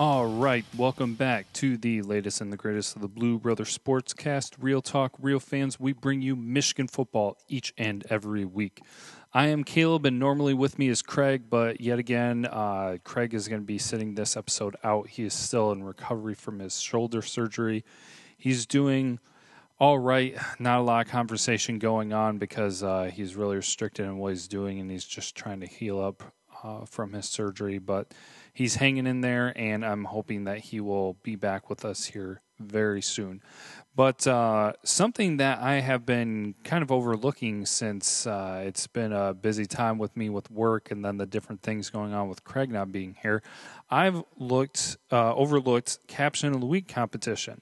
All 0.00 0.28
right, 0.28 0.64
welcome 0.76 1.14
back 1.14 1.52
to 1.54 1.76
the 1.76 2.02
latest 2.02 2.40
and 2.40 2.52
the 2.52 2.56
greatest 2.56 2.94
of 2.94 3.02
the 3.02 3.08
Blue 3.08 3.36
Brother 3.36 3.64
Sportscast. 3.64 4.52
Real 4.60 4.80
talk, 4.80 5.14
real 5.20 5.40
fans. 5.40 5.80
We 5.80 5.92
bring 5.92 6.22
you 6.22 6.36
Michigan 6.36 6.86
football 6.86 7.36
each 7.48 7.74
and 7.76 8.06
every 8.08 8.44
week. 8.44 8.80
I 9.34 9.48
am 9.48 9.64
Caleb, 9.64 10.06
and 10.06 10.20
normally 10.20 10.54
with 10.54 10.78
me 10.78 10.86
is 10.86 11.02
Craig, 11.02 11.50
but 11.50 11.80
yet 11.80 11.98
again, 11.98 12.46
uh, 12.46 12.98
Craig 13.02 13.34
is 13.34 13.48
going 13.48 13.60
to 13.60 13.66
be 13.66 13.78
sitting 13.78 14.14
this 14.14 14.36
episode 14.36 14.76
out. 14.84 15.08
He 15.08 15.24
is 15.24 15.34
still 15.34 15.72
in 15.72 15.82
recovery 15.82 16.34
from 16.34 16.60
his 16.60 16.80
shoulder 16.80 17.20
surgery. 17.20 17.84
He's 18.36 18.66
doing 18.66 19.18
all 19.80 19.98
right. 19.98 20.36
Not 20.60 20.78
a 20.78 20.82
lot 20.82 21.06
of 21.06 21.10
conversation 21.10 21.80
going 21.80 22.12
on 22.12 22.38
because 22.38 22.84
uh, 22.84 23.10
he's 23.12 23.34
really 23.34 23.56
restricted 23.56 24.06
in 24.06 24.18
what 24.18 24.28
he's 24.28 24.46
doing, 24.46 24.78
and 24.78 24.92
he's 24.92 25.04
just 25.04 25.34
trying 25.34 25.58
to 25.58 25.66
heal 25.66 26.00
up 26.00 26.22
uh, 26.62 26.84
from 26.84 27.14
his 27.14 27.26
surgery. 27.26 27.78
But 27.78 28.14
he's 28.58 28.74
hanging 28.74 29.06
in 29.06 29.20
there, 29.20 29.52
and 29.54 29.86
I'm 29.86 30.02
hoping 30.02 30.42
that 30.44 30.58
he 30.58 30.80
will 30.80 31.14
be 31.22 31.36
back 31.36 31.70
with 31.70 31.84
us 31.84 32.06
here 32.06 32.42
very 32.58 33.00
soon. 33.00 33.40
But 33.94 34.26
uh, 34.26 34.72
something 34.82 35.36
that 35.36 35.60
I 35.60 35.74
have 35.74 36.04
been 36.04 36.56
kind 36.64 36.82
of 36.82 36.90
overlooking 36.90 37.66
since 37.66 38.26
uh, 38.26 38.64
it's 38.66 38.88
been 38.88 39.12
a 39.12 39.32
busy 39.32 39.64
time 39.64 39.96
with 39.96 40.16
me 40.16 40.28
with 40.28 40.50
work 40.50 40.90
and 40.90 41.04
then 41.04 41.18
the 41.18 41.26
different 41.26 41.62
things 41.62 41.88
going 41.88 42.12
on 42.12 42.28
with 42.28 42.42
Craig 42.42 42.72
not 42.72 42.90
being 42.90 43.16
here, 43.22 43.44
I've 43.90 44.24
looked 44.36 44.96
uh, 45.12 45.36
overlooked 45.36 46.08
caption 46.08 46.52
of 46.52 46.60
the 46.60 46.66
week 46.66 46.88
competition. 46.88 47.60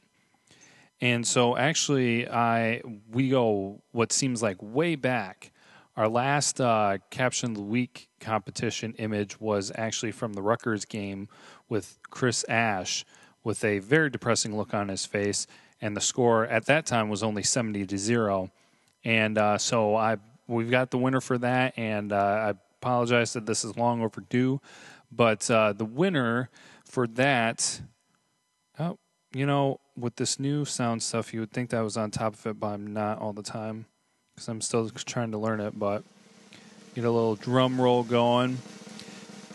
And 1.02 1.27
so 1.27 1.58
actually 1.58 2.27
I 2.27 2.80
we 3.12 3.28
go 3.28 3.83
what 3.92 4.12
seems 4.12 4.42
like 4.42 4.56
way 4.62 4.94
back 4.94 5.52
our 5.97 6.08
last 6.08 6.61
uh, 6.61 6.98
caption 7.11 7.50
of 7.52 7.56
the 7.56 7.62
week 7.62 8.08
competition 8.20 8.94
image 8.98 9.41
was 9.41 9.72
actually 9.75 10.12
from 10.12 10.34
the 10.34 10.42
Rutgers 10.42 10.84
game 10.84 11.28
with 11.69 11.98
Chris 12.11 12.44
Ash 12.48 13.05
with 13.42 13.64
a 13.64 13.78
very 13.78 14.11
depressing 14.11 14.56
look 14.56 14.74
on 14.74 14.89
his 14.89 15.06
face, 15.06 15.47
and 15.80 15.97
the 15.97 16.00
score 16.00 16.47
at 16.47 16.67
that 16.67 16.84
time 16.84 17.08
was 17.08 17.22
only 17.22 17.42
seventy 17.42 17.86
to 17.86 17.97
zero. 17.97 18.50
And 19.05 19.39
uh, 19.39 19.56
so 19.56 19.94
I 19.94 20.17
we've 20.47 20.70
got 20.70 20.91
the 20.91 20.98
winner 20.98 21.20
for 21.20 21.39
that, 21.39 21.78
and 21.78 22.12
uh, 22.12 22.17
I 22.17 22.55
apologize 22.83 23.33
that 23.33 23.47
this 23.47 23.64
is 23.64 23.77
long 23.77 24.02
overdue, 24.02 24.61
but 25.11 25.50
uh, 25.50 25.72
the 25.72 25.84
winner 25.84 26.50
for 26.84 27.06
that, 27.08 27.80
oh, 28.78 28.98
you 29.33 29.47
know, 29.47 29.80
with 29.97 30.17
this 30.17 30.39
new 30.39 30.64
sound 30.64 31.02
stuff, 31.02 31.33
you 31.33 31.41
would 31.41 31.52
think 31.52 31.70
that 31.70 31.80
was 31.80 31.97
on 31.97 32.11
top 32.11 32.34
of 32.34 32.47
it, 32.47 32.61
but 32.61 32.69
I'm 32.69 32.92
not 32.92 33.19
all 33.19 33.33
the 33.33 33.42
time 33.42 33.86
because 34.37 34.48
I'm 34.48 34.61
still 34.61 34.91
trying 34.91 35.31
to 35.31 35.39
learn 35.39 35.61
it, 35.61 35.79
but 35.79 36.05
get 36.95 37.05
a 37.05 37.11
little 37.11 37.37
drum 37.37 37.81
roll 37.81 38.03
going. 38.03 38.59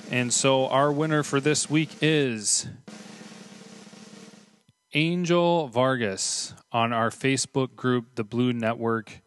And 0.10 0.34
so 0.34 0.68
our 0.68 0.92
winner 0.92 1.22
for 1.22 1.40
this 1.40 1.70
week 1.70 1.92
is 2.02 2.68
Angel 4.96 5.68
Vargas 5.68 6.56
on 6.72 6.92
our 6.92 7.12
Facebook 7.12 7.76
group, 7.76 8.16
The 8.16 8.24
Blue 8.24 8.54
Network, 8.54 9.22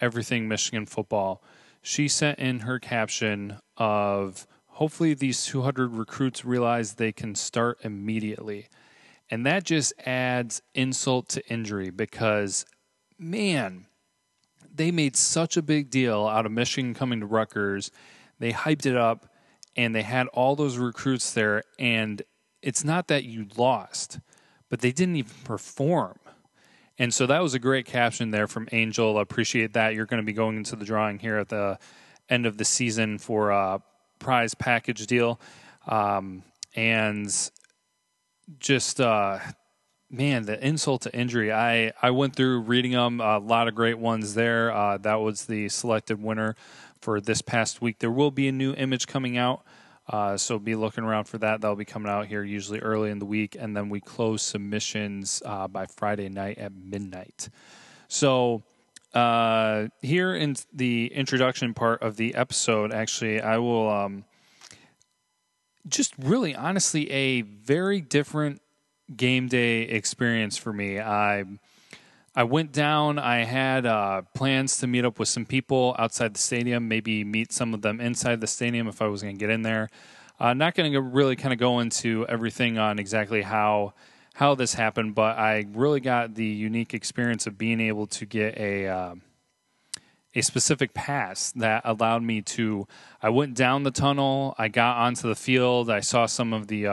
Everything 0.00 0.48
Michigan 0.48 0.86
Football. 0.86 1.42
She 1.82 2.08
sent 2.08 2.38
in 2.38 2.60
her 2.60 2.78
caption 2.78 3.58
of 3.76 4.46
hopefully 4.68 5.12
these 5.12 5.44
200 5.44 5.92
recruits 5.92 6.42
realize 6.42 6.94
they 6.94 7.12
can 7.12 7.34
start 7.34 7.78
immediately. 7.84 8.68
And 9.30 9.44
that 9.44 9.64
just 9.64 9.92
adds 10.06 10.62
insult 10.74 11.28
to 11.30 11.46
injury 11.52 11.90
because, 11.90 12.64
man, 13.18 13.86
they 14.76 14.90
made 14.90 15.16
such 15.16 15.56
a 15.56 15.62
big 15.62 15.90
deal 15.90 16.26
out 16.26 16.46
of 16.46 16.52
Michigan 16.52 16.94
coming 16.94 17.20
to 17.20 17.26
Rutgers. 17.26 17.90
They 18.38 18.52
hyped 18.52 18.86
it 18.86 18.96
up 18.96 19.26
and 19.76 19.94
they 19.94 20.02
had 20.02 20.26
all 20.28 20.56
those 20.56 20.78
recruits 20.78 21.32
there. 21.32 21.62
And 21.78 22.22
it's 22.62 22.84
not 22.84 23.08
that 23.08 23.24
you 23.24 23.46
lost, 23.56 24.18
but 24.68 24.80
they 24.80 24.92
didn't 24.92 25.16
even 25.16 25.34
perform. 25.44 26.18
And 26.98 27.12
so 27.12 27.26
that 27.26 27.42
was 27.42 27.54
a 27.54 27.58
great 27.58 27.84
caption 27.84 28.30
there 28.30 28.46
from 28.46 28.68
Angel. 28.72 29.18
I 29.18 29.22
appreciate 29.22 29.74
that. 29.74 29.94
You're 29.94 30.06
going 30.06 30.22
to 30.22 30.26
be 30.26 30.32
going 30.32 30.56
into 30.56 30.76
the 30.76 30.84
drawing 30.84 31.18
here 31.18 31.36
at 31.36 31.50
the 31.50 31.78
end 32.28 32.46
of 32.46 32.56
the 32.56 32.64
season 32.64 33.18
for 33.18 33.50
a 33.50 33.82
prize 34.18 34.54
package 34.54 35.06
deal. 35.06 35.38
Um, 35.86 36.42
and 36.74 37.30
just 38.58 39.00
uh, 39.00 39.38
man, 40.16 40.44
the 40.44 40.64
insult 40.66 41.02
to 41.02 41.14
injury. 41.14 41.52
I 41.52 41.92
I 42.00 42.10
went 42.10 42.34
through 42.34 42.60
reading 42.60 42.92
them. 42.92 43.20
A 43.20 43.38
lot 43.38 43.68
of 43.68 43.74
great 43.74 43.98
ones 43.98 44.34
there. 44.34 44.72
Uh, 44.72 44.98
that 44.98 45.16
was 45.16 45.44
the 45.44 45.68
selected 45.68 46.22
winner 46.22 46.56
for 47.00 47.20
this 47.20 47.42
past 47.42 47.82
week. 47.82 47.98
There 47.98 48.10
will 48.10 48.30
be 48.30 48.48
a 48.48 48.52
new 48.52 48.72
image 48.74 49.06
coming 49.06 49.36
out. 49.36 49.62
Uh, 50.08 50.36
so 50.36 50.58
be 50.58 50.76
looking 50.76 51.04
around 51.04 51.24
for 51.24 51.38
that. 51.38 51.60
That'll 51.60 51.76
be 51.76 51.84
coming 51.84 52.10
out 52.10 52.26
here 52.26 52.42
usually 52.44 52.78
early 52.78 53.10
in 53.10 53.18
the 53.18 53.26
week, 53.26 53.56
and 53.58 53.76
then 53.76 53.88
we 53.88 54.00
close 54.00 54.40
submissions 54.42 55.42
uh, 55.44 55.66
by 55.66 55.86
Friday 55.86 56.28
night 56.28 56.58
at 56.58 56.72
midnight. 56.72 57.48
So 58.08 58.62
uh, 59.14 59.88
here 60.02 60.34
in 60.34 60.54
the 60.72 61.12
introduction 61.12 61.74
part 61.74 62.02
of 62.02 62.16
the 62.16 62.36
episode, 62.36 62.92
actually, 62.92 63.40
I 63.40 63.58
will 63.58 63.90
um, 63.90 64.24
just 65.88 66.14
really 66.18 66.54
honestly 66.54 67.10
a 67.10 67.42
very 67.42 68.00
different 68.00 68.60
game 69.14 69.48
day 69.48 69.82
experience 69.82 70.56
for 70.56 70.72
me. 70.72 70.98
I 71.00 71.44
I 72.34 72.44
went 72.44 72.72
down. 72.72 73.18
I 73.18 73.44
had 73.44 73.86
uh, 73.86 74.22
plans 74.34 74.78
to 74.78 74.86
meet 74.86 75.06
up 75.06 75.18
with 75.18 75.28
some 75.28 75.46
people 75.46 75.96
outside 75.98 76.34
the 76.34 76.38
stadium, 76.38 76.86
maybe 76.86 77.24
meet 77.24 77.50
some 77.50 77.72
of 77.72 77.80
them 77.80 77.98
inside 77.98 78.42
the 78.42 78.46
stadium 78.46 78.88
if 78.88 79.00
I 79.00 79.06
was 79.06 79.22
going 79.22 79.36
to 79.36 79.40
get 79.40 79.48
in 79.48 79.62
there. 79.62 79.88
Uh, 80.38 80.52
not 80.52 80.74
going 80.74 80.92
to 80.92 81.00
really 81.00 81.34
kind 81.34 81.54
of 81.54 81.58
go 81.58 81.80
into 81.80 82.26
everything 82.28 82.76
on 82.76 82.98
exactly 82.98 83.40
how 83.40 83.94
how 84.34 84.54
this 84.54 84.74
happened, 84.74 85.14
but 85.14 85.38
I 85.38 85.64
really 85.72 86.00
got 86.00 86.34
the 86.34 86.44
unique 86.44 86.92
experience 86.92 87.46
of 87.46 87.56
being 87.56 87.80
able 87.80 88.06
to 88.08 88.26
get 88.26 88.58
a 88.58 88.86
uh, 88.86 89.14
a 90.34 90.42
specific 90.42 90.92
pass 90.92 91.52
that 91.52 91.80
allowed 91.86 92.22
me 92.22 92.42
to. 92.42 92.86
I 93.22 93.30
went 93.30 93.54
down 93.54 93.84
the 93.84 93.90
tunnel. 93.90 94.54
I 94.58 94.68
got 94.68 94.98
onto 94.98 95.26
the 95.26 95.34
field. 95.34 95.88
I 95.88 96.00
saw 96.00 96.26
some 96.26 96.52
of 96.52 96.66
the 96.66 96.86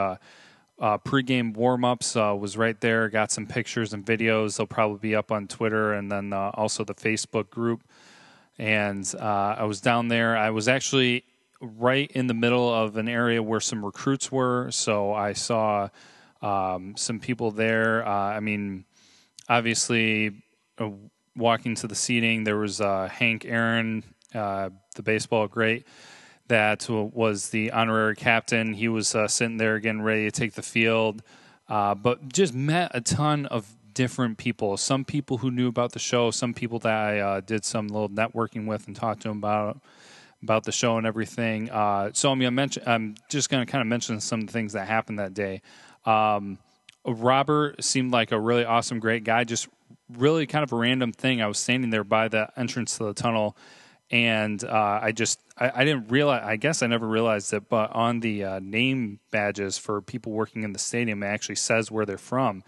uh, 0.84 0.98
pregame 0.98 1.56
warm-ups 1.56 2.14
uh, 2.14 2.36
was 2.38 2.58
right 2.58 2.78
there. 2.82 3.08
Got 3.08 3.32
some 3.32 3.46
pictures 3.46 3.94
and 3.94 4.04
videos. 4.04 4.58
They'll 4.58 4.66
probably 4.66 4.98
be 4.98 5.16
up 5.16 5.32
on 5.32 5.48
Twitter 5.48 5.94
and 5.94 6.12
then 6.12 6.34
uh, 6.34 6.50
also 6.52 6.84
the 6.84 6.94
Facebook 6.94 7.48
group. 7.48 7.82
And 8.58 9.10
uh, 9.18 9.56
I 9.58 9.64
was 9.64 9.80
down 9.80 10.08
there. 10.08 10.36
I 10.36 10.50
was 10.50 10.68
actually 10.68 11.24
right 11.62 12.10
in 12.10 12.26
the 12.26 12.34
middle 12.34 12.72
of 12.72 12.98
an 12.98 13.08
area 13.08 13.42
where 13.42 13.60
some 13.60 13.82
recruits 13.82 14.30
were, 14.30 14.70
so 14.72 15.14
I 15.14 15.32
saw 15.32 15.88
um, 16.42 16.94
some 16.98 17.18
people 17.18 17.50
there. 17.50 18.06
Uh, 18.06 18.10
I 18.10 18.40
mean, 18.40 18.84
obviously, 19.48 20.32
uh, 20.76 20.90
walking 21.34 21.76
to 21.76 21.86
the 21.86 21.94
seating, 21.94 22.44
there 22.44 22.58
was 22.58 22.80
Hank 22.80 23.46
Aaron, 23.46 24.04
the 24.34 25.02
baseball 25.02 25.48
great 25.48 25.86
that 26.48 26.88
was 26.88 27.50
the 27.50 27.70
honorary 27.72 28.16
captain. 28.16 28.74
He 28.74 28.88
was 28.88 29.14
uh, 29.14 29.28
sitting 29.28 29.56
there 29.56 29.78
getting 29.78 30.02
ready 30.02 30.24
to 30.24 30.30
take 30.30 30.54
the 30.54 30.62
field, 30.62 31.22
uh, 31.68 31.94
but 31.94 32.32
just 32.32 32.54
met 32.54 32.90
a 32.94 33.00
ton 33.00 33.46
of 33.46 33.74
different 33.94 34.36
people. 34.36 34.76
Some 34.76 35.04
people 35.04 35.38
who 35.38 35.50
knew 35.50 35.68
about 35.68 35.92
the 35.92 35.98
show, 35.98 36.30
some 36.30 36.52
people 36.52 36.78
that 36.80 36.92
I 36.92 37.20
uh, 37.20 37.40
did 37.40 37.64
some 37.64 37.88
little 37.88 38.08
networking 38.08 38.66
with 38.66 38.86
and 38.86 38.94
talked 38.94 39.22
to 39.22 39.28
them 39.28 39.38
about 39.38 39.80
about 40.42 40.64
the 40.64 40.72
show 40.72 40.98
and 40.98 41.06
everything. 41.06 41.70
Uh, 41.70 42.10
so 42.12 42.30
I'm 42.30 42.38
gonna 42.38 42.50
mention. 42.50 42.82
I'm 42.86 43.14
just 43.30 43.48
gonna 43.48 43.64
kind 43.64 43.80
of 43.80 43.88
mention 43.88 44.20
some 44.20 44.46
things 44.46 44.74
that 44.74 44.86
happened 44.86 45.18
that 45.18 45.32
day. 45.32 45.62
Um, 46.04 46.58
Robert 47.06 47.82
seemed 47.82 48.12
like 48.12 48.32
a 48.32 48.38
really 48.38 48.64
awesome, 48.64 49.00
great 49.00 49.24
guy. 49.24 49.44
Just 49.44 49.68
really 50.12 50.46
kind 50.46 50.62
of 50.62 50.72
a 50.72 50.76
random 50.76 51.12
thing. 51.12 51.40
I 51.40 51.46
was 51.46 51.58
standing 51.58 51.88
there 51.88 52.04
by 52.04 52.28
the 52.28 52.50
entrance 52.58 52.98
to 52.98 53.04
the 53.04 53.14
tunnel 53.14 53.56
and 54.10 54.62
uh, 54.64 55.00
I 55.02 55.12
just 55.12 55.40
I, 55.56 55.70
I, 55.74 55.84
didn't 55.84 56.10
realize. 56.10 56.42
I 56.44 56.56
guess 56.56 56.82
I 56.82 56.86
never 56.86 57.06
realized 57.06 57.52
it, 57.52 57.68
but 57.68 57.92
on 57.92 58.20
the 58.20 58.44
uh, 58.44 58.60
name 58.60 59.20
badges 59.30 59.78
for 59.78 60.00
people 60.00 60.32
working 60.32 60.62
in 60.62 60.72
the 60.72 60.78
stadium, 60.78 61.22
it 61.22 61.26
actually 61.26 61.54
says 61.56 61.90
where 61.90 62.04
they're 62.04 62.18
from, 62.18 62.64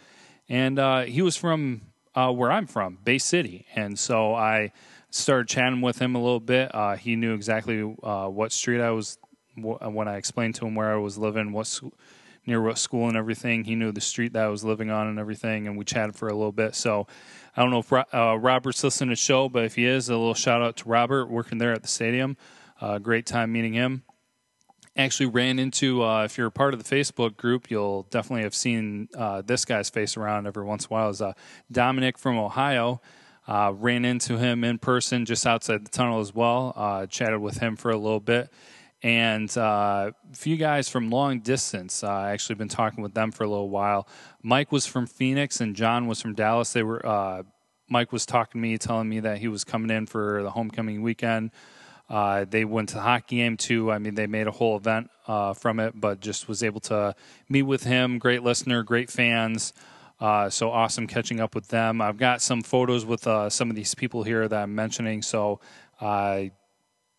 and 0.48 0.78
uh, 0.78 1.02
he 1.02 1.22
was 1.22 1.36
from 1.36 1.82
uh, 2.14 2.32
where 2.32 2.50
I'm 2.50 2.66
from, 2.66 2.98
Bay 3.04 3.18
City, 3.18 3.66
and 3.74 3.98
so 3.98 4.34
I 4.34 4.72
started 5.10 5.48
chatting 5.48 5.80
with 5.80 5.98
him 5.98 6.14
a 6.14 6.22
little 6.22 6.40
bit. 6.40 6.74
Uh, 6.74 6.96
he 6.96 7.16
knew 7.16 7.34
exactly 7.34 7.82
uh, 8.02 8.28
what 8.28 8.52
street 8.52 8.80
I 8.80 8.90
was 8.90 9.18
when 9.56 10.06
I 10.06 10.16
explained 10.16 10.54
to 10.56 10.66
him 10.66 10.74
where 10.74 10.92
I 10.92 10.96
was 10.96 11.16
living, 11.16 11.52
what 11.52 11.80
near 12.46 12.62
what 12.62 12.78
school 12.78 13.08
and 13.08 13.16
everything. 13.16 13.64
He 13.64 13.74
knew 13.74 13.92
the 13.92 14.00
street 14.00 14.32
that 14.34 14.44
I 14.44 14.48
was 14.48 14.64
living 14.64 14.90
on 14.90 15.08
and 15.08 15.18
everything, 15.18 15.66
and 15.66 15.76
we 15.76 15.84
chatted 15.84 16.14
for 16.14 16.28
a 16.28 16.34
little 16.34 16.52
bit. 16.52 16.74
So 16.74 17.06
I 17.56 17.62
don't 17.62 17.70
know 17.70 17.80
if 17.80 17.92
uh, 17.92 18.38
Robert's 18.38 18.84
listening 18.84 19.08
to 19.08 19.12
the 19.12 19.16
show, 19.16 19.48
but 19.48 19.64
if 19.64 19.74
he 19.74 19.84
is, 19.86 20.08
a 20.08 20.12
little 20.12 20.34
shout 20.34 20.62
out 20.62 20.76
to 20.78 20.88
Robert 20.88 21.26
working 21.26 21.58
there 21.58 21.72
at 21.72 21.82
the 21.82 21.88
stadium. 21.88 22.36
Uh, 22.80 22.98
great 22.98 23.26
time 23.26 23.52
meeting 23.52 23.72
him. 23.72 24.02
Actually, 24.96 25.26
ran 25.26 25.58
into, 25.58 26.02
uh, 26.02 26.24
if 26.24 26.38
you're 26.38 26.46
a 26.46 26.50
part 26.50 26.72
of 26.72 26.82
the 26.82 26.96
Facebook 26.96 27.36
group, 27.36 27.70
you'll 27.70 28.04
definitely 28.04 28.42
have 28.44 28.54
seen 28.54 29.08
uh, 29.16 29.42
this 29.42 29.64
guy's 29.64 29.90
face 29.90 30.16
around 30.16 30.46
every 30.46 30.64
once 30.64 30.84
in 30.84 30.88
a 30.88 30.92
while. 30.94 31.10
Is 31.10 31.20
uh, 31.20 31.32
Dominic 31.70 32.18
from 32.18 32.38
Ohio. 32.38 33.00
Uh, 33.46 33.72
ran 33.76 34.04
into 34.04 34.38
him 34.38 34.64
in 34.64 34.78
person 34.78 35.24
just 35.24 35.46
outside 35.46 35.84
the 35.84 35.90
tunnel 35.90 36.20
as 36.20 36.34
well. 36.34 37.06
chatted 37.10 37.40
with 37.40 37.58
him 37.58 37.76
for 37.76 37.90
a 37.90 37.96
little 37.96 38.20
bit. 38.20 38.50
and 39.02 39.56
uh, 39.56 40.10
a 40.32 40.34
few 40.34 40.56
guys 40.56 40.88
from 40.88 41.10
long 41.10 41.40
distance. 41.40 42.02
Uh, 42.02 42.08
I 42.08 42.30
actually 42.30 42.56
been 42.56 42.68
talking 42.68 43.02
with 43.02 43.14
them 43.14 43.30
for 43.30 43.44
a 43.44 43.48
little 43.48 43.68
while. 43.70 44.08
Mike 44.42 44.72
was 44.72 44.86
from 44.86 45.06
Phoenix, 45.06 45.60
and 45.60 45.76
John 45.76 46.06
was 46.06 46.20
from 46.20 46.34
Dallas. 46.34 46.72
They 46.72 46.82
were. 46.82 47.04
Uh, 47.04 47.42
Mike 47.88 48.10
was 48.10 48.26
talking 48.26 48.60
to 48.60 48.66
me, 48.66 48.78
telling 48.78 49.08
me 49.08 49.20
that 49.20 49.38
he 49.38 49.46
was 49.46 49.62
coming 49.62 49.90
in 49.96 50.06
for 50.06 50.42
the 50.42 50.50
homecoming 50.50 51.02
weekend. 51.02 51.52
Uh, 52.08 52.44
they 52.48 52.64
went 52.64 52.90
to 52.90 52.94
the 52.96 53.00
hockey 53.00 53.36
game 53.36 53.56
too. 53.56 53.90
I 53.90 53.98
mean, 53.98 54.14
they 54.14 54.26
made 54.26 54.46
a 54.46 54.52
whole 54.52 54.76
event 54.76 55.10
uh, 55.26 55.54
from 55.54 55.80
it, 55.80 56.00
but 56.00 56.20
just 56.20 56.48
was 56.48 56.62
able 56.62 56.80
to 56.82 57.14
meet 57.48 57.62
with 57.62 57.82
him. 57.82 58.18
Great 58.18 58.42
listener, 58.42 58.82
great 58.82 59.10
fans. 59.10 59.72
Uh, 60.20 60.48
so 60.48 60.70
awesome 60.70 61.06
catching 61.06 61.40
up 61.40 61.54
with 61.54 61.68
them. 61.68 62.00
I've 62.00 62.16
got 62.16 62.40
some 62.40 62.62
photos 62.62 63.04
with 63.04 63.26
uh, 63.26 63.50
some 63.50 63.70
of 63.70 63.76
these 63.76 63.94
people 63.94 64.22
here 64.22 64.48
that 64.48 64.62
I'm 64.62 64.74
mentioning. 64.74 65.20
So, 65.20 65.60
uh, 66.00 66.44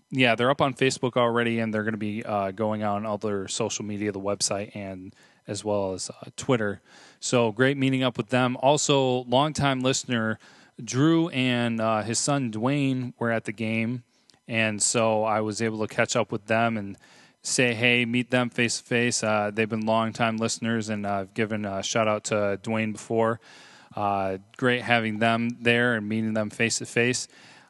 yeah, 0.10 0.36
they're 0.36 0.50
up 0.50 0.62
on 0.62 0.74
Facebook 0.74 1.18
already, 1.18 1.60
and 1.60 1.74
they're 1.74 1.84
going 1.84 1.94
to 1.94 1.98
be 2.00 2.24
uh, 2.24 2.51
going 2.51 2.84
on 2.84 3.06
other 3.06 3.48
social 3.50 3.84
media, 3.84 4.12
the 4.12 4.19
website, 4.19 4.75
and 4.75 5.13
as 5.48 5.63
well 5.63 5.94
as 5.94 6.10
Twitter. 6.38 6.81
So 7.19 7.51
great 7.51 7.78
meeting 7.78 8.04
up 8.04 8.18
with 8.18 8.30
them. 8.30 8.57
Also, 8.62 9.25
longtime 9.25 9.81
listener 9.81 10.39
Drew 10.84 11.30
and 11.30 11.80
his 12.06 12.19
son 12.19 12.51
Dwayne 12.51 13.13
were 13.19 13.31
at 13.31 13.45
the 13.45 13.51
game 13.51 14.04
and 14.47 14.81
so 14.81 15.23
I 15.23 15.41
was 15.41 15.61
able 15.61 15.85
to 15.85 15.94
catch 15.94 16.15
up 16.15 16.31
with 16.31 16.45
them 16.45 16.77
and 16.77 16.97
say 17.41 17.73
hey, 17.73 18.05
meet 18.05 18.29
them 18.29 18.49
face 18.49 18.79
to 18.79 18.83
face. 18.83 19.21
They've 19.21 19.69
been 19.69 19.85
longtime 19.85 20.38
listeners, 20.38 20.89
and 20.89 21.05
I've 21.05 21.33
given 21.33 21.65
a 21.65 21.81
shout 21.83 22.07
out 22.07 22.25
to 22.25 22.59
Dwayne 22.63 22.91
before. 22.91 23.39
Uh, 23.95 24.38
great 24.57 24.81
having 24.81 25.19
them 25.19 25.57
there 25.61 25.95
and 25.95 26.07
meeting 26.07 26.33
them 26.33 26.49
face 26.49 26.79
to 26.79 26.85
face. 26.85 27.27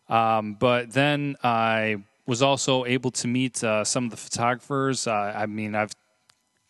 But 0.08 0.92
then 0.92 1.36
I 1.44 1.98
was 2.28 2.42
also 2.42 2.86
able 2.86 3.10
to 3.10 3.28
meet 3.28 3.64
uh, 3.64 3.84
some 3.84 4.04
of 4.06 4.12
the 4.12 4.18
photographers. 4.18 5.08
Uh, 5.08 5.34
I 5.36 5.46
mean, 5.46 5.74
I've 5.74 5.94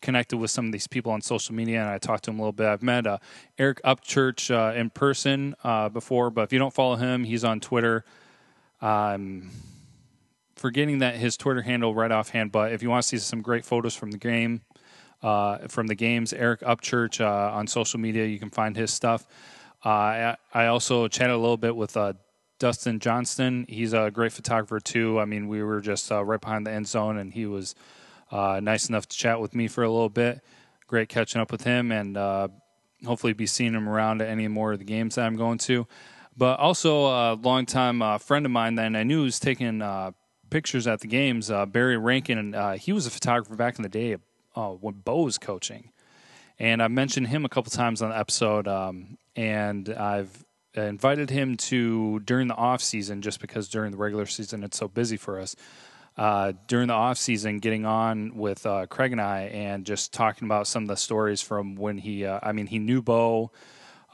connected 0.01 0.37
with 0.37 0.51
some 0.51 0.67
of 0.67 0.71
these 0.71 0.87
people 0.87 1.11
on 1.11 1.21
social 1.21 1.55
media, 1.55 1.81
and 1.81 1.89
I 1.89 1.97
talked 1.97 2.25
to 2.25 2.29
them 2.29 2.39
a 2.39 2.43
little 2.43 2.53
bit. 2.53 2.67
I've 2.67 2.83
met 2.83 3.07
uh, 3.07 3.17
Eric 3.57 3.81
Upchurch 3.83 4.53
uh, 4.53 4.77
in 4.77 4.91
person 4.91 5.55
uh, 5.63 5.89
before, 5.89 6.29
but 6.29 6.43
if 6.43 6.53
you 6.53 6.59
don't 6.59 6.73
follow 6.73 6.95
him, 6.95 7.23
he's 7.23 7.43
on 7.43 7.59
Twitter. 7.59 8.05
Um, 8.81 9.49
forgetting 10.57 10.99
that 10.99 11.15
his 11.15 11.37
Twitter 11.37 11.61
handle 11.61 11.93
right 11.93 12.11
offhand, 12.11 12.51
but 12.51 12.71
if 12.71 12.81
you 12.83 12.89
want 12.89 13.03
to 13.03 13.07
see 13.07 13.17
some 13.17 13.41
great 13.41 13.65
photos 13.65 13.95
from 13.95 14.11
the 14.11 14.17
game, 14.17 14.61
uh, 15.21 15.67
from 15.67 15.87
the 15.87 15.95
games, 15.95 16.33
Eric 16.33 16.61
Upchurch 16.61 17.21
uh, 17.21 17.55
on 17.55 17.67
social 17.67 17.99
media, 17.99 18.25
you 18.25 18.39
can 18.39 18.49
find 18.49 18.75
his 18.75 18.93
stuff. 18.93 19.25
Uh, 19.85 19.89
I, 19.89 20.37
I, 20.53 20.65
also 20.67 21.07
chatted 21.07 21.35
a 21.35 21.37
little 21.37 21.57
bit 21.57 21.75
with 21.75 21.95
uh, 21.95 22.13
Dustin 22.59 22.99
Johnston. 22.99 23.65
He's 23.69 23.93
a 23.93 24.11
great 24.11 24.31
photographer 24.31 24.79
too. 24.79 25.19
I 25.19 25.25
mean, 25.25 25.47
we 25.47 25.63
were 25.63 25.81
just 25.81 26.11
uh, 26.11 26.23
right 26.23 26.41
behind 26.41 26.65
the 26.65 26.71
end 26.71 26.87
zone, 26.87 27.17
and 27.17 27.33
he 27.33 27.45
was 27.45 27.75
uh, 28.31 28.59
nice 28.61 28.89
enough 28.89 29.07
to 29.07 29.17
chat 29.17 29.39
with 29.39 29.55
me 29.55 29.67
for 29.67 29.83
a 29.83 29.89
little 29.89 30.09
bit. 30.09 30.41
Great 30.87 31.09
catching 31.09 31.41
up 31.41 31.51
with 31.51 31.63
him, 31.63 31.91
and 31.91 32.17
hopefully 33.05 33.33
be 33.33 33.45
seeing 33.45 33.73
him 33.73 33.87
around 33.87 34.21
at 34.21 34.27
any 34.27 34.47
more 34.47 34.73
of 34.73 34.79
the 34.79 34.85
games 34.85 35.15
that 35.15 35.25
I'm 35.25 35.35
going 35.35 35.59
to. 35.59 35.87
But 36.35 36.59
also 36.59 37.05
a 37.05 37.33
longtime 37.35 38.19
friend 38.19 38.45
of 38.45 38.51
mine 38.51 38.75
that 38.75 38.95
I 38.95 39.03
knew 39.03 39.23
was 39.23 39.39
taking 39.39 39.81
pictures 40.49 40.87
at 40.87 41.01
the 41.01 41.07
games. 41.07 41.51
Uh, 41.51 41.65
Barry 41.65 41.97
Rankin, 41.97 42.55
uh, 42.55 42.77
he 42.77 42.91
was 42.91 43.05
a 43.05 43.09
photographer 43.11 43.55
back 43.55 43.77
in 43.77 43.83
the 43.83 43.89
day 43.89 44.17
uh, 44.55 44.69
when 44.69 44.95
Bo 44.95 45.23
was 45.23 45.37
coaching, 45.37 45.91
and 46.59 46.81
I've 46.81 46.91
mentioned 46.91 47.27
him 47.27 47.45
a 47.45 47.49
couple 47.49 47.71
times 47.71 48.01
on 48.01 48.09
the 48.09 48.17
episode. 48.17 48.67
Um, 48.67 49.17
and 49.35 49.89
I've 49.89 50.45
invited 50.73 51.29
him 51.29 51.57
to 51.57 52.19
during 52.21 52.47
the 52.47 52.55
off 52.55 52.81
season, 52.81 53.21
just 53.21 53.39
because 53.39 53.69
during 53.69 53.91
the 53.91 53.97
regular 53.97 54.25
season 54.25 54.63
it's 54.63 54.77
so 54.77 54.87
busy 54.87 55.17
for 55.17 55.39
us. 55.39 55.55
Uh, 56.17 56.53
during 56.65 56.87
the 56.87 56.95
off 56.95 57.17
season, 57.17 57.59
getting 57.59 57.85
on 57.85 58.35
with 58.35 58.65
uh, 58.65 58.87
Craig 58.87 59.11
and 59.11 59.21
I, 59.21 59.41
and 59.53 59.85
just 59.85 60.11
talking 60.13 60.47
about 60.47 60.65
some 60.65 60.83
of 60.83 60.89
the 60.89 60.97
stories 60.97 61.41
from 61.41 61.75
when 61.75 61.99
he. 61.99 62.25
Uh, 62.25 62.39
I 62.41 62.53
mean, 62.53 62.65
he 62.65 62.79
knew 62.79 63.01
Bo. 63.03 63.51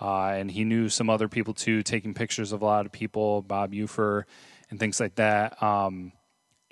and 0.01 0.51
he 0.51 0.65
knew 0.65 0.89
some 0.89 1.09
other 1.09 1.29
people 1.29 1.53
too, 1.53 1.81
taking 1.81 2.13
pictures 2.13 2.51
of 2.51 2.61
a 2.61 2.65
lot 2.65 2.85
of 2.85 2.91
people, 2.91 3.41
Bob 3.41 3.71
Ufer, 3.71 4.23
and 4.69 4.79
things 4.79 4.99
like 4.99 5.15
that. 5.15 5.61
Um, 5.63 6.11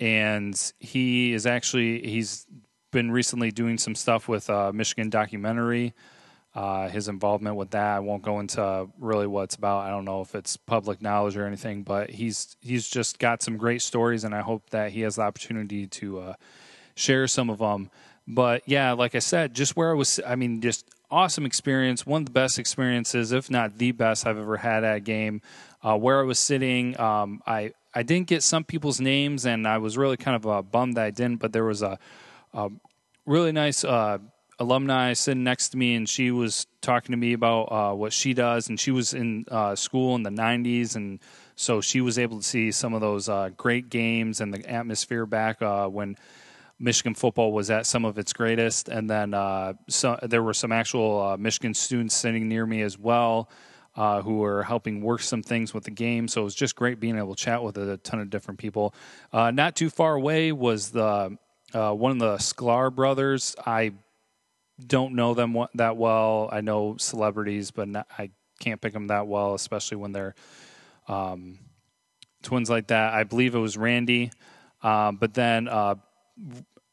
and 0.02 0.72
he 0.80 1.32
is 1.32 1.46
actually 1.46 2.04
he's 2.04 2.44
been 2.90 3.12
recently 3.12 3.52
doing 3.52 3.78
some 3.78 3.94
stuff 3.94 4.26
with 4.26 4.50
uh, 4.50 4.72
Michigan 4.72 5.10
documentary. 5.10 5.94
Uh, 6.56 6.88
his 6.88 7.06
involvement 7.06 7.54
with 7.54 7.70
that, 7.70 7.96
I 7.96 8.00
won't 8.00 8.22
go 8.22 8.40
into 8.40 8.88
really 8.98 9.28
what 9.28 9.44
it's 9.44 9.54
about. 9.54 9.86
I 9.86 9.90
don't 9.90 10.04
know 10.04 10.20
if 10.20 10.34
it's 10.34 10.56
public 10.56 11.00
knowledge 11.00 11.36
or 11.36 11.46
anything, 11.46 11.84
but 11.84 12.10
he's 12.10 12.56
he's 12.60 12.88
just 12.88 13.20
got 13.20 13.44
some 13.44 13.56
great 13.56 13.80
stories, 13.80 14.24
and 14.24 14.34
I 14.34 14.40
hope 14.40 14.70
that 14.70 14.90
he 14.90 15.02
has 15.02 15.16
the 15.16 15.22
opportunity 15.22 15.86
to 15.86 16.18
uh, 16.18 16.34
share 16.96 17.28
some 17.28 17.48
of 17.48 17.58
them. 17.58 17.88
But 18.26 18.64
yeah, 18.66 18.92
like 18.92 19.14
I 19.14 19.20
said, 19.20 19.54
just 19.54 19.76
where 19.76 19.90
I 19.90 19.94
was, 19.94 20.18
I 20.26 20.34
mean, 20.34 20.60
just 20.60 20.84
awesome 21.12 21.46
experience. 21.46 22.04
One 22.04 22.22
of 22.22 22.26
the 22.26 22.32
best 22.32 22.58
experiences, 22.58 23.30
if 23.30 23.50
not 23.50 23.78
the 23.78 23.92
best, 23.92 24.26
I've 24.26 24.38
ever 24.38 24.56
had 24.56 24.82
at 24.82 24.96
a 24.96 25.00
game. 25.00 25.42
Uh, 25.80 25.96
where 25.96 26.20
I 26.20 26.24
was 26.24 26.40
sitting, 26.40 26.98
um, 27.00 27.40
I 27.46 27.72
I 27.94 28.02
didn't 28.02 28.26
get 28.26 28.42
some 28.42 28.64
people's 28.64 29.00
names, 29.00 29.44
and 29.44 29.66
I 29.66 29.78
was 29.78 29.98
really 29.98 30.16
kind 30.16 30.36
of 30.36 30.46
uh, 30.46 30.62
bummed 30.62 30.96
that 30.96 31.04
I 31.04 31.10
didn't. 31.10 31.36
But 31.36 31.52
there 31.52 31.64
was 31.64 31.82
a, 31.82 31.98
a 32.54 32.70
really 33.26 33.52
nice 33.52 33.84
uh, 33.84 34.18
alumni 34.58 35.12
sitting 35.12 35.44
next 35.44 35.70
to 35.70 35.76
me, 35.76 35.94
and 35.94 36.08
she 36.08 36.30
was 36.30 36.66
talking 36.80 37.12
to 37.12 37.16
me 37.16 37.34
about 37.34 37.64
uh, 37.64 37.94
what 37.94 38.12
she 38.12 38.32
does. 38.32 38.68
And 38.68 38.80
she 38.80 38.90
was 38.90 39.12
in 39.12 39.44
uh, 39.50 39.74
school 39.74 40.14
in 40.14 40.22
the 40.22 40.30
'90s, 40.30 40.96
and 40.96 41.20
so 41.54 41.80
she 41.80 42.00
was 42.00 42.18
able 42.18 42.38
to 42.38 42.44
see 42.44 42.72
some 42.72 42.94
of 42.94 43.00
those 43.00 43.28
uh, 43.28 43.50
great 43.56 43.90
games 43.90 44.40
and 44.40 44.54
the 44.54 44.68
atmosphere 44.68 45.26
back 45.26 45.60
uh, 45.62 45.86
when. 45.88 46.16
Michigan 46.78 47.14
football 47.14 47.52
was 47.52 47.70
at 47.70 47.86
some 47.86 48.04
of 48.04 48.18
its 48.18 48.32
greatest, 48.32 48.88
and 48.88 49.08
then 49.08 49.30
so, 49.88 50.18
there 50.20 50.42
were 50.42 50.54
some 50.54 50.72
actual 50.72 51.36
Michigan 51.38 51.74
students 51.74 52.12
sitting 52.12 52.48
near 52.48 52.66
me 52.66 52.82
as 52.82 52.98
well 52.98 53.48
uh, 53.94 54.22
who 54.22 54.38
were 54.38 54.62
helping 54.62 55.02
work 55.02 55.20
some 55.20 55.42
things 55.42 55.74
with 55.74 55.84
the 55.84 55.90
game. 55.90 56.28
So 56.28 56.42
it 56.42 56.44
was 56.44 56.54
just 56.54 56.76
great 56.76 57.00
being 57.00 57.16
able 57.18 57.34
to 57.34 57.42
chat 57.42 57.62
with 57.62 57.76
a 57.76 57.96
ton 57.98 58.20
of 58.20 58.30
different 58.30 58.58
people. 58.58 58.94
Uh, 59.32 59.50
not 59.50 59.76
too 59.76 59.90
far 59.90 60.14
away 60.14 60.52
was 60.52 60.90
the 60.90 61.36
uh, 61.74 61.92
one 61.92 62.12
of 62.12 62.18
the 62.18 62.36
Sklar 62.36 62.94
brothers. 62.94 63.54
I 63.66 63.92
don't 64.86 65.14
know 65.14 65.34
them 65.34 65.56
that 65.74 65.96
well. 65.96 66.48
I 66.52 66.60
know 66.60 66.96
celebrities, 66.98 67.70
but 67.70 67.88
not, 67.88 68.06
I 68.18 68.30
can't 68.60 68.80
pick 68.80 68.92
them 68.92 69.08
that 69.08 69.26
well, 69.26 69.54
especially 69.54 69.98
when 69.98 70.12
they're 70.12 70.34
um, 71.08 71.58
twins 72.42 72.70
like 72.70 72.88
that. 72.88 73.12
I 73.14 73.24
believe 73.24 73.54
it 73.54 73.58
was 73.58 73.76
Randy, 73.76 74.30
uh, 74.82 75.12
but 75.12 75.34
then 75.34 75.68
uh, 75.68 75.96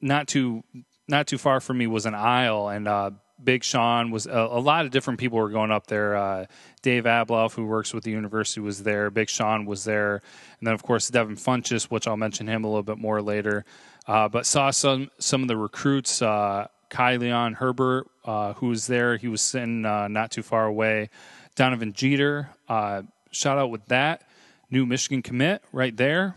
not 0.02 0.28
too 0.28 0.64
not 1.08 1.28
too 1.28 1.38
far 1.38 1.60
from 1.60 1.78
me 1.78 1.88
was 1.88 2.06
an 2.06 2.14
aisle 2.14 2.70
and 2.70 2.88
uh, 2.88 3.12
Big 3.44 3.64
Sean 3.64 4.12
was 4.12 4.28
a, 4.28 4.32
a, 4.32 4.60
lot 4.60 4.86
of 4.86 4.92
different 4.92 5.20
people 5.20 5.38
were 5.38 5.50
going 5.50 5.72
up 5.72 5.88
there. 5.88 6.16
Uh, 6.16 6.46
Dave 6.82 7.06
Ablauf, 7.06 7.54
who 7.54 7.66
works 7.66 7.94
with 7.94 8.04
the 8.04 8.12
university, 8.12 8.60
was 8.60 8.84
there. 8.84 9.10
Big 9.10 9.30
Sean 9.30 9.66
was 9.66 9.84
there, 9.84 10.22
and 10.60 10.68
then 10.68 10.74
of 10.74 10.84
course 10.84 11.10
Devin 11.10 11.36
Funchess, 11.36 11.86
which 11.86 12.08
I'll 12.08 12.18
mention 12.18 12.48
him 12.48 12.64
a 12.64 12.68
little 12.68 12.84
bit 12.84 12.98
more 12.98 13.22
later. 13.22 13.66
Uh, 14.08 14.28
but 14.28 14.46
saw 14.46 14.72
some 14.72 15.10
some 15.20 15.42
of 15.42 15.48
the 15.48 15.58
recruits. 15.58 16.22
Uh, 16.22 16.68
Kai 16.90 17.18
Leon 17.18 17.54
Herbert, 17.54 18.08
uh, 18.26 18.54
who 18.54 18.70
was 18.70 18.88
there, 18.88 19.18
he 19.18 19.28
was 19.28 19.42
sitting 19.42 19.86
uh, 19.86 20.08
not 20.08 20.32
too 20.32 20.42
far 20.42 20.66
away. 20.66 21.12
Donovan 21.56 21.94
Jeter, 21.94 22.50
uh, 22.68 23.04
shout 23.30 23.60
out 23.60 23.70
with 23.70 23.86
that 23.88 24.24
new 24.72 24.88
Michigan 24.88 25.22
commit 25.22 25.64
right 25.72 25.96
there. 25.96 26.36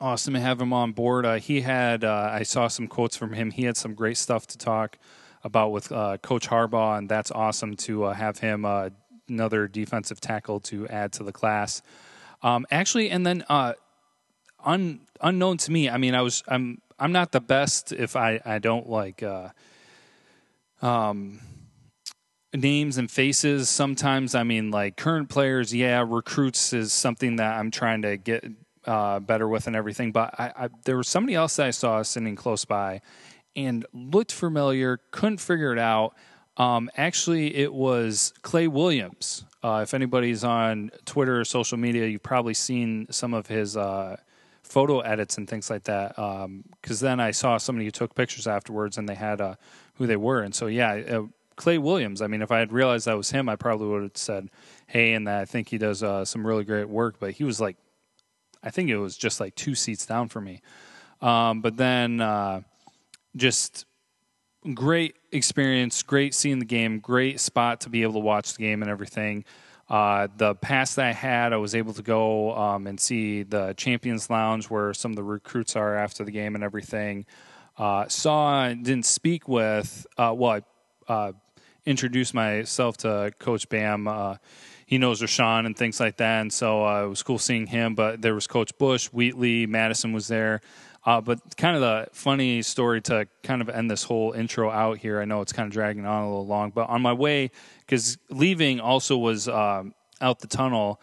Awesome 0.00 0.34
to 0.34 0.40
have 0.40 0.60
him 0.60 0.72
on 0.72 0.92
board. 0.92 1.40
he 1.40 1.62
had 1.62 2.04
I 2.04 2.42
saw 2.42 2.68
some 2.68 2.86
quotes 2.86 3.16
from 3.16 3.32
him. 3.32 3.50
He 3.50 3.64
had 3.64 3.76
some 3.76 3.94
great 3.94 4.18
stuff 4.18 4.46
to 4.48 4.58
talk 4.58 4.98
about 5.44 5.72
with 5.72 5.90
uh, 5.92 6.18
Coach 6.18 6.48
Harbaugh, 6.48 6.98
and 6.98 7.08
that's 7.08 7.30
awesome 7.30 7.76
to 7.76 8.04
uh, 8.04 8.14
have 8.14 8.38
him 8.38 8.64
uh, 8.64 8.90
another 9.28 9.68
defensive 9.68 10.20
tackle 10.20 10.60
to 10.60 10.88
add 10.88 11.12
to 11.14 11.24
the 11.24 11.32
class. 11.32 11.82
Um, 12.42 12.66
actually, 12.70 13.10
and 13.10 13.26
then 13.26 13.44
uh, 13.48 13.74
un, 14.64 15.00
unknown 15.20 15.58
to 15.58 15.72
me, 15.72 15.88
I 15.88 15.98
mean, 15.98 16.14
I 16.14 16.22
was 16.22 16.42
I'm 16.48 16.80
I'm 16.98 17.12
not 17.12 17.32
the 17.32 17.40
best 17.40 17.92
if 17.92 18.16
I 18.16 18.40
I 18.44 18.58
don't 18.58 18.88
like 18.88 19.22
uh, 19.22 19.50
um, 20.82 21.40
names 22.54 22.98
and 22.98 23.10
faces. 23.10 23.68
Sometimes 23.68 24.34
I 24.34 24.42
mean, 24.42 24.70
like 24.70 24.96
current 24.96 25.28
players, 25.28 25.74
yeah, 25.74 26.04
recruits 26.06 26.72
is 26.72 26.92
something 26.92 27.36
that 27.36 27.58
I'm 27.58 27.70
trying 27.70 28.02
to 28.02 28.16
get 28.16 28.44
uh, 28.86 29.20
better 29.20 29.46
with 29.48 29.66
and 29.66 29.76
everything. 29.76 30.12
But 30.12 30.34
I, 30.38 30.52
I, 30.56 30.68
there 30.84 30.96
was 30.96 31.08
somebody 31.08 31.34
else 31.34 31.56
that 31.56 31.66
I 31.66 31.70
saw 31.70 32.02
sitting 32.02 32.36
close 32.36 32.64
by, 32.64 33.00
and 33.66 33.84
looked 33.92 34.32
familiar, 34.32 35.00
couldn't 35.10 35.38
figure 35.38 35.72
it 35.72 35.78
out. 35.78 36.14
Um, 36.56 36.90
actually, 36.96 37.56
it 37.56 37.72
was 37.72 38.32
Clay 38.42 38.68
Williams. 38.68 39.44
Uh, 39.62 39.80
if 39.82 39.94
anybody's 39.94 40.44
on 40.44 40.90
Twitter 41.04 41.40
or 41.40 41.44
social 41.44 41.78
media, 41.78 42.06
you've 42.06 42.22
probably 42.22 42.54
seen 42.54 43.06
some 43.10 43.34
of 43.34 43.46
his 43.46 43.76
uh, 43.76 44.16
photo 44.62 45.00
edits 45.00 45.38
and 45.38 45.48
things 45.48 45.70
like 45.70 45.84
that. 45.84 46.16
Because 46.16 47.02
um, 47.02 47.06
then 47.08 47.20
I 47.20 47.32
saw 47.32 47.58
somebody 47.58 47.84
who 47.84 47.90
took 47.90 48.14
pictures 48.14 48.46
afterwards 48.46 48.98
and 48.98 49.08
they 49.08 49.14
had 49.14 49.40
uh, 49.40 49.54
who 49.94 50.06
they 50.06 50.16
were. 50.16 50.40
And 50.42 50.54
so, 50.54 50.66
yeah, 50.66 50.94
uh, 50.94 51.22
Clay 51.56 51.78
Williams. 51.78 52.22
I 52.22 52.28
mean, 52.28 52.42
if 52.42 52.52
I 52.52 52.58
had 52.58 52.72
realized 52.72 53.06
that 53.06 53.16
was 53.16 53.30
him, 53.30 53.48
I 53.48 53.56
probably 53.56 53.88
would 53.88 54.02
have 54.02 54.16
said, 54.16 54.48
hey, 54.86 55.14
and 55.14 55.26
that 55.26 55.40
I 55.40 55.44
think 55.44 55.68
he 55.68 55.78
does 55.78 56.02
uh, 56.02 56.24
some 56.24 56.46
really 56.46 56.64
great 56.64 56.88
work. 56.88 57.16
But 57.18 57.32
he 57.32 57.44
was 57.44 57.60
like, 57.60 57.76
I 58.62 58.70
think 58.70 58.90
it 58.90 58.98
was 58.98 59.16
just 59.16 59.40
like 59.40 59.54
two 59.54 59.74
seats 59.74 60.06
down 60.06 60.28
for 60.28 60.40
me. 60.40 60.62
Um, 61.20 61.60
but 61.60 61.76
then 61.76 62.20
uh, 62.20 62.62
just 63.36 63.86
great 64.74 65.16
experience, 65.32 66.02
great 66.02 66.34
seeing 66.34 66.58
the 66.58 66.64
game, 66.64 66.98
great 66.98 67.40
spot 67.40 67.80
to 67.82 67.90
be 67.90 68.02
able 68.02 68.14
to 68.14 68.18
watch 68.18 68.54
the 68.54 68.62
game 68.62 68.82
and 68.82 68.90
everything. 68.90 69.44
Uh, 69.88 70.28
the 70.36 70.54
pass 70.54 70.96
that 70.96 71.06
I 71.06 71.12
had, 71.12 71.52
I 71.52 71.56
was 71.56 71.74
able 71.74 71.94
to 71.94 72.02
go 72.02 72.54
um, 72.54 72.86
and 72.86 73.00
see 73.00 73.42
the 73.42 73.72
Champions 73.74 74.28
Lounge 74.28 74.68
where 74.68 74.92
some 74.92 75.12
of 75.12 75.16
the 75.16 75.22
recruits 75.22 75.76
are 75.76 75.96
after 75.96 76.24
the 76.24 76.30
game 76.30 76.54
and 76.54 76.62
everything. 76.62 77.24
Uh, 77.78 78.06
saw, 78.08 78.68
didn't 78.68 79.06
speak 79.06 79.48
with, 79.48 80.06
uh, 80.18 80.34
well, 80.36 80.60
I 81.08 81.12
uh, 81.12 81.32
introduced 81.86 82.34
myself 82.34 82.98
to 82.98 83.32
Coach 83.38 83.68
Bam. 83.68 84.08
Uh, 84.08 84.36
he 84.84 84.98
knows 84.98 85.22
Rashawn 85.22 85.64
and 85.64 85.76
things 85.76 86.00
like 86.00 86.16
that, 86.18 86.40
and 86.40 86.52
so 86.52 86.84
uh, 86.86 87.04
it 87.04 87.08
was 87.08 87.22
cool 87.22 87.38
seeing 87.38 87.66
him. 87.66 87.94
But 87.94 88.20
there 88.20 88.34
was 88.34 88.46
Coach 88.46 88.76
Bush, 88.78 89.06
Wheatley, 89.06 89.66
Mattison 89.66 90.12
was 90.12 90.28
there. 90.28 90.60
Uh, 91.06 91.20
but 91.20 91.56
kind 91.56 91.74
of 91.74 91.80
the 91.80 92.08
funny 92.12 92.60
story 92.60 93.00
to 93.00 93.26
kind 93.42 93.62
of 93.62 93.68
end 93.68 93.90
this 93.90 94.02
whole 94.02 94.32
intro 94.32 94.70
out 94.70 94.98
here. 94.98 95.20
I 95.20 95.24
know 95.24 95.40
it's 95.40 95.52
kind 95.52 95.66
of 95.66 95.72
dragging 95.72 96.04
on 96.04 96.22
a 96.22 96.28
little 96.28 96.46
long, 96.46 96.70
but 96.70 96.88
on 96.88 97.00
my 97.02 97.12
way, 97.12 97.50
because 97.80 98.18
leaving 98.30 98.80
also 98.80 99.16
was 99.16 99.48
um, 99.48 99.94
out 100.20 100.40
the 100.40 100.48
tunnel, 100.48 101.00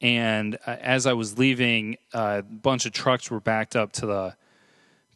and 0.00 0.56
uh, 0.66 0.76
as 0.80 1.06
I 1.06 1.14
was 1.14 1.38
leaving, 1.38 1.96
uh, 2.14 2.40
a 2.40 2.42
bunch 2.42 2.86
of 2.86 2.92
trucks 2.92 3.30
were 3.30 3.40
backed 3.40 3.74
up 3.74 3.92
to 3.92 4.06
the 4.06 4.36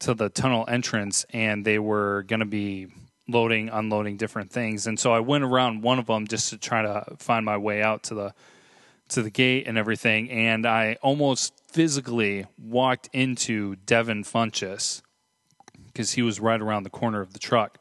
to 0.00 0.14
the 0.14 0.28
tunnel 0.28 0.64
entrance, 0.66 1.24
and 1.30 1.64
they 1.64 1.78
were 1.78 2.24
going 2.24 2.40
to 2.40 2.46
be 2.46 2.88
loading, 3.28 3.68
unloading 3.68 4.16
different 4.16 4.50
things. 4.50 4.88
And 4.88 4.98
so 4.98 5.12
I 5.12 5.20
went 5.20 5.44
around 5.44 5.82
one 5.82 6.00
of 6.00 6.06
them 6.06 6.26
just 6.26 6.50
to 6.50 6.58
try 6.58 6.82
to 6.82 7.16
find 7.18 7.44
my 7.46 7.56
way 7.56 7.80
out 7.82 8.02
to 8.04 8.14
the 8.14 8.34
to 9.10 9.22
the 9.22 9.30
gate 9.30 9.68
and 9.68 9.76
everything, 9.76 10.30
and 10.30 10.66
I 10.66 10.96
almost 11.02 11.62
physically 11.73 12.47
walked 12.59 13.09
into 13.12 13.76
Devin 13.76 14.25
Funchess 14.25 15.02
because 15.87 16.12
he 16.12 16.23
was 16.23 16.41
right 16.41 16.61
around 16.61 16.85
the 16.85 16.91
corner 16.91 17.21
of 17.21 17.33
the 17.33 17.38
truck, 17.38 17.79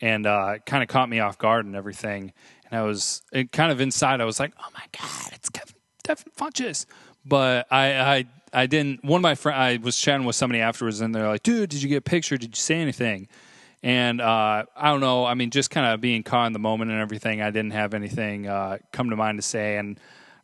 and 0.00 0.26
uh, 0.26 0.58
kind 0.66 0.82
of 0.82 0.88
caught 0.88 1.08
me 1.08 1.20
off 1.20 1.38
guard 1.38 1.64
and 1.64 1.76
everything. 1.76 2.32
And 2.70 2.78
I 2.78 2.82
was 2.82 3.22
kind 3.32 3.72
of 3.72 3.80
inside. 3.80 4.20
I 4.20 4.24
was 4.24 4.40
like, 4.40 4.52
"Oh 4.58 4.68
my 4.74 4.84
god, 4.98 5.32
it's 5.32 5.48
Kevin, 5.48 5.74
Devin 6.02 6.32
Funchess!" 6.36 6.86
But 7.24 7.66
I, 7.70 7.94
I, 7.94 8.24
I 8.52 8.66
didn't. 8.66 9.04
One 9.04 9.18
of 9.18 9.22
my 9.22 9.34
friends, 9.34 9.58
I 9.58 9.76
was 9.82 9.96
chatting 9.96 10.26
with 10.26 10.36
somebody 10.36 10.60
afterwards, 10.60 11.00
and 11.00 11.14
they're 11.14 11.28
like, 11.28 11.42
"Dude, 11.42 11.70
did 11.70 11.82
you 11.82 11.88
get 11.88 11.96
a 11.96 12.02
picture? 12.02 12.36
Did 12.36 12.56
you 12.56 12.60
say 12.60 12.76
anything?" 12.76 13.28
And 13.84 14.20
uh, 14.20 14.64
I 14.76 14.90
don't 14.90 15.00
know. 15.00 15.24
I 15.24 15.34
mean, 15.34 15.50
just 15.50 15.70
kind 15.70 15.86
of 15.86 16.00
being 16.00 16.22
caught 16.22 16.46
in 16.46 16.52
the 16.52 16.60
moment 16.60 16.92
and 16.92 17.00
everything. 17.00 17.42
I 17.42 17.50
didn't 17.50 17.72
have 17.72 17.94
anything 17.94 18.46
uh, 18.46 18.78
come 18.92 19.10
to 19.10 19.16
mind 19.16 19.38
to 19.38 19.42
say, 19.42 19.76
and 19.76 19.98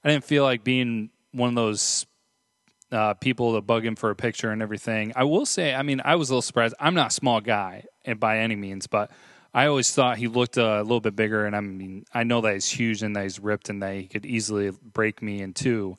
I 0.05 0.11
didn't 0.11 0.25
feel 0.25 0.43
like 0.43 0.65
being 0.65 1.11
one 1.33 1.51
of 1.51 1.55
those 1.55 2.07
uh, 2.91 3.15
people 3.15 3.55
to 3.55 3.61
bug 3.61 3.85
him 3.85 3.97
for 3.97 4.11
a 4.11 4.17
picture 4.17 4.51
and 4.51 4.63
everything. 4.63 5.13
I 5.15 5.25
will 5.25 5.47
say, 5.47 5.75
I 5.75 5.83
mean, 5.83 6.01
I 6.05 6.17
was 6.17 6.31
a 6.31 6.33
little 6.33 6.43
surprised. 6.43 6.75
I'm 6.81 6.95
not 6.95 7.09
a 7.09 7.15
small 7.15 7.41
guy 7.41 7.85
eh, 8.05 8.15
by 8.15 8.39
any 8.39 8.57
means, 8.57 8.87
but 8.87 9.11
I 9.53 9.67
always 9.67 9.93
thought 9.93 10.19
he 10.19 10.29
looked 10.29 10.57
a 10.57 10.83
little 10.83 11.01
bit 11.01 11.17
bigger. 11.17 11.45
And 11.45 11.55
I 11.55 11.61
mean, 11.61 12.05
I 12.13 12.25
know 12.25 12.41
that 12.43 12.55
he's 12.55 12.69
huge 12.69 13.03
and 13.03 13.15
that 13.17 13.23
he's 13.23 13.41
ripped 13.41 13.69
and 13.69 13.83
that 13.83 13.95
he 13.95 14.07
could 14.07 14.27
easily 14.27 14.71
break 14.71 15.23
me 15.23 15.41
in 15.41 15.55
two. 15.55 15.99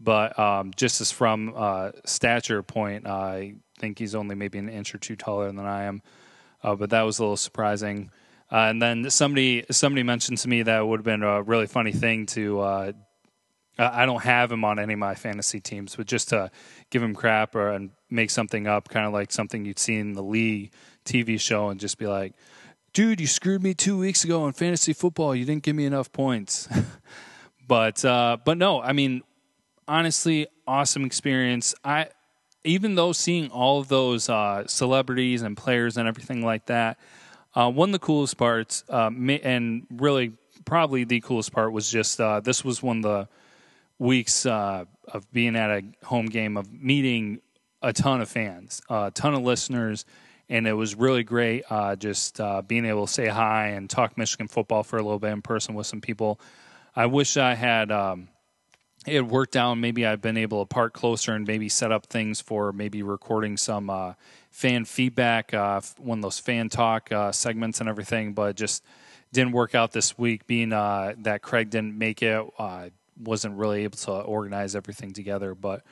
But 0.00 0.38
um, 0.38 0.72
just 0.76 1.00
as 1.00 1.10
from 1.10 1.52
uh, 1.56 1.90
stature 2.04 2.62
point, 2.62 3.06
uh, 3.06 3.10
I 3.10 3.54
think 3.78 3.98
he's 3.98 4.14
only 4.14 4.36
maybe 4.36 4.58
an 4.58 4.68
inch 4.68 4.94
or 4.94 4.98
two 4.98 5.16
taller 5.16 5.46
than 5.46 5.58
I 5.60 5.84
am. 5.84 6.02
Uh, 6.62 6.76
but 6.76 6.90
that 6.90 7.02
was 7.02 7.18
a 7.18 7.22
little 7.22 7.36
surprising. 7.36 8.10
Uh, 8.50 8.56
and 8.70 8.80
then 8.80 9.10
somebody 9.10 9.64
somebody 9.70 10.02
mentioned 10.02 10.38
to 10.38 10.48
me 10.48 10.62
that 10.62 10.80
it 10.80 10.86
would 10.86 11.00
have 11.00 11.04
been 11.04 11.22
a 11.22 11.42
really 11.42 11.66
funny 11.66 11.92
thing 11.92 12.26
to 12.26 12.60
uh, 12.60 12.92
I 13.78 14.06
don't 14.06 14.22
have 14.22 14.50
him 14.50 14.64
on 14.64 14.78
any 14.78 14.94
of 14.94 14.98
my 14.98 15.14
fantasy 15.14 15.60
teams, 15.60 15.94
but 15.94 16.06
just 16.06 16.30
to 16.30 16.50
give 16.90 17.02
him 17.02 17.14
crap 17.14 17.54
or 17.54 17.70
and 17.70 17.90
make 18.10 18.30
something 18.30 18.66
up, 18.66 18.88
kind 18.88 19.06
of 19.06 19.12
like 19.12 19.30
something 19.30 19.64
you'd 19.64 19.78
see 19.78 19.96
in 19.96 20.14
the 20.14 20.22
Lee 20.22 20.70
TV 21.04 21.38
show, 21.40 21.68
and 21.68 21.78
just 21.78 21.96
be 21.96 22.06
like, 22.06 22.34
"Dude, 22.92 23.20
you 23.20 23.28
screwed 23.28 23.62
me 23.62 23.74
two 23.74 23.96
weeks 23.96 24.24
ago 24.24 24.46
in 24.46 24.52
fantasy 24.52 24.92
football. 24.92 25.34
You 25.34 25.44
didn't 25.44 25.62
give 25.62 25.76
me 25.76 25.84
enough 25.84 26.10
points." 26.10 26.68
but 27.68 28.04
uh, 28.04 28.38
but 28.44 28.58
no, 28.58 28.82
I 28.82 28.92
mean, 28.92 29.22
honestly, 29.86 30.48
awesome 30.66 31.04
experience. 31.04 31.74
I 31.84 32.08
even 32.64 32.96
though 32.96 33.12
seeing 33.12 33.48
all 33.50 33.78
of 33.78 33.88
those 33.88 34.28
uh, 34.28 34.66
celebrities 34.66 35.42
and 35.42 35.56
players 35.56 35.96
and 35.96 36.08
everything 36.08 36.44
like 36.44 36.66
that, 36.66 36.98
uh, 37.54 37.70
one 37.70 37.90
of 37.90 37.92
the 37.92 37.98
coolest 38.00 38.36
parts, 38.36 38.82
uh, 38.88 39.10
and 39.42 39.86
really 39.90 40.32
probably 40.64 41.04
the 41.04 41.20
coolest 41.20 41.52
part 41.52 41.72
was 41.72 41.90
just 41.90 42.20
uh, 42.20 42.40
this 42.40 42.64
was 42.64 42.82
one 42.82 42.98
of 42.98 43.02
the 43.04 43.28
weeks 43.98 44.46
uh, 44.46 44.84
of 45.12 45.30
being 45.32 45.56
at 45.56 45.70
a 45.70 45.82
home 46.04 46.26
game 46.26 46.56
of 46.56 46.72
meeting 46.72 47.40
a 47.82 47.92
ton 47.92 48.20
of 48.20 48.28
fans, 48.28 48.80
a 48.88 49.10
ton 49.10 49.34
of 49.34 49.42
listeners, 49.42 50.04
and 50.48 50.66
it 50.66 50.72
was 50.72 50.94
really 50.94 51.22
great 51.22 51.64
uh, 51.70 51.94
just 51.96 52.40
uh, 52.40 52.62
being 52.62 52.84
able 52.84 53.06
to 53.06 53.12
say 53.12 53.26
hi 53.28 53.68
and 53.68 53.90
talk 53.90 54.16
Michigan 54.16 54.48
football 54.48 54.82
for 54.82 54.98
a 54.98 55.02
little 55.02 55.18
bit 55.18 55.32
in 55.32 55.42
person 55.42 55.74
with 55.74 55.86
some 55.86 56.00
people. 56.00 56.40
I 56.96 57.06
wish 57.06 57.36
I 57.36 57.54
had 57.54 57.92
um, 57.92 58.28
it 59.06 59.26
worked 59.26 59.56
out. 59.56 59.74
Maybe 59.74 60.06
I've 60.06 60.20
been 60.20 60.36
able 60.36 60.64
to 60.64 60.66
park 60.66 60.92
closer 60.94 61.34
and 61.34 61.46
maybe 61.46 61.68
set 61.68 61.92
up 61.92 62.06
things 62.06 62.40
for 62.40 62.72
maybe 62.72 63.02
recording 63.02 63.56
some 63.56 63.90
uh, 63.90 64.14
fan 64.50 64.84
feedback, 64.84 65.54
uh, 65.54 65.80
one 65.98 66.18
of 66.18 66.22
those 66.22 66.38
fan 66.38 66.68
talk 66.68 67.12
uh, 67.12 67.30
segments 67.30 67.80
and 67.80 67.88
everything, 67.88 68.32
but 68.32 68.56
just 68.56 68.82
didn't 69.32 69.52
work 69.52 69.74
out 69.74 69.92
this 69.92 70.18
week. 70.18 70.46
Being 70.46 70.70
that 70.70 71.40
Craig 71.42 71.70
didn't 71.70 71.96
make 71.96 72.22
it 72.22 72.44
wasn't 73.18 73.56
really 73.56 73.84
able 73.84 73.98
to 73.98 74.12
organize 74.12 74.74
everything 74.74 75.12
together. 75.12 75.54
But 75.54 75.82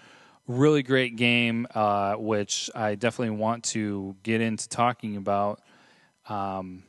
really 0.47 0.83
great 0.83 1.17
game, 1.17 1.67
uh, 1.75 2.15
which 2.15 2.71
I 2.75 2.95
definitely 2.95 3.37
want 3.37 3.65
to 3.65 4.17
get 4.23 4.41
into 4.41 4.69
talking 4.69 5.17
about. 5.17 5.61
Um, 6.29 6.85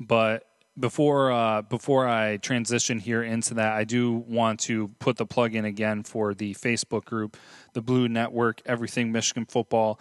but 0.00 0.44
before 0.78 1.32
uh, 1.32 1.62
before 1.62 2.06
I 2.06 2.36
transition 2.36 2.98
here 2.98 3.22
into 3.22 3.54
that, 3.54 3.72
I 3.72 3.84
do 3.84 4.12
want 4.12 4.60
to 4.60 4.88
put 5.00 5.16
the 5.16 5.26
plug 5.26 5.54
in 5.54 5.64
again 5.64 6.02
for 6.02 6.34
the 6.34 6.54
Facebook 6.54 7.04
group, 7.04 7.36
the 7.72 7.82
Blue 7.82 8.08
Network, 8.08 8.62
Everything 8.66 9.12
Michigan 9.12 9.46
Football. 9.46 10.00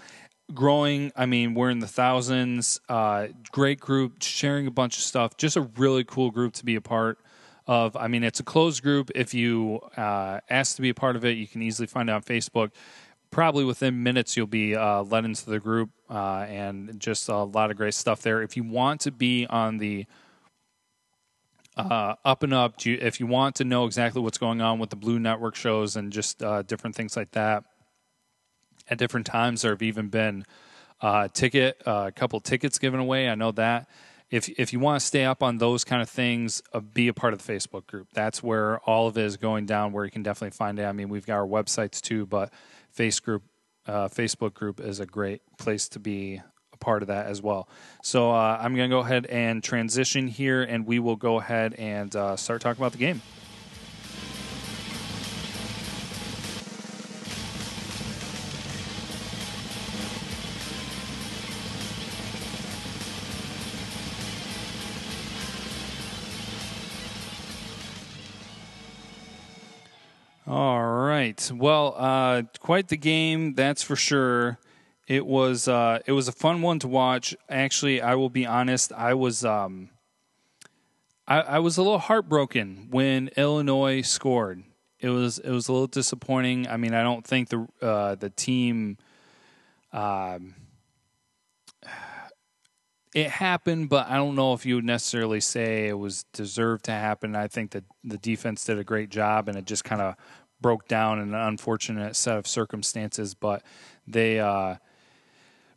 Growing, 0.53 1.12
I 1.13 1.25
mean, 1.25 1.55
we're 1.55 1.72
in 1.72 1.79
the 1.79 1.88
thousands. 1.88 2.79
Uh, 2.88 3.27
great 3.51 3.81
group, 3.81 4.22
sharing 4.22 4.65
a 4.65 4.72
bunch 4.72 4.96
of 4.96 5.03
stuff. 5.03 5.36
Just 5.36 5.57
a 5.57 5.62
really 5.62 6.05
cool 6.05 6.31
group 6.31 6.53
to 6.53 6.65
be 6.65 6.75
a 6.75 6.81
part 6.81 7.19
of 7.67 7.95
i 7.97 8.07
mean 8.07 8.24
it's 8.24 8.39
a 8.39 8.43
closed 8.43 8.81
group. 8.81 9.12
If 9.13 9.33
you 9.33 9.81
uh, 9.97 10.39
ask 10.50 10.75
to 10.77 10.81
be 10.81 10.89
a 10.89 10.93
part 10.93 11.15
of 11.15 11.25
it 11.25 11.38
you 11.38 11.47
can 11.47 11.62
easily 11.62 11.88
find 11.88 12.09
it 12.09 12.13
on 12.13 12.24
facebook. 12.24 12.71
Probably 13.29 13.65
within 13.65 14.03
minutes 14.03 14.38
you'll 14.38 14.47
be 14.47 14.75
uh, 14.75 15.03
led 15.03 15.25
into 15.25 15.50
the 15.50 15.59
group 15.59 15.89
uh, 16.09 16.45
and 16.47 16.97
just 17.00 17.27
a 17.27 17.43
lot 17.43 17.71
of 17.71 17.77
great 17.77 17.93
stuff 17.93 18.21
there. 18.21 18.41
If 18.41 18.55
you 18.55 18.63
want 18.63 19.01
to 19.01 19.12
be 19.12 19.45
on 19.47 19.79
the 19.79 20.05
uh, 21.75 22.15
up 22.25 22.41
and 22.41 22.53
up 22.53 22.75
if 22.86 23.19
you 23.19 23.27
want 23.27 23.55
to 23.55 23.63
know 23.63 23.86
exactly 23.86 24.21
what's 24.21 24.38
going 24.38 24.62
on 24.62 24.79
with 24.79 24.89
the 24.89 24.95
blue 24.95 25.19
network 25.19 25.55
shows 25.55 25.95
and 25.95 26.12
just 26.12 26.41
uh, 26.41 26.63
different 26.63 26.95
things 26.95 27.15
like 27.15 27.31
that 27.31 27.63
at 28.89 28.97
different 28.97 29.25
times 29.25 29.62
there 29.62 29.71
have 29.71 29.81
even 29.81 30.07
been 30.07 30.45
uh, 31.01 31.27
ticket 31.33 31.81
a 31.86 32.12
couple 32.15 32.39
tickets 32.39 32.79
given 32.79 33.00
away. 33.00 33.29
I 33.29 33.36
know 33.36 33.51
that 33.51 33.88
if 34.29 34.50
if 34.50 34.74
you 34.74 34.79
want 34.79 35.00
to 35.00 35.05
stay 35.05 35.25
up 35.25 35.41
on 35.41 35.57
those 35.57 35.84
kind 35.84 36.01
of 36.01 36.10
things, 36.10 36.62
uh, 36.74 36.79
be 36.79 37.07
a 37.07 37.13
part 37.13 37.34
of 37.34 37.46
the 37.46 37.53
Facebook 37.53 37.88
group. 37.88 38.10
That's 38.13 38.43
where 38.43 38.79
all 38.79 39.07
of 39.07 39.17
it 39.17 39.25
is 39.25 39.38
going 39.38 39.65
down. 39.65 39.93
Where 39.93 40.05
you 40.05 40.12
can 40.12 40.24
definitely 40.24 40.55
find 40.55 40.79
it. 40.79 40.84
I 40.84 40.91
mean, 40.91 41.10
we've 41.10 41.25
got 41.25 41.36
our 41.36 41.48
websites 41.48 42.01
too, 42.01 42.25
but 42.25 42.51
face 42.91 43.19
group, 43.19 43.43
uh, 43.86 44.07
Facebook 44.10 44.53
group 44.53 44.79
is 44.79 45.00
a 45.00 45.05
great 45.05 45.41
place 45.57 45.88
to 45.89 46.00
be 46.00 46.41
a 46.74 46.77
part 46.77 47.01
of 47.01 47.07
that 47.07 47.27
as 47.27 47.41
well. 47.41 47.69
So 48.03 48.31
uh, 48.31 48.57
I'm 48.62 48.75
going 48.75 48.89
to 48.89 48.96
go 48.96 49.00
ahead 49.00 49.25
and 49.27 49.63
transition 49.63 50.27
here, 50.27 50.62
and 50.63 50.86
we 50.86 51.00
will 51.00 51.15
go 51.15 51.39
ahead 51.39 51.74
and 51.75 52.13
uh, 52.15 52.36
start 52.36 52.62
talking 52.62 52.81
about 52.81 52.91
the 52.91 52.98
game. 52.98 53.22
All 70.48 70.82
right. 70.82 71.51
Well, 71.54 71.94
uh, 71.98 72.44
quite 72.60 72.88
the 72.88 72.96
game, 72.96 73.54
that's 73.54 73.84
for 73.84 73.98
sure. 73.98 74.60
It 75.06 75.25
was 75.25 75.68
uh, 75.68 76.00
it 76.06 76.13
was 76.13 76.30
a 76.30 76.32
fun 76.32 76.62
one 76.62 76.80
to 76.80 76.88
watch. 76.88 77.36
Actually, 77.50 78.01
I 78.01 78.16
will 78.16 78.30
be 78.30 78.46
honest. 78.46 78.94
I 78.94 79.13
was 79.13 79.44
um, 79.44 79.89
I, 81.27 81.42
I 81.42 81.60
was 81.60 81.77
a 81.77 81.82
little 81.84 82.00
heartbroken 82.00 82.88
when 82.92 83.30
Illinois 83.36 84.01
scored. 84.01 84.63
It 85.01 85.10
was 85.10 85.38
it 85.39 85.51
was 85.51 85.68
a 85.68 85.74
little 85.74 85.88
disappointing. 85.88 86.66
I 86.68 86.77
mean, 86.77 86.94
I 86.94 87.04
don't 87.04 87.27
think 87.27 87.50
the 87.50 87.68
uh, 87.82 88.16
the 88.16 88.30
team. 88.30 88.98
Um, 89.92 90.56
it 93.18 93.30
happened, 93.30 93.89
but 93.89 94.08
I 94.08 94.16
don't 94.16 94.36
know 94.36 94.54
if 94.54 94.66
you 94.66 94.75
would 94.75 94.86
necessarily 94.86 95.39
say 95.39 95.88
it 95.88 95.98
was 95.98 96.25
deserved 96.34 96.86
to 96.86 96.92
happen. 96.92 97.36
I 97.36 97.48
think 97.48 97.72
that 97.72 97.84
the 98.04 98.18
defense 98.18 98.63
did 98.63 98.77
a 98.77 98.84
great 98.84 99.10
job, 99.10 99.50
and 99.50 99.58
it 99.58 99.66
just 99.66 99.84
kind 99.84 100.01
of 100.01 100.16
broke 100.62 100.88
down 100.88 101.20
in 101.20 101.34
an 101.34 101.40
unfortunate 101.40 102.16
set 102.16 102.38
of 102.38 102.48
circumstances. 102.48 103.34
But 103.34 103.64
they, 104.08 104.40
uh, 104.40 104.76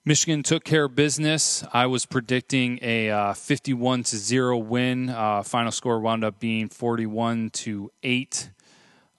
Michigan 0.05 0.43
took 0.43 0.65
care 0.65 0.85
of 0.85 0.95
business. 0.95 1.65
I 1.73 1.87
was 1.87 2.07
predicting 2.07 2.79
a 2.83 3.11
uh, 3.11 3.33
51 3.35 4.05
to 4.05 4.17
0 4.17 4.59
win. 4.59 5.11
Uh, 5.11 5.43
final 5.43 5.73
score 5.73 6.01
wound 6.01 6.25
up 6.25 6.41
being 6.41 6.69
41 6.69 7.51
to 7.51 7.91
8. 8.03 8.51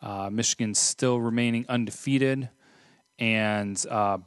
Uh, 0.02 0.30
Michigan 0.32 0.74
still 0.74 1.20
remaining 1.20 1.66
undefeated. 1.70 2.50
And 3.20 3.84
uh, 3.90 4.18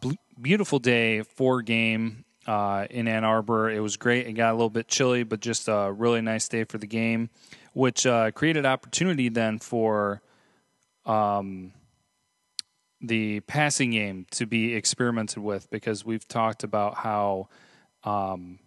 beautiful 0.40 0.78
day 0.78 1.22
for 1.22 1.62
game 1.62 2.24
uh, 2.46 2.86
in 2.90 3.08
Ann 3.08 3.24
Arbor. 3.24 3.70
It 3.70 3.80
was 3.80 3.96
great. 3.96 4.26
It 4.26 4.34
got 4.34 4.50
a 4.50 4.54
little 4.54 4.70
bit 4.70 4.88
chilly, 4.88 5.24
but 5.24 5.40
just 5.40 5.68
a 5.68 5.92
really 5.92 6.20
nice 6.20 6.48
day 6.48 6.64
for 6.64 6.78
the 6.78 6.86
game, 6.86 7.30
which 7.72 8.06
uh, 8.06 8.30
created 8.30 8.66
opportunity 8.66 9.28
then 9.28 9.58
for. 9.58 10.22
Um, 11.06 11.72
the 13.00 13.40
passing 13.40 13.90
game 13.90 14.26
to 14.32 14.46
be 14.46 14.74
experimented 14.74 15.42
with 15.42 15.68
because 15.70 16.04
we've 16.04 16.26
talked 16.26 16.64
about 16.64 16.96
how 16.96 17.48
um, 18.04 18.58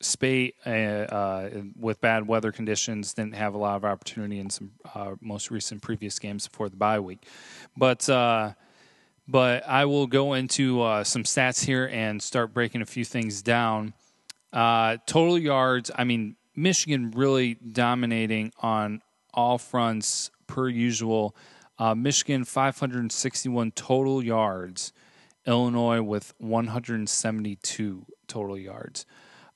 Speight 0.00 0.54
uh, 0.64 0.70
uh, 0.70 1.50
with 1.76 2.00
bad 2.00 2.28
weather 2.28 2.52
conditions 2.52 3.14
didn't 3.14 3.34
have 3.34 3.54
a 3.54 3.58
lot 3.58 3.74
of 3.74 3.84
opportunity 3.84 4.38
in 4.38 4.48
some 4.48 4.70
uh, 4.94 5.16
most 5.20 5.50
recent 5.50 5.82
previous 5.82 6.20
games 6.20 6.46
before 6.46 6.68
the 6.68 6.76
bye 6.76 7.00
week, 7.00 7.26
but 7.76 8.08
uh, 8.08 8.52
but 9.26 9.68
I 9.68 9.86
will 9.86 10.06
go 10.06 10.34
into 10.34 10.82
uh, 10.82 11.02
some 11.02 11.24
stats 11.24 11.64
here 11.64 11.90
and 11.92 12.22
start 12.22 12.54
breaking 12.54 12.80
a 12.80 12.86
few 12.86 13.04
things 13.04 13.42
down. 13.42 13.92
Uh, 14.52 14.98
total 15.04 15.36
yards, 15.36 15.90
I 15.92 16.04
mean 16.04 16.36
Michigan 16.54 17.10
really 17.10 17.54
dominating 17.54 18.52
on 18.60 19.02
all 19.34 19.58
fronts 19.58 20.30
per 20.48 20.68
usual. 20.68 21.36
Uh, 21.78 21.94
Michigan 21.94 22.44
561 22.44 23.70
total 23.70 24.24
yards. 24.24 24.92
Illinois 25.46 26.02
with 26.02 26.34
172 26.38 28.06
total 28.26 28.58
yards. 28.58 29.06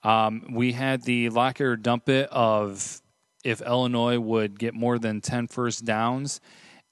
Um, 0.02 0.46
we 0.52 0.72
had 0.72 1.02
the 1.02 1.28
lock 1.28 1.60
it 1.60 1.64
or 1.64 1.76
dump 1.76 2.08
it 2.08 2.28
of 2.30 3.02
if 3.44 3.60
Illinois 3.60 4.18
would 4.18 4.58
get 4.58 4.74
more 4.74 4.98
than 4.98 5.20
10 5.20 5.48
first 5.48 5.84
downs, 5.84 6.40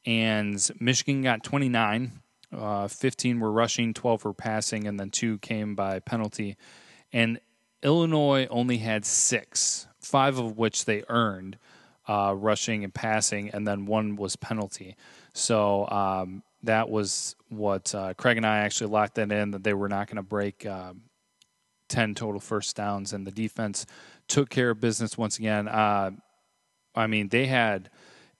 and 0.04 0.70
Michigan 0.78 1.22
got 1.22 1.42
29. 1.42 2.12
Uh, 2.52 2.88
15 2.88 3.40
were 3.40 3.52
rushing, 3.52 3.94
12 3.94 4.24
were 4.24 4.34
passing, 4.34 4.86
and 4.86 4.98
then 4.98 5.10
two 5.10 5.38
came 5.38 5.74
by 5.74 6.00
penalty. 6.00 6.56
And 7.12 7.40
Illinois 7.82 8.46
only 8.50 8.78
had 8.78 9.04
six, 9.04 9.86
five 10.00 10.38
of 10.38 10.58
which 10.58 10.84
they 10.84 11.04
earned, 11.08 11.58
uh, 12.10 12.34
rushing 12.34 12.82
and 12.82 12.92
passing, 12.92 13.50
and 13.50 13.64
then 13.64 13.86
one 13.86 14.16
was 14.16 14.34
penalty. 14.34 14.96
So 15.32 15.86
um, 15.88 16.42
that 16.64 16.90
was 16.90 17.36
what 17.50 17.94
uh, 17.94 18.14
Craig 18.14 18.36
and 18.36 18.44
I 18.44 18.58
actually 18.58 18.90
locked 18.90 19.14
that 19.14 19.30
in 19.30 19.52
that 19.52 19.62
they 19.62 19.74
were 19.74 19.88
not 19.88 20.08
going 20.08 20.16
to 20.16 20.22
break 20.22 20.66
um, 20.66 21.02
10 21.88 22.16
total 22.16 22.40
first 22.40 22.74
downs, 22.74 23.12
and 23.12 23.24
the 23.24 23.30
defense 23.30 23.86
took 24.26 24.50
care 24.50 24.70
of 24.70 24.80
business 24.80 25.16
once 25.16 25.38
again. 25.38 25.68
Uh, 25.68 26.10
I 26.96 27.06
mean, 27.06 27.28
they 27.28 27.46
had 27.46 27.90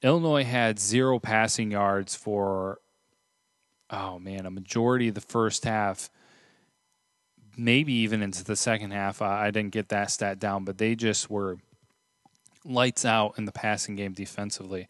Illinois 0.03 0.45
had 0.45 0.81
zero 0.81 1.21
passing 1.21 1.71
yards 1.71 2.17
for 2.17 2.81
oh 3.89 4.19
man, 4.19 4.47
a 4.47 4.50
majority 4.50 5.09
of 5.09 5.15
the 5.15 5.21
first 5.21 5.65
half, 5.65 6.11
maybe 7.57 7.93
even 7.93 8.21
into 8.21 8.43
the 8.43 8.57
second 8.57 8.91
half. 8.91 9.23
I 9.23 9.53
didn't 9.53 9.71
get 9.71 9.91
that 9.91 10.11
stat 10.11 10.41
down, 10.41 10.65
but 10.65 10.79
they 10.79 10.97
just 10.97 11.31
were 11.31 11.59
lights 12.64 13.05
out 13.05 13.35
in 13.38 13.45
the 13.45 13.52
passing 13.52 13.97
game 13.97 14.12
defensively. 14.12 14.88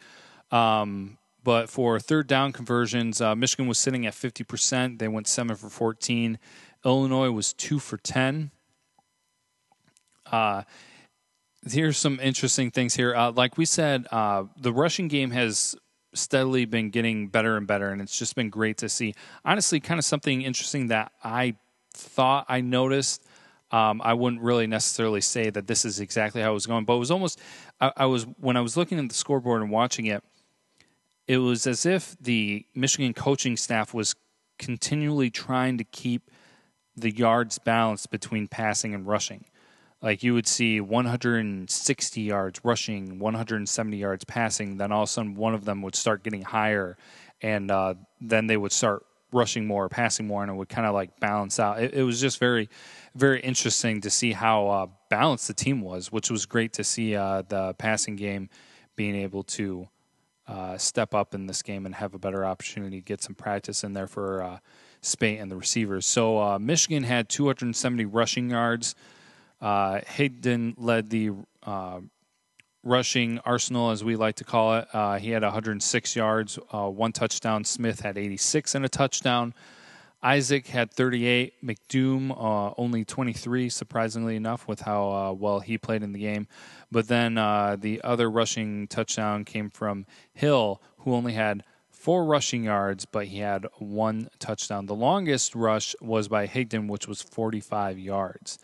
Um, 0.50 1.18
but 1.42 1.70
for 1.70 1.98
third 1.98 2.26
down 2.26 2.52
conversions, 2.52 3.20
uh, 3.20 3.34
Michigan 3.34 3.66
was 3.66 3.78
sitting 3.78 4.06
at 4.06 4.14
50%. 4.14 4.98
They 4.98 5.08
went 5.08 5.26
7 5.26 5.56
for 5.56 5.68
14. 5.68 6.38
Illinois 6.84 7.30
was 7.30 7.52
2 7.54 7.78
for 7.78 7.96
10. 7.96 8.50
Uh, 10.26 10.62
here's 11.68 11.98
some 11.98 12.18
interesting 12.20 12.70
things 12.70 12.94
here. 12.94 13.14
Uh, 13.14 13.32
like 13.32 13.56
we 13.56 13.64
said, 13.64 14.06
uh, 14.10 14.44
the 14.60 14.72
rushing 14.72 15.08
game 15.08 15.30
has 15.30 15.74
steadily 16.12 16.64
been 16.64 16.90
getting 16.90 17.28
better 17.28 17.56
and 17.56 17.66
better, 17.66 17.90
and 17.90 18.02
it's 18.02 18.18
just 18.18 18.34
been 18.34 18.50
great 18.50 18.78
to 18.78 18.88
see. 18.88 19.14
Honestly, 19.44 19.80
kind 19.80 19.98
of 19.98 20.04
something 20.04 20.42
interesting 20.42 20.88
that 20.88 21.12
I 21.22 21.56
thought 21.94 22.46
I 22.48 22.60
noticed. 22.60 23.24
Um, 23.72 24.02
I 24.02 24.14
wouldn't 24.14 24.42
really 24.42 24.66
necessarily 24.66 25.20
say 25.20 25.48
that 25.50 25.68
this 25.68 25.84
is 25.84 26.00
exactly 26.00 26.42
how 26.42 26.50
it 26.50 26.54
was 26.54 26.66
going, 26.66 26.84
but 26.84 26.94
it 26.94 26.98
was 26.98 27.10
almost. 27.10 27.40
I, 27.80 27.92
I 27.96 28.06
was 28.06 28.24
when 28.38 28.56
I 28.56 28.60
was 28.60 28.76
looking 28.76 28.98
at 28.98 29.08
the 29.08 29.14
scoreboard 29.14 29.62
and 29.62 29.70
watching 29.70 30.06
it 30.06 30.22
it 31.30 31.38
was 31.38 31.64
as 31.64 31.86
if 31.86 32.16
the 32.20 32.66
Michigan 32.74 33.14
coaching 33.14 33.56
staff 33.56 33.94
was 33.94 34.16
continually 34.58 35.30
trying 35.30 35.78
to 35.78 35.84
keep 35.84 36.28
the 36.96 37.14
yards 37.14 37.60
balanced 37.60 38.10
between 38.10 38.48
passing 38.48 38.94
and 38.94 39.06
rushing. 39.06 39.44
Like 40.02 40.24
you 40.24 40.34
would 40.34 40.48
see 40.48 40.80
160 40.80 42.20
yards 42.20 42.60
rushing, 42.64 43.20
170 43.20 43.96
yards 43.96 44.24
passing, 44.24 44.78
then 44.78 44.90
all 44.90 45.04
of 45.04 45.08
a 45.08 45.12
sudden 45.12 45.36
one 45.36 45.54
of 45.54 45.64
them 45.64 45.82
would 45.82 45.94
start 45.94 46.24
getting 46.24 46.42
higher, 46.42 46.96
and 47.40 47.70
uh, 47.70 47.94
then 48.20 48.48
they 48.48 48.56
would 48.56 48.72
start 48.72 49.06
rushing 49.30 49.68
more, 49.68 49.88
passing 49.88 50.26
more, 50.26 50.42
and 50.42 50.50
it 50.50 50.54
would 50.54 50.68
kind 50.68 50.88
of 50.88 50.94
like 50.94 51.20
balance 51.20 51.60
out. 51.60 51.80
It, 51.80 51.94
it, 51.94 52.02
was 52.02 52.20
just 52.20 52.40
very, 52.40 52.68
very 53.14 53.40
interesting 53.40 54.00
to 54.02 54.10
see 54.10 54.32
how 54.32 54.68
uh, 54.68 54.86
balanced 55.08 55.48
the 55.48 55.54
team 55.54 55.80
was, 55.80 56.12
which 56.12 56.30
was 56.30 56.46
great 56.46 56.72
to 56.74 56.84
see 56.84 57.16
uh, 57.16 57.42
the 57.48 57.74
passing 57.74 58.16
game 58.16 58.48
being 58.96 59.16
able 59.16 59.42
to 59.42 59.88
uh, 60.46 60.76
step 60.76 61.14
up 61.14 61.34
in 61.34 61.46
this 61.46 61.62
game 61.62 61.86
and 61.86 61.94
have 61.94 62.14
a 62.14 62.18
better 62.18 62.44
opportunity 62.44 62.98
to 62.98 63.04
get 63.04 63.22
some 63.22 63.34
practice 63.34 63.84
in 63.84 63.92
there 63.92 64.06
for 64.06 64.42
uh, 64.42 64.58
Speight 65.00 65.40
and 65.40 65.50
the 65.50 65.56
receivers. 65.56 66.06
So 66.06 66.40
uh, 66.40 66.58
Michigan 66.58 67.04
had 67.04 67.28
270 67.28 68.04
rushing 68.06 68.50
yards. 68.50 68.94
Uh, 69.60 70.00
Higdon 70.00 70.74
led 70.76 71.10
the 71.10 71.30
uh, 71.62 72.00
rushing 72.82 73.38
arsenal, 73.40 73.90
as 73.90 74.02
we 74.02 74.16
like 74.16 74.36
to 74.36 74.44
call 74.44 74.76
it. 74.76 74.88
He 75.20 75.30
had 75.30 75.42
106 75.42 76.16
yards, 76.16 76.58
one 76.72 77.12
touchdown. 77.12 77.64
Smith 77.64 78.00
had 78.00 78.18
86 78.18 78.74
and 78.74 78.84
a 78.84 78.88
touchdown. 78.88 79.54
Isaac 80.22 80.66
had 80.66 80.92
38. 80.92 81.64
McDoom 81.64 82.30
uh, 82.30 82.74
only 82.76 83.04
23, 83.04 83.68
surprisingly 83.68 84.36
enough, 84.36 84.68
with 84.68 84.80
how 84.80 85.10
uh, 85.10 85.32
well 85.32 85.60
he 85.60 85.78
played 85.78 86.02
in 86.02 86.12
the 86.12 86.18
game. 86.18 86.46
But 86.92 87.08
then 87.08 87.38
uh, 87.38 87.76
the 87.78 88.02
other 88.02 88.30
rushing 88.30 88.86
touchdown 88.86 89.44
came 89.44 89.70
from 89.70 90.06
Hill, 90.32 90.82
who 90.98 91.14
only 91.14 91.32
had 91.32 91.64
four 91.88 92.24
rushing 92.24 92.64
yards, 92.64 93.04
but 93.06 93.26
he 93.26 93.38
had 93.38 93.66
one 93.78 94.28
touchdown. 94.38 94.86
The 94.86 94.94
longest 94.94 95.54
rush 95.54 95.94
was 96.00 96.28
by 96.28 96.46
Higdon, 96.46 96.88
which 96.88 97.06
was 97.08 97.22
45 97.22 97.98
yards. 97.98 98.58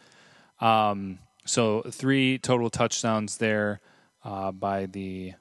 Um, 0.60 1.20
so 1.44 1.82
three 1.82 2.38
total 2.38 2.70
touchdowns 2.70 3.38
there 3.38 3.80
uh, 4.24 4.52
by 4.52 4.86
the 4.86 5.34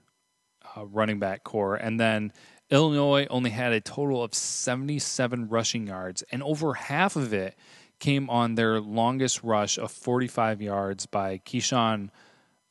uh, 0.75 0.85
running 0.85 1.19
back 1.19 1.43
core. 1.43 1.75
And 1.75 1.99
then 1.99 2.31
Illinois 2.71 3.27
only 3.29 3.51
had 3.51 3.73
a 3.73 3.81
total 3.81 4.23
of 4.23 4.33
77 4.33 5.49
rushing 5.49 5.87
yards, 5.87 6.23
and 6.31 6.41
over 6.41 6.73
half 6.73 7.15
of 7.15 7.33
it 7.33 7.55
came 7.99 8.29
on 8.29 8.55
their 8.55 8.79
longest 8.79 9.43
rush 9.43 9.77
of 9.77 9.91
45 9.91 10.61
yards 10.61 11.05
by 11.05 11.37
Ke'Shawn 11.39 12.09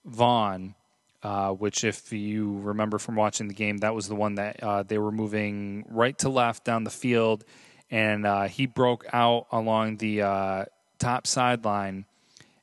Vaughn, 0.05 0.75
uh, 1.23 1.51
which, 1.53 1.85
if 1.85 2.13
you 2.13 2.59
remember 2.59 2.99
from 2.99 3.15
watching 3.17 3.49
the 3.49 3.55
game, 3.55 3.79
that 3.79 3.95
was 3.95 4.09
the 4.09 4.15
one 4.15 4.35
that 4.35 4.63
uh, 4.63 4.83
they 4.83 4.99
were 4.99 5.13
moving 5.13 5.85
right 5.89 6.19
to 6.19 6.29
left 6.29 6.65
down 6.65 6.85
the 6.85 6.91
field, 6.91 7.45
and 7.91 8.27
uh, 8.27 8.49
he 8.49 8.67
broke 8.67 9.07
out 9.13 9.47
along 9.53 9.97
the 9.99 10.23
uh, 10.23 10.65
top 10.99 11.27
sideline. 11.27 12.05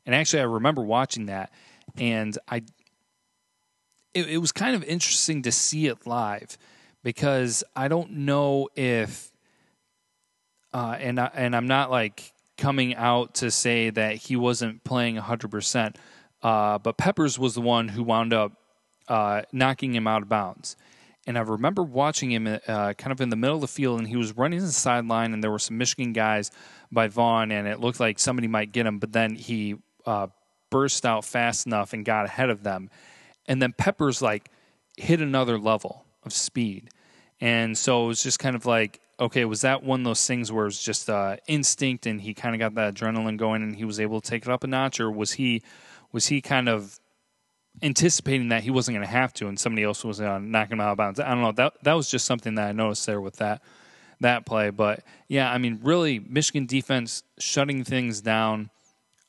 And 0.05 0.13
actually, 0.13 0.41
I 0.41 0.45
remember 0.45 0.83
watching 0.83 1.27
that, 1.27 1.51
and 1.97 2.37
I 2.47 2.63
it, 4.13 4.27
it 4.27 4.37
was 4.37 4.51
kind 4.51 4.75
of 4.75 4.83
interesting 4.83 5.41
to 5.43 5.51
see 5.51 5.87
it 5.87 6.05
live 6.05 6.57
because 7.03 7.63
I 7.75 7.87
don't 7.87 8.11
know 8.11 8.69
if, 8.75 9.31
uh, 10.73 10.97
and 10.99 11.19
I, 11.19 11.31
and 11.33 11.55
I'm 11.55 11.67
not 11.67 11.91
like 11.91 12.33
coming 12.57 12.95
out 12.95 13.35
to 13.35 13.51
say 13.51 13.89
that 13.89 14.15
he 14.15 14.35
wasn't 14.35 14.83
playing 14.83 15.17
100%, 15.17 15.95
uh, 16.43 16.77
but 16.77 16.97
Peppers 16.97 17.39
was 17.39 17.55
the 17.55 17.61
one 17.61 17.87
who 17.87 18.03
wound 18.03 18.33
up 18.33 18.53
uh, 19.07 19.41
knocking 19.51 19.95
him 19.95 20.07
out 20.07 20.21
of 20.21 20.29
bounds. 20.29 20.75
And 21.27 21.37
I 21.37 21.41
remember 21.41 21.83
watching 21.83 22.31
him 22.31 22.47
uh, 22.47 22.93
kind 22.93 23.11
of 23.11 23.21
in 23.21 23.29
the 23.29 23.35
middle 23.35 23.55
of 23.55 23.61
the 23.61 23.67
field, 23.67 23.99
and 23.99 24.07
he 24.07 24.15
was 24.15 24.35
running 24.35 24.59
the 24.59 24.71
sideline, 24.71 25.33
and 25.33 25.43
there 25.43 25.51
were 25.51 25.59
some 25.59 25.77
Michigan 25.77 26.13
guys 26.13 26.49
by 26.91 27.07
Vaughn, 27.07 27.51
and 27.51 27.67
it 27.67 27.79
looked 27.79 27.99
like 27.99 28.17
somebody 28.17 28.47
might 28.47 28.71
get 28.71 28.85
him, 28.85 28.97
but 28.97 29.11
then 29.11 29.35
he 29.35 29.75
uh, 30.05 30.27
burst 30.71 31.05
out 31.05 31.23
fast 31.23 31.67
enough 31.67 31.93
and 31.93 32.05
got 32.05 32.25
ahead 32.25 32.49
of 32.49 32.63
them. 32.63 32.89
And 33.47 33.61
then 33.61 33.73
Peppers 33.77 34.21
like 34.21 34.49
hit 34.97 35.21
another 35.21 35.59
level 35.59 36.05
of 36.25 36.33
speed. 36.33 36.89
And 37.39 37.77
so 37.77 38.05
it 38.05 38.07
was 38.07 38.23
just 38.23 38.39
kind 38.39 38.55
of 38.55 38.65
like, 38.65 39.01
okay, 39.19 39.45
was 39.45 39.61
that 39.61 39.83
one 39.83 40.01
of 40.01 40.05
those 40.05 40.25
things 40.25 40.51
where 40.51 40.65
it 40.65 40.67
was 40.67 40.81
just 40.81 41.09
uh, 41.09 41.37
instinct 41.47 42.05
and 42.05 42.21
he 42.21 42.33
kind 42.33 42.55
of 42.55 42.59
got 42.59 42.75
that 42.75 42.95
adrenaline 42.95 43.37
going 43.37 43.63
and 43.63 43.75
he 43.75 43.85
was 43.85 43.99
able 43.99 44.21
to 44.21 44.29
take 44.29 44.45
it 44.45 44.51
up 44.51 44.63
a 44.63 44.67
notch, 44.67 44.99
or 44.99 45.11
was 45.11 45.33
he 45.33 45.61
was 46.11 46.27
he 46.27 46.41
kind 46.41 46.69
of 46.69 46.99
anticipating 47.81 48.49
that 48.49 48.63
he 48.63 48.69
wasn't 48.69 48.95
going 48.95 49.05
to 49.05 49.11
have 49.11 49.33
to 49.33 49.47
and 49.47 49.59
somebody 49.59 49.83
else 49.83 50.03
was 50.03 50.19
uh, 50.19 50.37
knocking 50.39 50.73
him 50.73 50.81
out 50.81 50.91
of 50.91 50.97
bounds? 50.97 51.19
I 51.19 51.29
don't 51.29 51.41
know. 51.41 51.51
That 51.51 51.73
that 51.83 51.93
was 51.93 52.09
just 52.09 52.25
something 52.25 52.55
that 52.55 52.69
I 52.69 52.71
noticed 52.71 53.05
there 53.05 53.21
with 53.21 53.37
that 53.37 53.61
that 54.19 54.45
play. 54.45 54.69
But 54.69 55.03
yeah, 55.27 55.51
I 55.51 55.57
mean, 55.57 55.79
really, 55.81 56.19
Michigan 56.19 56.67
defense 56.67 57.23
shutting 57.39 57.83
things 57.83 58.21
down 58.21 58.69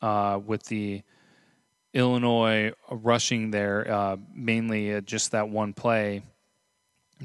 uh, 0.02 0.38
with 0.44 0.64
the 0.64 1.02
Illinois 1.94 2.72
rushing 2.90 3.50
there, 3.50 3.90
uh, 3.90 4.16
mainly 4.34 5.00
just 5.02 5.32
that 5.32 5.48
one 5.48 5.72
play 5.72 6.22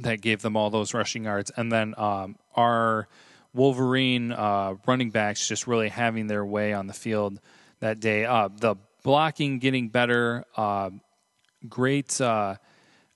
that 0.03 0.21
gave 0.21 0.41
them 0.41 0.55
all 0.55 0.69
those 0.69 0.93
rushing 0.93 1.25
yards, 1.25 1.51
and 1.55 1.71
then 1.71 1.93
um, 1.97 2.35
our 2.55 3.07
Wolverine 3.53 4.31
uh, 4.31 4.75
running 4.85 5.09
backs 5.09 5.47
just 5.47 5.67
really 5.67 5.89
having 5.89 6.27
their 6.27 6.45
way 6.45 6.73
on 6.73 6.87
the 6.87 6.93
field 6.93 7.39
that 7.79 7.99
day. 7.99 8.25
Uh, 8.25 8.49
the 8.53 8.75
blocking 9.03 9.59
getting 9.59 9.89
better, 9.89 10.45
uh, 10.55 10.89
great 11.67 12.19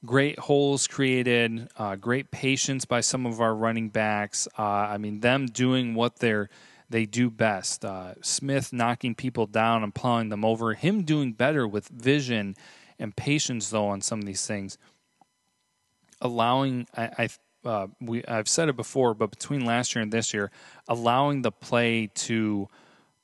great 0.03 0.39
holes 0.39 0.87
created, 0.87 1.69
uh, 1.77 1.95
great 1.95 2.31
patience 2.31 2.85
by 2.85 3.01
some 3.01 3.25
of 3.25 3.39
our 3.39 3.53
running 3.53 3.89
backs. 3.89 4.47
Uh, 4.57 4.63
I 4.63 4.97
mean, 4.97 5.19
them 5.19 5.45
doing 5.45 5.93
what 5.93 6.19
they're 6.19 6.49
they 6.89 7.05
do 7.05 7.29
best. 7.29 7.85
Uh, 7.85 8.15
Smith 8.21 8.73
knocking 8.73 9.15
people 9.15 9.47
down 9.47 9.81
and 9.81 9.95
plowing 9.95 10.27
them 10.27 10.43
over. 10.43 10.73
Him 10.73 11.03
doing 11.03 11.31
better 11.31 11.65
with 11.65 11.87
vision 11.87 12.55
and 12.99 13.15
patience, 13.15 13.69
though, 13.69 13.87
on 13.87 14.01
some 14.01 14.19
of 14.19 14.25
these 14.25 14.45
things. 14.45 14.77
Allowing, 16.21 16.87
I, 16.95 17.09
I 17.17 17.29
uh, 17.63 17.87
we 17.99 18.23
I've 18.25 18.47
said 18.47 18.69
it 18.69 18.75
before, 18.75 19.13
but 19.13 19.31
between 19.31 19.65
last 19.65 19.95
year 19.95 20.01
and 20.01 20.11
this 20.11 20.33
year, 20.33 20.51
allowing 20.87 21.41
the 21.41 21.51
play 21.51 22.07
to 22.15 22.67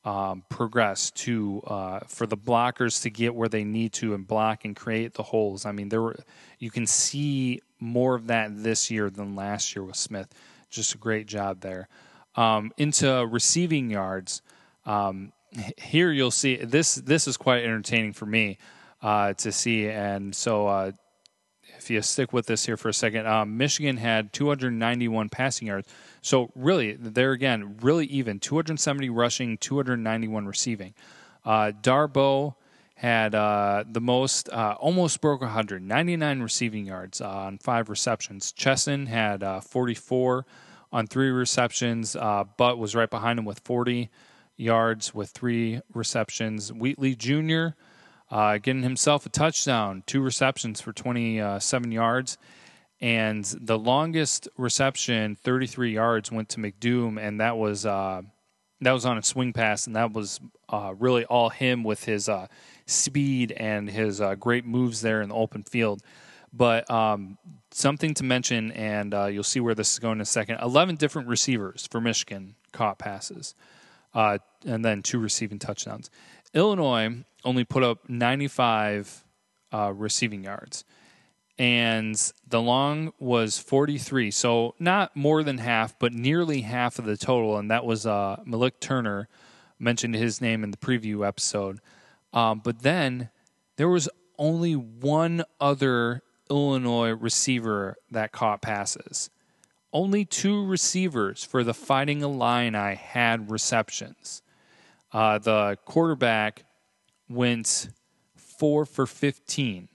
um, 0.06 0.44
progress 0.50 1.12
to 1.12 1.62
uh, 1.68 2.00
for 2.08 2.28
the 2.28 2.38
blockers 2.38 3.02
to 3.02 3.10
get 3.10 3.36
where 3.36 3.50
they 3.50 3.64
need 3.64 3.94
to 3.94 4.14
and 4.14 4.28
block 4.28 4.64
and 4.64 4.76
create 4.76 5.14
the 5.16 5.24
holes. 5.24 5.66
I 5.66 5.72
mean, 5.72 5.90
there 5.90 6.02
were 6.02 6.16
you 6.60 6.72
can 6.72 6.88
see 6.88 7.62
more 7.80 8.16
of 8.16 8.28
that 8.28 8.64
this 8.64 8.90
year 8.90 9.10
than 9.10 9.36
last 9.36 9.76
year 9.76 9.84
with 9.84 9.96
Smith. 9.96 10.34
Just 10.70 10.94
a 10.94 10.98
great 10.98 11.28
job 11.28 11.62
there. 11.62 11.88
Um, 12.36 12.72
into 12.78 13.28
receiving 13.30 13.90
yards, 13.90 14.42
um, 14.86 15.34
here 15.78 16.12
you'll 16.12 16.32
see 16.32 16.58
this. 16.58 16.96
This 16.96 17.28
is 17.28 17.36
quite 17.36 17.64
entertaining 17.64 18.14
for 18.14 18.26
me 18.26 18.60
uh, 19.02 19.34
to 19.34 19.52
see, 19.52 19.88
and 19.88 20.36
so. 20.36 20.94
If 21.88 21.92
you 21.92 22.02
stick 22.02 22.34
with 22.34 22.48
this 22.48 22.66
here 22.66 22.76
for 22.76 22.90
a 22.90 22.94
second, 22.94 23.28
um, 23.28 23.56
Michigan 23.56 23.96
had 23.96 24.34
291 24.34 25.30
passing 25.30 25.70
yards. 25.70 25.88
So 26.22 26.52
really, 26.54 26.96
there 26.96 27.32
again, 27.32 27.78
really 27.80 28.06
even 28.08 28.42
270 28.42 29.10
rushing, 29.10 29.58
291 29.58 30.46
receiving. 30.46 30.94
Uh, 31.46 31.72
Darboh 31.82 32.56
had 32.96 33.34
uh, 33.34 33.86
the 33.90 34.02
most, 34.02 34.50
uh, 34.50 34.76
almost 34.82 35.22
broke 35.22 35.40
100, 35.40 35.82
99 35.82 36.42
receiving 36.42 36.86
yards 36.88 37.22
uh, 37.22 37.30
on 37.30 37.58
five 37.58 37.90
receptions. 37.90 38.52
Chesson 38.52 39.06
had 39.06 39.42
uh, 39.42 39.62
44 39.62 40.46
on 40.92 41.08
three 41.08 41.30
receptions. 41.30 42.18
Uh, 42.18 42.44
Butt 42.58 42.78
was 42.78 42.96
right 42.96 43.10
behind 43.10 43.40
him 43.40 43.46
with 43.46 43.60
40 43.60 44.10
yards 44.58 45.16
with 45.16 45.30
three 45.30 45.80
receptions. 45.94 46.74
Wheatley 46.74 47.16
Jr. 47.16 47.68
getting 48.30 48.84
himself 48.84 49.26
a 49.26 49.30
touchdown, 49.30 50.04
two 50.06 50.22
receptions 50.22 50.82
for 50.82 50.94
27 50.94 51.92
yards. 51.92 52.38
And 53.00 53.46
the 53.46 53.78
longest 53.78 54.48
reception, 54.58 55.36
33 55.36 55.94
yards, 55.94 56.32
went 56.32 56.50
to 56.50 56.60
McDoom, 56.60 57.22
and 57.22 57.40
that 57.40 57.56
was 57.56 57.86
uh, 57.86 58.24
that 58.82 58.92
was 58.92 59.06
on 59.06 59.18
a 59.18 59.24
swing 59.24 59.54
pass, 59.54 59.88
and 59.88 59.96
that 59.96 60.14
was 60.14 60.40
uh, 60.70 60.94
really 60.98 61.26
all 61.26 61.50
him 61.50 61.84
with 61.84 62.06
his 62.06 62.28
uh, 62.28 62.48
speed 62.86 63.52
and 63.52 63.90
his 63.90 64.20
uh, 64.20 64.36
great 64.36 64.66
moves 64.66 65.02
there 65.02 65.22
in 65.22 65.30
the 65.30 65.36
open 65.36 65.64
field. 65.64 66.02
But 66.54 66.90
um, 66.90 67.38
something 67.72 68.14
to 68.16 68.24
mention, 68.24 68.72
and 68.72 69.14
uh, 69.14 69.26
you'll 69.28 69.44
see 69.44 69.60
where 69.60 69.76
this 69.76 69.94
is 69.94 70.00
going 70.00 70.18
in 70.18 70.22
a 70.22 70.26
second. 70.26 70.60
11 70.62 70.96
different 70.96 71.28
receivers 71.28 71.88
for 71.92 72.02
Michigan 72.02 72.56
caught 72.72 72.98
passes, 72.98 73.54
uh, 74.14 74.40
and 74.66 74.84
then 74.84 75.04
two 75.04 75.20
receiving 75.20 75.60
touchdowns. 75.60 76.10
Illinois 76.54 77.24
only 77.44 77.64
put 77.64 77.84
up 77.84 78.10
95 78.10 79.24
receiving 79.94 80.44
yards. 80.44 80.84
And 81.60 82.16
the 82.48 82.62
long 82.62 83.14
was 83.20 83.58
43 83.58 84.30
so 84.30 84.76
not 84.78 85.16
more 85.16 85.42
than 85.42 85.58
half 85.58 85.98
but 85.98 86.14
nearly 86.14 86.62
half 86.62 87.00
of 87.00 87.06
the 87.06 87.18
total 87.18 87.58
and 87.58 87.72
that 87.72 87.84
was 87.84 88.06
uh, 88.06 88.40
malik 88.46 88.80
turner 88.80 89.28
mentioned 89.80 90.16
his 90.16 90.42
name 90.42 90.64
in 90.64 90.72
the 90.72 90.78
preview 90.78 91.28
episode. 91.28 91.80
Um, 92.34 92.62
but 92.64 92.82
then 92.82 93.30
there 93.78 93.90
was 93.90 94.10
only 94.38 94.74
one 94.74 95.44
other 95.60 96.22
illinois 96.50 97.12
receiver 97.12 97.96
that 98.12 98.32
caught 98.32 98.62
passes. 98.62 99.30
Only 99.94 100.26
two 100.26 100.66
receivers 100.66 101.44
for 101.44 101.64
the 101.64 101.74
fighting 101.74 102.22
illini 102.22 102.96
had 102.96 103.50
receptions. 103.50 104.42
Uh, 105.12 105.40
the 105.40 105.78
quarterback 105.86 106.66
went 107.30 107.90
four 108.36 108.86
for 108.86 109.06
15 109.06 109.90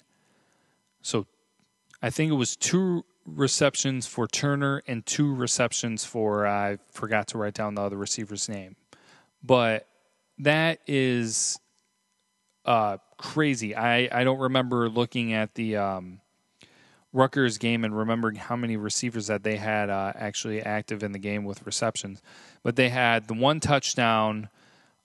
so 1.03 1.27
I 2.01 2.11
think 2.11 2.33
it 2.33 2.37
was 2.37 2.57
two 2.57 3.05
receptions 3.27 4.07
for 4.07 4.27
Turner 4.27 4.83
and 4.87 5.05
two 5.05 5.35
receptions 5.35 6.05
for 6.05 6.47
I 6.47 6.79
forgot 6.90 7.29
to 7.29 7.38
write 7.38 7.55
down 7.55 7.75
the 7.75 7.83
other 7.83 7.97
receiver's 7.97 8.49
name, 8.49 8.77
but 9.42 9.87
that 10.38 10.81
is 10.87 11.59
uh, 12.64 12.99
crazy. 13.18 13.77
I 13.77 14.09
I 14.12 14.25
don't 14.25 14.38
remember 14.38 14.88
looking 14.88 15.33
at 15.33 15.55
the 15.55 15.77
um, 15.77 16.21
Rutgers 17.12 17.59
game 17.59 17.85
and 17.85 17.97
remembering 17.97 18.37
how 18.37 18.57
many 18.57 18.77
receivers 18.77 19.27
that 19.27 19.42
they 19.42 19.57
had 19.57 19.90
uh, 19.90 20.12
actually 20.16 20.62
active 20.62 21.03
in 21.03 21.12
the 21.12 21.18
game 21.18 21.45
with 21.45 21.66
receptions, 21.66 22.23
but 22.62 22.77
they 22.77 22.88
had 22.88 23.29
the 23.29 23.35
one 23.35 23.61
touchdown. 23.61 24.49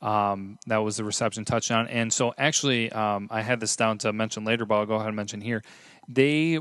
Um, 0.01 0.59
that 0.67 0.77
was 0.77 0.97
the 0.97 1.03
reception 1.03 1.43
touchdown. 1.43 1.87
And 1.87 2.13
so, 2.13 2.33
actually, 2.37 2.91
um, 2.91 3.27
I 3.31 3.41
had 3.41 3.59
this 3.59 3.75
down 3.75 3.97
to 3.99 4.13
mention 4.13 4.45
later, 4.45 4.65
but 4.65 4.75
I'll 4.75 4.85
go 4.85 4.95
ahead 4.95 5.07
and 5.07 5.15
mention 5.15 5.41
here. 5.41 5.63
They 6.07 6.59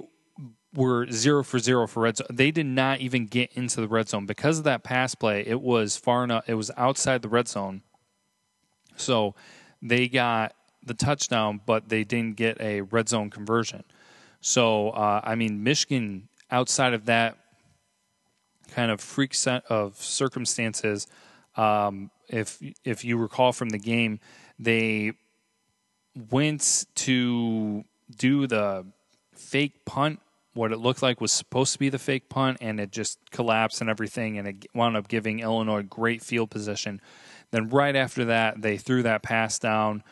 were 0.75 1.11
zero 1.11 1.42
for 1.42 1.59
zero 1.59 1.87
for 1.87 2.03
red 2.03 2.16
zone. 2.16 2.27
They 2.31 2.51
did 2.51 2.66
not 2.66 3.01
even 3.01 3.27
get 3.27 3.53
into 3.53 3.81
the 3.81 3.88
red 3.88 4.09
zone 4.09 4.27
because 4.27 4.59
of 4.59 4.64
that 4.64 4.85
pass 4.85 5.14
play. 5.14 5.44
It 5.46 5.61
was 5.61 5.96
far 5.96 6.25
enough. 6.25 6.49
It 6.49 6.55
was 6.55 6.70
outside 6.77 7.22
the 7.22 7.29
red 7.29 7.49
zone, 7.49 7.83
so 8.96 9.35
they 9.83 10.09
got 10.09 10.55
the 10.85 10.94
touchdown, 10.94 11.61
but 11.66 11.88
they 11.88 12.05
didn't 12.05 12.37
get 12.37 12.61
a 12.61 12.83
red 12.83 13.09
zone 13.09 13.31
conversion. 13.31 13.85
So 14.40 14.90
uh, 14.90 15.20
I 15.25 15.35
mean, 15.35 15.62
Michigan 15.62 16.29
outside 16.51 16.94
of 16.94 17.07
that 17.07 17.37
kind 18.70 18.90
of 18.90 19.01
freak 19.01 19.35
set 19.35 19.64
of 19.66 19.96
circumstances, 19.96 21.07
um, 21.57 22.11
if 22.29 22.61
if 22.85 23.05
you 23.05 23.16
recall 23.16 23.53
from 23.53 23.71
the 23.71 23.79
game, 23.79 24.21
they 24.59 25.12
went 26.31 26.87
to 26.95 27.85
do 28.16 28.47
the 28.47 28.87
fake 29.35 29.85
punt 29.85 30.21
what 30.57 30.73
it 30.73 30.79
looked 30.79 31.03
like 31.03 31.21
was 31.21 31.33
supposed 31.33 31.75
to 31.75 31.79
be 31.79 31.90
the 31.90 31.99
fake 31.99 32.29
punt, 32.29 32.57
and 32.61 32.81
it 32.81 32.90
just 32.90 33.19
collapsed 33.31 33.81
and 33.83 33.90
everything, 33.90 34.38
and 34.38 34.49
it 34.49 34.66
wound 34.75 34.97
up 34.97 35.07
giving 35.07 35.40
Illinois 35.40 35.83
great 35.83 36.23
field 36.23 36.51
position. 36.51 37.01
Then 37.51 37.69
right 37.69 37.95
after 37.95 38.25
that, 38.25 38.62
they 38.62 38.79
threw 38.79 39.03
that 39.03 39.23
pass 39.23 39.59
down 39.59 40.03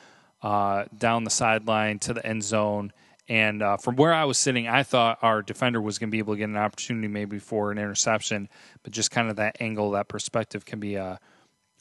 uh, 0.42 0.84
down 0.96 1.24
the 1.24 1.30
sideline 1.30 1.98
to 2.00 2.12
the 2.12 2.24
end 2.24 2.44
zone. 2.44 2.92
And 3.26 3.62
uh, 3.62 3.78
from 3.78 3.96
where 3.96 4.12
I 4.12 4.24
was 4.24 4.36
sitting, 4.36 4.68
I 4.68 4.82
thought 4.82 5.18
our 5.22 5.40
defender 5.40 5.80
was 5.80 5.98
going 5.98 6.10
to 6.10 6.12
be 6.12 6.18
able 6.18 6.34
to 6.34 6.38
get 6.38 6.50
an 6.50 6.58
opportunity 6.58 7.08
maybe 7.08 7.38
for 7.38 7.72
an 7.72 7.78
interception, 7.78 8.50
but 8.82 8.92
just 8.92 9.10
kind 9.10 9.30
of 9.30 9.36
that 9.36 9.56
angle, 9.60 9.92
that 9.92 10.08
perspective 10.08 10.66
can 10.66 10.78
be 10.78 10.98
uh, 10.98 11.16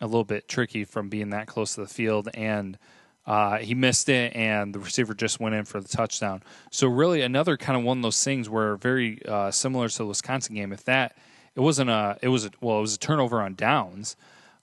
a 0.01 0.06
little 0.06 0.23
bit 0.23 0.47
tricky 0.47 0.84
from 0.84 1.10
being 1.10 1.29
that 1.29 1.47
close 1.47 1.75
to 1.75 1.82
the 1.82 1.88
field. 1.88 2.29
And 2.34 2.77
uh, 3.25 3.58
he 3.58 3.73
missed 3.73 4.10
it, 4.10 4.36
and 4.36 4.75
the 4.75 4.79
receiver 4.79 5.13
just 5.13 5.39
went 5.39 5.56
in 5.56 5.63
for 5.63 5.79
the 5.79 5.88
touchdown. 5.88 6.43
So 6.71 6.88
really, 6.88 7.21
another 7.21 7.56
kind 7.56 7.77
of 7.77 7.86
one 7.86 7.99
of 7.99 8.03
those 8.03 8.21
things 8.21 8.49
where 8.49 8.75
very 8.75 9.25
uh, 9.25 9.49
similar 9.51 9.88
to 9.88 9.97
the 9.97 10.06
Wisconsin 10.06 10.56
game. 10.56 10.73
If 10.73 10.84
that 10.86 11.15
it 11.56 11.62
wasn't 11.62 11.89
a 11.89 12.17
it 12.21 12.27
was 12.27 12.45
a, 12.45 12.51
well 12.60 12.79
it 12.79 12.82
was 12.82 12.95
a 12.95 12.99
turnover 12.99 13.41
on 13.41 13.56
downs. 13.56 14.17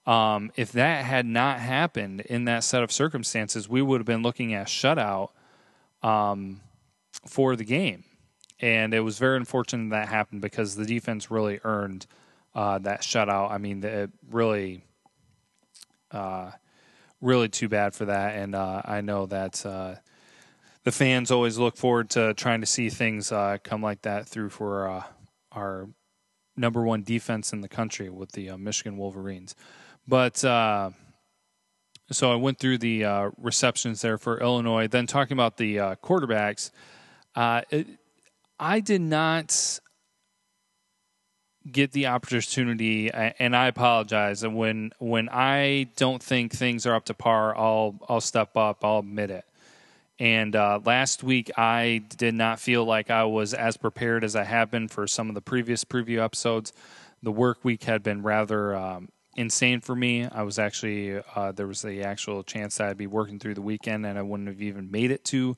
Um, 0.06 0.50
if 0.56 0.72
that 0.72 1.04
had 1.04 1.24
not 1.24 1.60
happened 1.60 2.22
in 2.22 2.44
that 2.46 2.64
set 2.64 2.82
of 2.82 2.90
circumstances, 2.90 3.68
we 3.68 3.80
would 3.80 4.00
have 4.00 4.06
been 4.06 4.22
looking 4.22 4.54
at 4.54 4.66
shutout 4.66 5.30
um, 6.02 6.60
for 7.26 7.56
the 7.56 7.64
game, 7.64 8.04
and 8.60 8.92
it 8.92 9.00
was 9.00 9.18
very 9.18 9.36
unfortunate 9.36 9.90
that 9.90 10.08
happened 10.08 10.42
because 10.42 10.76
the 10.76 10.84
defense 10.84 11.30
really 11.30 11.60
earned 11.64 12.06
uh, 12.54 12.78
that 12.78 13.00
shutout. 13.00 13.50
I 13.50 13.56
mean, 13.56 13.82
it 13.84 14.10
really. 14.30 14.84
Uh, 16.10 16.50
really 17.20 17.48
too 17.48 17.68
bad 17.68 17.94
for 17.94 18.06
that. 18.06 18.36
And 18.36 18.54
uh, 18.54 18.82
I 18.84 19.00
know 19.00 19.26
that 19.26 19.64
uh, 19.64 19.96
the 20.84 20.92
fans 20.92 21.30
always 21.30 21.58
look 21.58 21.76
forward 21.76 22.10
to 22.10 22.34
trying 22.34 22.60
to 22.60 22.66
see 22.66 22.88
things 22.88 23.30
uh, 23.30 23.58
come 23.62 23.82
like 23.82 24.02
that 24.02 24.28
through 24.28 24.50
for 24.50 24.88
uh, 24.88 25.02
our 25.52 25.88
number 26.56 26.82
one 26.82 27.02
defense 27.02 27.52
in 27.52 27.60
the 27.60 27.68
country 27.68 28.08
with 28.08 28.32
the 28.32 28.50
uh, 28.50 28.56
Michigan 28.56 28.96
Wolverines. 28.96 29.54
But 30.08 30.38
so 30.38 30.92
I 32.32 32.34
went 32.34 32.58
through 32.58 32.78
the 32.78 33.30
receptions 33.36 34.00
there 34.00 34.18
for 34.18 34.40
Illinois. 34.40 34.88
Then 34.88 35.06
talking 35.06 35.34
about 35.34 35.58
the 35.58 35.76
quarterbacks, 36.02 36.70
it, 37.36 37.86
I 38.58 38.80
did 38.80 39.00
not. 39.00 39.80
Get 41.70 41.92
the 41.92 42.06
opportunity, 42.06 43.10
and 43.10 43.56
I 43.56 43.66
apologize. 43.66 44.42
And 44.42 44.56
when 44.56 44.92
when 44.98 45.28
I 45.28 45.88
don't 45.96 46.22
think 46.22 46.52
things 46.52 46.86
are 46.86 46.94
up 46.94 47.06
to 47.06 47.14
par, 47.14 47.56
I'll 47.56 47.98
I'll 48.08 48.20
step 48.20 48.56
up. 48.56 48.84
I'll 48.84 49.00
admit 49.00 49.30
it. 49.30 49.44
And 50.18 50.54
uh, 50.54 50.80
last 50.84 51.22
week, 51.22 51.50
I 51.56 52.02
did 52.16 52.34
not 52.34 52.60
feel 52.60 52.84
like 52.84 53.10
I 53.10 53.24
was 53.24 53.54
as 53.54 53.78
prepared 53.78 54.22
as 54.22 54.36
I 54.36 54.44
have 54.44 54.70
been 54.70 54.86
for 54.86 55.06
some 55.06 55.30
of 55.30 55.34
the 55.34 55.40
previous 55.40 55.82
preview 55.82 56.22
episodes. 56.22 56.74
The 57.22 57.32
work 57.32 57.64
week 57.64 57.84
had 57.84 58.02
been 58.02 58.22
rather 58.22 58.74
um, 58.74 59.08
insane 59.36 59.80
for 59.80 59.96
me. 59.96 60.26
I 60.26 60.42
was 60.42 60.58
actually 60.58 61.22
uh, 61.34 61.52
there 61.52 61.66
was 61.66 61.82
the 61.82 62.02
actual 62.02 62.42
chance 62.42 62.76
that 62.76 62.88
I'd 62.88 62.98
be 62.98 63.06
working 63.06 63.38
through 63.38 63.54
the 63.54 63.62
weekend, 63.62 64.04
and 64.04 64.18
I 64.18 64.22
wouldn't 64.22 64.48
have 64.48 64.62
even 64.62 64.90
made 64.90 65.10
it 65.10 65.24
to 65.26 65.56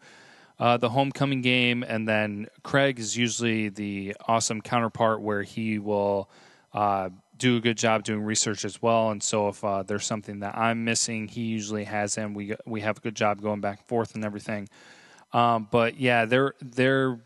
uh, 0.58 0.76
the 0.76 0.90
homecoming 0.90 1.42
game. 1.42 1.82
And 1.82 2.08
then 2.08 2.48
Craig 2.62 2.98
is 2.98 3.16
usually 3.16 3.68
the 3.68 4.16
awesome 4.26 4.60
counterpart 4.60 5.20
where 5.20 5.42
he 5.42 5.78
will 5.78 6.30
uh, 6.72 7.10
do 7.36 7.56
a 7.56 7.60
good 7.60 7.76
job 7.76 8.04
doing 8.04 8.22
research 8.22 8.64
as 8.64 8.80
well. 8.80 9.10
And 9.10 9.22
so 9.22 9.48
if 9.48 9.64
uh, 9.64 9.82
there's 9.82 10.06
something 10.06 10.40
that 10.40 10.56
I'm 10.56 10.84
missing, 10.84 11.28
he 11.28 11.42
usually 11.42 11.84
has 11.84 12.14
him. 12.14 12.34
We 12.34 12.54
we 12.66 12.80
have 12.82 12.98
a 12.98 13.00
good 13.00 13.16
job 13.16 13.42
going 13.42 13.60
back 13.60 13.78
and 13.78 13.86
forth 13.86 14.14
and 14.14 14.24
everything. 14.24 14.68
Um, 15.32 15.68
but 15.70 15.98
yeah, 15.98 16.24
they're 16.24 16.54
they're. 16.60 17.18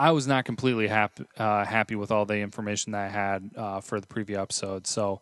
I 0.00 0.12
was 0.12 0.28
not 0.28 0.44
completely 0.44 0.86
happy 0.86 1.24
uh, 1.36 1.64
happy 1.64 1.96
with 1.96 2.12
all 2.12 2.24
the 2.24 2.38
information 2.38 2.92
that 2.92 3.06
I 3.06 3.08
had 3.08 3.50
uh, 3.56 3.80
for 3.80 4.00
the 4.00 4.06
preview 4.06 4.40
episode. 4.40 4.86
So 4.86 5.20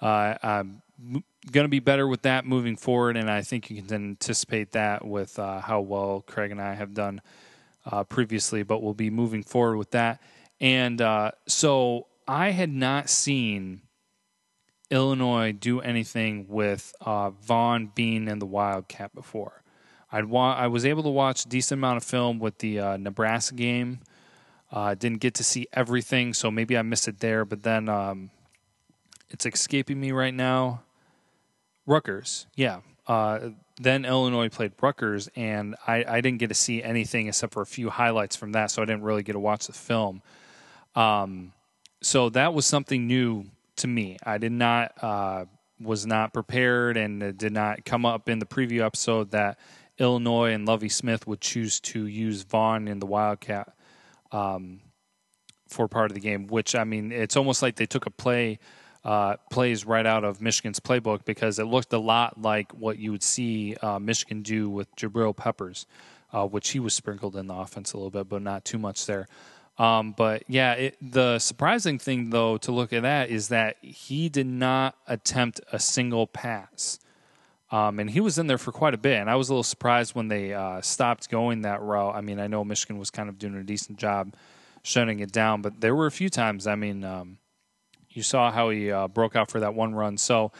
uh, 0.00 0.34
I'm 0.42 0.80
going 1.00 1.64
to 1.64 1.68
be 1.68 1.80
better 1.80 2.06
with 2.06 2.22
that 2.22 2.44
moving 2.44 2.76
forward, 2.76 3.16
and 3.16 3.30
I 3.30 3.42
think 3.42 3.70
you 3.70 3.82
can 3.82 3.94
anticipate 3.94 4.72
that 4.72 5.06
with 5.06 5.38
uh, 5.38 5.60
how 5.60 5.80
well 5.80 6.24
Craig 6.26 6.50
and 6.50 6.60
I 6.60 6.74
have 6.74 6.94
done 6.94 7.20
uh, 7.86 8.04
previously. 8.04 8.62
But 8.62 8.82
we'll 8.82 8.94
be 8.94 9.10
moving 9.10 9.42
forward 9.42 9.76
with 9.76 9.92
that. 9.92 10.20
And 10.60 11.00
uh, 11.00 11.32
so 11.46 12.06
I 12.26 12.50
had 12.50 12.70
not 12.70 13.08
seen 13.08 13.82
Illinois 14.90 15.52
do 15.52 15.80
anything 15.80 16.46
with 16.48 16.94
uh, 17.00 17.30
Vaughn 17.30 17.92
Bean 17.94 18.28
and 18.28 18.40
the 18.42 18.46
Wildcat 18.46 19.14
before. 19.14 19.62
I'd 20.10 20.24
wa- 20.24 20.54
I 20.54 20.66
was 20.66 20.84
able 20.84 21.02
to 21.02 21.10
watch 21.10 21.44
a 21.44 21.48
decent 21.48 21.78
amount 21.78 21.98
of 21.98 22.04
film 22.04 22.38
with 22.38 22.58
the 22.58 22.80
uh, 22.80 22.96
Nebraska 22.96 23.54
game. 23.54 24.00
Uh, 24.70 24.94
didn't 24.94 25.20
get 25.20 25.34
to 25.34 25.44
see 25.44 25.66
everything, 25.72 26.34
so 26.34 26.50
maybe 26.50 26.76
I 26.76 26.82
missed 26.82 27.08
it 27.08 27.20
there. 27.20 27.44
But 27.44 27.62
then 27.62 27.88
um, 27.88 28.30
it's 29.30 29.46
escaping 29.46 30.00
me 30.00 30.12
right 30.12 30.34
now. 30.34 30.82
Rutgers, 31.88 32.46
yeah. 32.54 32.80
Uh, 33.06 33.50
then 33.80 34.04
Illinois 34.04 34.50
played 34.50 34.72
Rutgers, 34.80 35.30
and 35.34 35.74
I, 35.86 36.04
I, 36.06 36.20
didn't 36.20 36.38
get 36.38 36.48
to 36.48 36.54
see 36.54 36.82
anything 36.82 37.26
except 37.26 37.54
for 37.54 37.62
a 37.62 37.66
few 37.66 37.88
highlights 37.88 38.36
from 38.36 38.52
that, 38.52 38.70
so 38.70 38.82
I 38.82 38.84
didn't 38.84 39.02
really 39.02 39.22
get 39.22 39.32
to 39.32 39.38
watch 39.38 39.66
the 39.66 39.72
film. 39.72 40.20
Um, 40.94 41.52
so 42.02 42.28
that 42.30 42.52
was 42.52 42.66
something 42.66 43.06
new 43.06 43.46
to 43.76 43.86
me. 43.86 44.18
I 44.24 44.36
did 44.36 44.52
not 44.52 44.92
uh, 45.02 45.46
was 45.80 46.06
not 46.06 46.34
prepared, 46.34 46.98
and 46.98 47.38
did 47.38 47.52
not 47.52 47.84
come 47.86 48.04
up 48.04 48.28
in 48.28 48.40
the 48.40 48.46
preview 48.46 48.84
episode 48.84 49.30
that 49.30 49.58
Illinois 49.98 50.52
and 50.52 50.66
Lovie 50.66 50.90
Smith 50.90 51.26
would 51.26 51.40
choose 51.40 51.80
to 51.80 52.06
use 52.06 52.42
Vaughn 52.42 52.88
in 52.88 52.98
the 52.98 53.06
Wildcat 53.06 53.74
um, 54.32 54.80
for 55.68 55.88
part 55.88 56.10
of 56.10 56.14
the 56.14 56.20
game. 56.20 56.46
Which 56.46 56.74
I 56.74 56.84
mean, 56.84 57.10
it's 57.12 57.36
almost 57.36 57.62
like 57.62 57.76
they 57.76 57.86
took 57.86 58.04
a 58.04 58.10
play 58.10 58.58
uh, 59.04 59.36
plays 59.50 59.84
right 59.84 60.06
out 60.06 60.24
of 60.24 60.40
Michigan's 60.40 60.80
playbook 60.80 61.24
because 61.24 61.58
it 61.58 61.64
looked 61.64 61.92
a 61.92 61.98
lot 61.98 62.40
like 62.40 62.72
what 62.72 62.98
you 62.98 63.12
would 63.12 63.22
see 63.22 63.76
uh, 63.76 63.98
Michigan 63.98 64.42
do 64.42 64.68
with 64.68 64.94
Jabril 64.96 65.36
Peppers, 65.36 65.86
uh, 66.32 66.46
which 66.46 66.70
he 66.70 66.80
was 66.80 66.94
sprinkled 66.94 67.36
in 67.36 67.46
the 67.46 67.54
offense 67.54 67.92
a 67.92 67.96
little 67.96 68.10
bit, 68.10 68.28
but 68.28 68.42
not 68.42 68.64
too 68.64 68.78
much 68.78 69.06
there. 69.06 69.26
Um, 69.78 70.12
but 70.16 70.42
yeah, 70.48 70.72
it, 70.72 70.96
the 71.00 71.38
surprising 71.38 71.98
thing 71.98 72.30
though 72.30 72.56
to 72.58 72.72
look 72.72 72.92
at 72.92 73.02
that 73.02 73.30
is 73.30 73.48
that 73.48 73.76
he 73.80 74.28
did 74.28 74.46
not 74.46 74.96
attempt 75.06 75.60
a 75.72 75.78
single 75.78 76.26
pass. 76.26 76.98
Um, 77.70 78.00
and 78.00 78.10
he 78.10 78.20
was 78.20 78.38
in 78.38 78.46
there 78.46 78.58
for 78.58 78.72
quite 78.72 78.94
a 78.94 78.98
bit, 78.98 79.20
and 79.20 79.28
I 79.28 79.36
was 79.36 79.50
a 79.50 79.52
little 79.52 79.62
surprised 79.62 80.14
when 80.14 80.28
they 80.28 80.54
uh, 80.54 80.80
stopped 80.80 81.28
going 81.28 81.62
that 81.62 81.82
route. 81.82 82.14
I 82.14 82.22
mean, 82.22 82.40
I 82.40 82.46
know 82.46 82.64
Michigan 82.64 82.98
was 82.98 83.10
kind 83.10 83.28
of 83.28 83.38
doing 83.38 83.54
a 83.56 83.62
decent 83.62 83.98
job 83.98 84.34
shutting 84.82 85.20
it 85.20 85.32
down, 85.32 85.60
but 85.60 85.80
there 85.80 85.94
were 85.94 86.06
a 86.06 86.10
few 86.10 86.30
times. 86.30 86.66
I 86.66 86.76
mean, 86.76 87.04
um, 87.04 87.36
you 88.18 88.24
saw 88.24 88.50
how 88.50 88.68
he 88.68 88.90
uh, 88.90 89.06
broke 89.06 89.36
out 89.36 89.48
for 89.48 89.60
that 89.60 89.74
one 89.74 89.94
run. 89.94 90.18
So, 90.18 90.50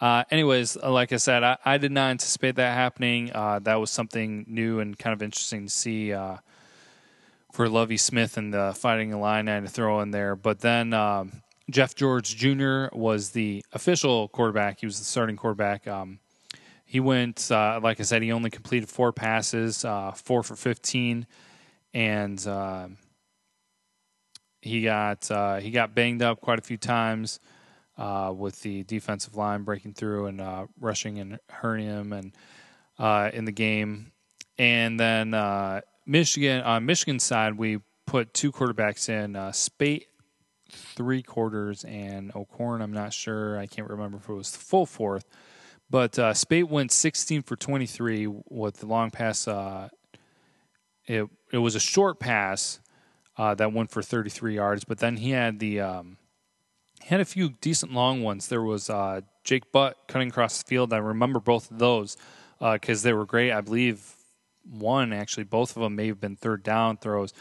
uh, 0.00 0.24
anyways, 0.30 0.76
uh, 0.76 0.92
like 0.92 1.12
I 1.12 1.16
said, 1.16 1.42
I, 1.42 1.56
I, 1.64 1.78
did 1.78 1.90
not 1.90 2.10
anticipate 2.10 2.56
that 2.56 2.74
happening. 2.74 3.32
Uh, 3.34 3.58
that 3.60 3.76
was 3.76 3.90
something 3.90 4.44
new 4.46 4.80
and 4.80 4.96
kind 4.96 5.14
of 5.14 5.22
interesting 5.22 5.64
to 5.64 5.72
see 5.72 6.12
uh, 6.12 6.36
for 7.50 7.66
Lovie 7.70 7.96
Smith 7.96 8.36
and 8.36 8.52
the 8.52 8.74
fighting 8.76 9.12
Illini 9.12 9.62
to 9.62 9.66
throw 9.66 10.00
in 10.02 10.10
there. 10.10 10.36
But 10.36 10.60
then 10.60 10.92
um, 10.92 11.32
Jeff 11.70 11.94
George 11.94 12.36
Jr. 12.36 12.88
was 12.92 13.30
the 13.30 13.64
official 13.72 14.28
quarterback. 14.28 14.80
He 14.80 14.86
was 14.86 14.98
the 14.98 15.06
starting 15.06 15.36
quarterback. 15.36 15.88
Um, 15.88 16.18
he 16.84 17.00
went, 17.00 17.50
uh, 17.50 17.80
like 17.82 17.98
I 17.98 18.02
said, 18.02 18.22
he 18.22 18.30
only 18.30 18.50
completed 18.50 18.90
four 18.90 19.14
passes, 19.14 19.80
four 20.14 20.42
for 20.42 20.54
15. 20.54 21.26
And 21.94 22.46
he 24.66 24.82
got 24.82 25.30
uh, 25.30 25.56
he 25.56 25.70
got 25.70 25.94
banged 25.94 26.22
up 26.22 26.40
quite 26.40 26.58
a 26.58 26.62
few 26.62 26.76
times 26.76 27.40
uh, 27.96 28.32
with 28.36 28.60
the 28.62 28.82
defensive 28.84 29.36
line 29.36 29.62
breaking 29.62 29.94
through 29.94 30.26
and 30.26 30.40
uh, 30.40 30.66
rushing 30.80 31.18
and 31.18 31.38
hurting 31.48 31.86
him 31.86 32.12
and 32.12 32.32
uh, 32.98 33.30
in 33.32 33.44
the 33.44 33.52
game. 33.52 34.12
And 34.58 34.98
then 34.98 35.34
uh, 35.34 35.82
Michigan 36.06 36.62
on 36.62 36.86
Michigan 36.86 37.18
side, 37.18 37.56
we 37.56 37.78
put 38.06 38.34
two 38.34 38.52
quarterbacks 38.52 39.08
in 39.08 39.36
uh, 39.36 39.52
Speight 39.52 40.06
three 40.70 41.22
quarters 41.22 41.84
and 41.84 42.32
O'Korn. 42.34 42.82
I'm 42.82 42.92
not 42.92 43.12
sure. 43.12 43.58
I 43.58 43.66
can't 43.66 43.88
remember 43.88 44.18
if 44.18 44.28
it 44.28 44.32
was 44.32 44.50
the 44.50 44.58
full 44.58 44.86
fourth. 44.86 45.24
But 45.88 46.12
Speight 46.12 46.68
went 46.68 46.90
16 46.90 47.42
for 47.42 47.54
23 47.54 48.26
with 48.48 48.78
the 48.78 48.86
long 48.86 49.12
pass. 49.12 49.46
it 51.06 51.28
it 51.52 51.58
was 51.58 51.76
a 51.76 51.80
short 51.80 52.18
pass 52.18 52.80
uh, 53.38 53.54
that 53.54 53.72
went 53.72 53.90
for 53.90 54.02
33 54.02 54.54
yards. 54.54 54.84
But 54.84 54.98
then 54.98 55.18
he 55.18 55.30
had 55.30 55.58
the 55.58 55.80
um, 55.80 56.16
he 57.02 57.08
had 57.08 57.20
a 57.20 57.24
few 57.24 57.50
decent 57.60 57.92
long 57.92 58.22
ones. 58.22 58.48
There 58.48 58.62
was 58.62 58.88
uh, 58.88 59.20
Jake 59.44 59.70
Butt 59.72 59.96
cutting 60.08 60.28
across 60.28 60.62
the 60.62 60.68
field. 60.68 60.92
I 60.92 60.98
remember 60.98 61.40
both 61.40 61.70
of 61.70 61.78
those 61.78 62.16
because 62.58 63.04
uh, 63.04 63.08
they 63.08 63.12
were 63.12 63.26
great. 63.26 63.52
I 63.52 63.60
believe 63.60 64.14
one 64.68 65.12
actually, 65.12 65.44
both 65.44 65.76
of 65.76 65.82
them 65.82 65.96
may 65.96 66.08
have 66.08 66.20
been 66.20 66.36
third 66.36 66.62
down 66.62 66.96
throws, 66.96 67.32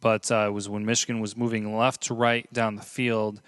but 0.00 0.30
uh, 0.30 0.46
it 0.48 0.52
was 0.52 0.68
when 0.68 0.84
Michigan 0.84 1.20
was 1.20 1.36
moving 1.36 1.76
left 1.76 2.02
to 2.02 2.14
right 2.14 2.52
down 2.52 2.76
the 2.76 2.82
field, 2.82 3.40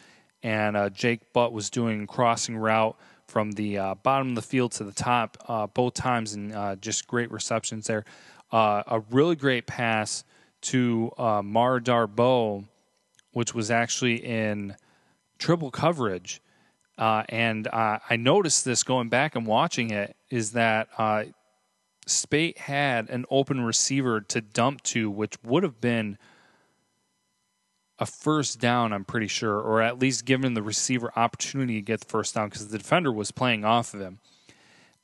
and 0.42 0.76
uh, 0.76 0.88
Jake 0.88 1.32
Butt 1.32 1.52
was 1.52 1.68
doing 1.68 2.06
crossing 2.06 2.56
route 2.56 2.96
from 3.26 3.52
the 3.52 3.76
uh, 3.76 3.94
bottom 3.96 4.30
of 4.30 4.34
the 4.36 4.42
field 4.42 4.72
to 4.72 4.84
the 4.84 4.92
top 4.92 5.74
both 5.74 5.94
times, 5.94 6.32
and 6.32 6.80
just 6.80 7.08
great 7.08 7.30
receptions 7.30 7.88
there. 7.88 8.04
a 8.52 9.02
really 9.10 9.36
great 9.36 9.66
pass 9.66 10.24
to 10.66 11.12
uh, 11.18 11.42
Mar 11.42 11.80
Darboh, 11.80 12.64
which 13.32 13.54
was 13.54 13.70
actually 13.70 14.24
in 14.24 14.76
triple 15.38 15.70
coverage. 15.70 16.40
Uh, 16.98 17.24
and 17.28 17.68
uh, 17.68 17.98
I 18.08 18.16
noticed 18.16 18.64
this 18.64 18.82
going 18.82 19.08
back 19.08 19.36
and 19.36 19.46
watching 19.46 19.90
it 19.90 20.16
is 20.30 20.52
that 20.52 20.88
uh, 20.96 21.24
Speight 22.06 22.58
had 22.58 23.10
an 23.10 23.26
open 23.30 23.60
receiver 23.62 24.20
to 24.22 24.40
dump 24.40 24.82
to, 24.84 25.10
which 25.10 25.34
would 25.44 25.62
have 25.62 25.80
been 25.80 26.18
a 27.98 28.06
first 28.06 28.60
down, 28.60 28.92
I'm 28.92 29.04
pretty 29.04 29.26
sure, 29.26 29.58
or 29.58 29.82
at 29.82 29.98
least 29.98 30.24
given 30.24 30.54
the 30.54 30.62
receiver 30.62 31.12
opportunity 31.16 31.74
to 31.74 31.82
get 31.82 32.00
the 32.00 32.06
first 32.06 32.34
down 32.34 32.48
because 32.48 32.68
the 32.68 32.78
defender 32.78 33.10
was 33.10 33.30
playing 33.30 33.64
off 33.64 33.94
of 33.94 34.00
him. 34.00 34.18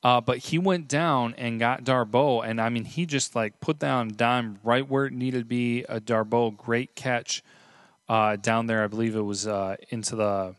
Uh, 0.03 0.19
but 0.19 0.37
he 0.37 0.59
went 0.59 0.89
down 0.89 1.33
and 1.37 1.61
got 1.61 1.85
Darboh, 1.85 2.45
and 2.45 2.59
I 2.59 2.67
mean, 2.67 2.83
he 2.83 3.05
just 3.05 3.37
like 3.37 3.61
put 3.61 3.79
down 3.79 4.11
dime 4.17 4.59
right 4.61 4.87
where 4.87 5.05
it 5.05 5.13
needed 5.13 5.39
to 5.39 5.45
be. 5.45 5.83
A 5.83 6.01
Darboh 6.01 6.57
great 6.57 6.93
catch 6.93 7.41
uh, 8.09 8.35
down 8.35 8.67
there. 8.67 8.83
I 8.83 8.87
believe 8.87 9.15
it 9.15 9.21
was 9.21 9.47
uh, 9.47 9.77
into 9.89 10.17
the 10.17 10.55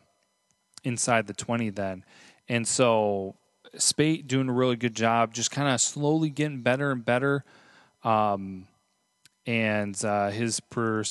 inside 0.82 1.26
the 1.26 1.34
twenty 1.34 1.68
then, 1.68 2.04
and 2.48 2.66
so 2.66 3.34
Speight 3.76 4.26
doing 4.26 4.48
a 4.48 4.52
really 4.52 4.76
good 4.76 4.94
job, 4.94 5.34
just 5.34 5.50
kind 5.50 5.68
of 5.68 5.78
slowly 5.78 6.30
getting 6.30 6.62
better 6.62 6.90
and 6.90 7.04
better. 7.04 7.44
Um, 8.02 8.66
and 9.44 10.02
uh, 10.04 10.30
his 10.30 10.60
per, 10.60 11.02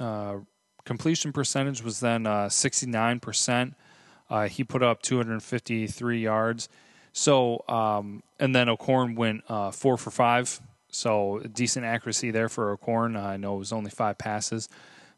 uh, 0.00 0.36
completion 0.84 1.32
percentage 1.32 1.80
was 1.80 2.00
then 2.00 2.26
uh, 2.26 2.48
sixty 2.48 2.86
nine 2.86 3.20
percent. 3.20 3.74
He 4.48 4.64
put 4.64 4.82
up 4.82 5.02
two 5.02 5.18
hundred 5.18 5.40
fifty 5.44 5.86
three 5.86 6.22
yards 6.22 6.68
so, 7.16 7.64
um, 7.66 8.22
and 8.38 8.54
then 8.54 8.68
O'Korn 8.68 9.14
went 9.14 9.42
uh, 9.48 9.70
four 9.70 9.96
for 9.96 10.10
five. 10.10 10.60
So, 10.90 11.40
decent 11.50 11.86
accuracy 11.86 12.30
there 12.30 12.50
for 12.50 12.72
O'Korn. 12.72 13.16
I 13.16 13.38
know 13.38 13.56
it 13.56 13.58
was 13.60 13.72
only 13.72 13.90
five 13.90 14.18
passes. 14.18 14.68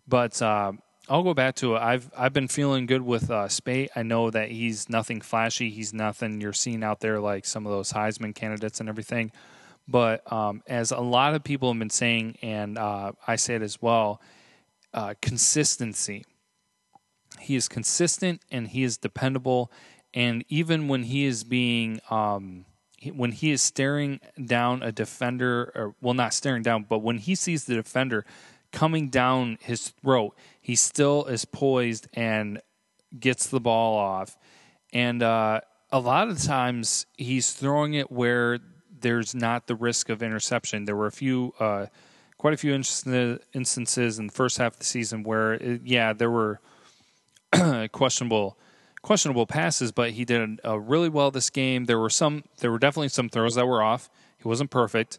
But 0.07 0.41
uh, 0.41 0.75
I'll 1.09 1.25
go 1.25 1.35
back 1.35 1.57
to 1.57 1.75
it. 1.75 1.81
I've, 1.83 2.09
I've 2.17 2.33
been 2.33 2.47
feeling 2.47 2.87
good 2.87 3.03
with 3.03 3.33
uh, 3.33 3.49
Speight. 3.49 3.91
I 3.97 4.05
know 4.05 4.31
that 4.31 4.53
he's 4.53 4.89
nothing 4.89 5.21
flashy. 5.21 5.71
He's 5.71 5.93
nothing 5.93 6.41
you're 6.41 6.53
seeing 6.53 6.85
out 6.85 7.01
there 7.01 7.19
like 7.19 7.45
some 7.45 7.67
of 7.67 7.73
those 7.73 7.93
Heisman 7.93 8.33
candidates 8.33 8.79
and 8.79 8.89
everything. 8.89 9.33
But 9.89 10.31
um, 10.33 10.63
as 10.69 10.93
a 10.93 11.01
lot 11.01 11.35
of 11.35 11.43
people 11.43 11.73
have 11.73 11.81
been 11.81 11.91
saying, 11.91 12.39
and 12.43 12.79
uh, 12.79 13.11
I 13.27 13.35
say 13.35 13.57
it 13.57 13.63
as 13.63 13.83
well, 13.83 14.23
uh, 14.95 15.15
consistency 15.21 16.25
he 17.41 17.57
is 17.57 17.69
consistent 17.69 18.43
and 18.51 18.69
he 18.69 18.83
is 18.83 18.97
dependable. 18.97 19.71
And 20.15 20.45
even 20.49 20.89
when 20.89 21.05
he 21.05 21.25
is 21.25 21.45
being, 21.45 22.01
um, 22.11 22.65
when 23.15 23.33
he 23.33 23.51
is 23.51 23.63
staring 23.63 24.21
down 24.45 24.83
a 24.83 24.91
defender, 24.91 25.73
or 25.75 25.95
well, 26.01 26.15
not 26.15 26.35
staring 26.35 26.63
down, 26.63 26.87
but 26.89 26.99
when 26.99 27.19
he 27.19 27.35
sees 27.35 27.65
the 27.65 27.75
defender 27.75 28.25
coming 28.73 29.09
down 29.09 29.59
his 29.61 29.89
throat, 29.89 30.35
he 30.61 30.75
still 30.75 31.25
is 31.27 31.45
poised 31.45 32.09
and 32.15 32.61
gets 33.19 33.47
the 33.47 33.61
ball 33.61 33.97
off. 33.97 34.37
And 34.93 35.23
uh, 35.23 35.61
a 35.93 36.01
lot 36.01 36.29
of 36.29 36.43
times 36.43 37.07
he's 37.17 37.53
throwing 37.53 37.95
it 37.95 38.11
where 38.11 38.59
there's 39.01 39.35
not 39.35 39.67
the 39.67 39.75
risk 39.75 40.09
of 40.09 40.23
interception. 40.23 40.85
There 40.85 40.97
were 40.97 41.07
a 41.07 41.13
few, 41.13 41.55
uh, 41.61 41.87
quite 42.37 42.55
a 42.55 42.57
few 42.57 42.75
instances 42.75 44.19
in 44.19 44.27
the 44.27 44.33
first 44.33 44.59
half 44.59 44.75
of 44.75 44.79
the 44.79 44.85
season 44.85 45.23
where, 45.23 45.55
it, 45.55 45.83
yeah, 45.85 46.13
there 46.13 46.31
were 46.31 46.61
questionable 47.93 48.59
questionable 49.09 49.47
passes, 49.47 49.91
but 49.91 50.11
he 50.11 50.27
did 50.27 50.61
uh, 50.67 50.79
really 50.79 51.09
well 51.09 51.31
this 51.31 51.49
game. 51.49 51.87
There 51.87 51.99
were 51.99 52.11
some, 52.11 52.45
there 52.59 52.71
were 52.71 52.79
definitely 52.79 53.09
some 53.09 53.31
throws 53.31 53.55
that 53.55 53.67
were 53.67 53.83
off. 53.83 54.11
He 54.37 54.47
wasn't 54.47 54.71
perfect. 54.71 55.19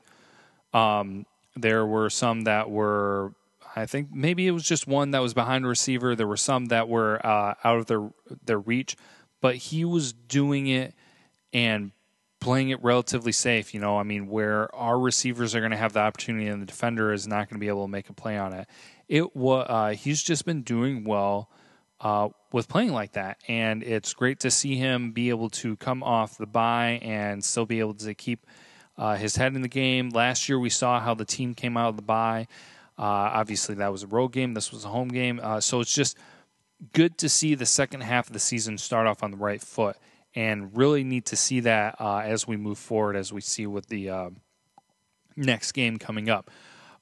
Um, 0.75 1.25
there 1.56 1.84
were 1.88 2.12
some 2.12 2.41
that 2.41 2.69
were, 2.69 3.34
I 3.75 3.88
think 3.88 4.10
maybe 4.13 4.45
it 4.45 4.52
was 4.52 4.63
just 4.63 4.86
one 4.86 5.10
that 5.12 5.23
was 5.23 5.34
behind 5.34 5.65
a 5.65 5.67
receiver. 5.67 6.15
There 6.15 6.28
were 6.28 6.38
some 6.38 6.67
that 6.67 6.88
were 6.88 7.19
uh, 7.25 7.56
out 7.63 7.80
of 7.80 7.88
their 7.88 8.12
their 8.45 8.60
reach, 8.60 8.95
but 9.41 9.56
he 9.56 9.84
was 9.86 10.13
doing 10.13 10.67
it 10.67 10.93
and 11.52 11.89
playing 12.39 12.69
it 12.69 12.84
relatively 12.84 13.32
safe. 13.32 13.73
You 13.73 13.80
know, 13.80 13.97
I 13.97 14.04
mean, 14.04 14.28
where 14.28 14.73
our 14.75 14.99
receivers 14.99 15.56
are 15.56 15.62
going 15.62 15.71
to 15.71 15.78
have 15.78 15.93
the 15.93 16.02
opportunity 16.02 16.45
and 16.45 16.62
the 16.62 16.67
defender 16.67 17.12
is 17.12 17.28
not 17.28 17.49
going 17.49 17.60
to 17.60 17.60
be 17.60 17.69
able 17.69 17.86
to 17.86 17.91
make 17.91 18.08
a 18.08 18.13
play 18.13 18.38
on 18.38 18.54
it. 18.54 18.67
It 19.08 19.36
was 19.36 19.65
uh, 19.67 19.89
he's 19.95 20.21
just 20.21 20.45
been 20.45 20.62
doing 20.62 21.06
well 21.06 21.49
uh, 22.02 22.30
with 22.52 22.68
playing 22.68 22.92
like 22.92 23.14
that, 23.14 23.38
and 23.48 23.84
it's 23.84 24.14
great 24.14 24.40
to 24.42 24.52
see 24.52 24.76
him 24.76 25.12
be 25.12 25.30
able 25.30 25.50
to 25.50 25.76
come 25.78 26.04
off 26.04 26.38
the 26.38 26.48
bye 26.48 27.00
and 27.02 27.44
still 27.44 27.66
be 27.66 27.80
able 27.80 27.94
to 27.94 28.14
keep 28.14 28.46
uh, 28.98 29.16
his 29.16 29.36
head 29.36 29.56
in 29.56 29.62
the 29.62 29.68
game. 29.68 30.10
Last 30.10 30.50
year, 30.50 30.60
we 30.60 30.70
saw 30.70 31.00
how 31.00 31.14
the 31.14 31.26
team 31.26 31.54
came 31.54 31.78
out 31.78 31.90
of 31.90 31.96
the 31.96 32.02
bye. 32.02 32.48
Uh, 32.98 33.04
obviously, 33.04 33.76
that 33.76 33.92
was 33.92 34.04
a 34.04 34.08
road 34.08 34.30
game. 34.30 34.54
This 34.54 34.72
was 34.72 34.84
a 34.84 34.90
home 34.90 35.10
game, 35.10 35.40
uh, 35.42 35.60
so 35.60 35.80
it's 35.80 35.94
just 35.94 36.18
good 36.94 37.18
to 37.18 37.30
see 37.30 37.56
the 37.56 37.66
second 37.66 38.02
half 38.02 38.28
of 38.28 38.34
the 38.34 38.40
season 38.40 38.78
start 38.78 39.08
off 39.08 39.24
on 39.24 39.32
the 39.32 39.38
right 39.38 39.62
foot 39.62 39.98
and 40.36 40.76
really 40.78 41.04
need 41.04 41.26
to 41.26 41.36
see 41.36 41.60
that 41.62 41.96
uh, 42.00 42.20
as 42.20 42.48
we 42.48 42.58
move 42.58 42.78
forward, 42.78 43.16
as 43.16 43.34
we 43.34 43.42
see 43.42 43.66
with 43.68 43.88
the 43.88 44.10
uh, 44.10 44.30
next 45.36 45.72
game 45.72 45.98
coming 45.98 46.30
up. 46.30 46.50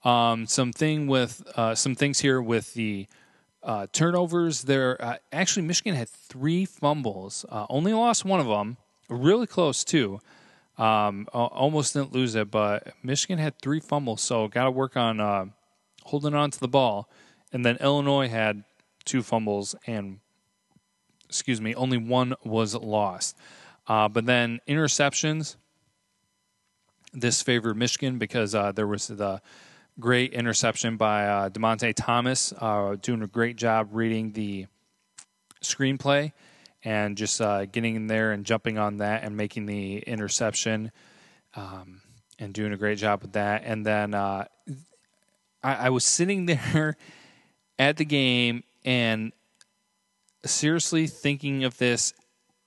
Um, 0.04 0.46
some 0.46 0.72
thing 0.72 1.08
with 1.08 1.44
uh, 1.56 1.76
some 1.76 1.96
things 1.96 2.20
here 2.20 2.42
with 2.42 2.74
the 2.74 3.08
uh, 3.68 3.86
turnovers. 3.92 4.64
There, 4.64 5.00
uh, 5.00 5.18
actually, 5.32 5.68
Michigan 5.68 5.94
had 5.94 6.10
three 6.10 6.66
fumbles. 6.66 7.46
Uh, 7.48 7.68
only 7.70 7.94
lost 7.94 8.26
one 8.26 8.40
of 8.40 8.48
them. 8.48 8.78
Really 9.10 9.46
close 9.46 9.84
too. 9.84 10.20
Um, 10.80 11.28
almost 11.32 11.94
didn't 11.94 12.14
lose 12.14 12.34
it, 12.34 12.50
but 12.50 12.94
Michigan 13.04 13.38
had 13.38 13.62
three 13.62 13.80
fumbles. 13.80 14.22
So 14.22 14.48
got 14.48 14.64
to 14.66 14.72
work 14.72 14.98
on 14.98 15.54
holding 16.04 16.34
on 16.34 16.50
to 16.52 16.60
the 16.60 16.68
ball. 16.68 17.10
And 17.54 17.66
then 17.66 17.78
Illinois 17.78 18.28
had 18.28 18.64
two 19.06 19.24
fumbles 19.24 19.76
and 19.86 20.20
excuse 21.28 21.60
me, 21.60 21.76
only 21.76 21.98
one 21.98 22.36
was 22.44 22.74
lost. 22.76 23.38
Uh, 23.88 24.08
but 24.08 24.26
then 24.26 24.60
interceptions, 24.68 25.56
this 27.14 27.42
favored 27.42 27.76
Michigan 27.78 28.18
because 28.18 28.54
uh, 28.54 28.72
there 28.72 28.88
was 28.88 29.08
the 29.08 29.42
great 30.00 30.34
interception 30.34 30.98
by 30.98 31.26
uh, 31.26 31.50
Dymonte 31.50 31.94
Thomas, 31.96 32.54
uh, 32.60 32.96
doing 33.02 33.22
a 33.22 33.28
great 33.28 33.58
job 33.58 33.90
reading 33.92 34.32
the 34.32 34.68
screenplay 35.64 36.32
and 36.84 37.18
just 37.18 37.42
uh, 37.42 37.66
getting 37.66 37.96
in 37.96 38.08
there 38.08 38.32
and 38.32 38.46
jumping 38.46 38.78
on 38.78 38.98
that 38.98 39.24
and 39.24 39.36
making 39.36 39.66
the 39.66 39.98
interception 40.00 40.92
um, 41.56 42.02
and 42.40 42.54
doing 42.54 42.74
a 42.74 42.78
great 42.78 42.98
job 42.98 43.22
with 43.22 43.34
that. 43.34 43.64
And 43.66 43.86
then 43.86 44.14
uh, 44.14 44.46
I, 45.64 45.74
I 45.74 45.90
was 45.90 46.06
sitting 46.06 46.46
there 46.48 46.96
at 47.80 47.98
the 47.98 48.06
game 48.06 48.64
and 48.86 49.34
seriously 50.46 51.08
thinking 51.08 51.64
of 51.64 51.78
this 51.78 52.14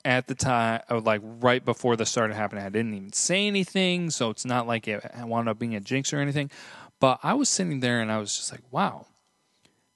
at 0.03 0.27
the 0.27 0.35
time, 0.35 0.81
or 0.89 0.99
like 0.99 1.21
right 1.23 1.63
before 1.63 1.95
the 1.95 2.05
started 2.05 2.33
happening. 2.33 2.63
I 2.65 2.69
didn't 2.69 2.93
even 2.93 3.13
say 3.13 3.47
anything, 3.47 4.09
so 4.09 4.29
it's 4.31 4.45
not 4.45 4.67
like 4.67 4.87
it 4.87 5.03
wound 5.15 5.47
up 5.47 5.59
being 5.59 5.75
a 5.75 5.79
jinx 5.79 6.11
or 6.11 6.17
anything. 6.17 6.49
But 7.01 7.19
I 7.23 7.33
was 7.33 7.49
sitting 7.49 7.79
there 7.79 7.99
and 7.99 8.11
I 8.11 8.19
was 8.19 8.37
just 8.37 8.51
like, 8.51 8.61
wow, 8.69 9.07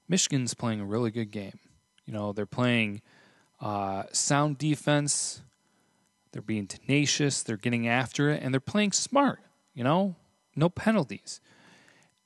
Michigan's 0.09 0.55
playing 0.55 0.81
a 0.81 0.85
really 0.85 1.11
good 1.11 1.29
game. 1.29 1.59
You 2.05 2.13
know, 2.13 2.33
they're 2.33 2.47
playing 2.47 3.03
uh, 3.61 4.03
sound 4.11 4.57
defense, 4.57 5.43
they're 6.31 6.41
being 6.41 6.65
tenacious, 6.65 7.43
they're 7.43 7.57
getting 7.57 7.87
after 7.87 8.31
it, 8.31 8.41
and 8.41 8.51
they're 8.51 8.59
playing 8.59 8.91
smart, 8.91 9.39
you 9.75 9.83
know, 9.83 10.15
no 10.55 10.67
penalties. 10.67 11.41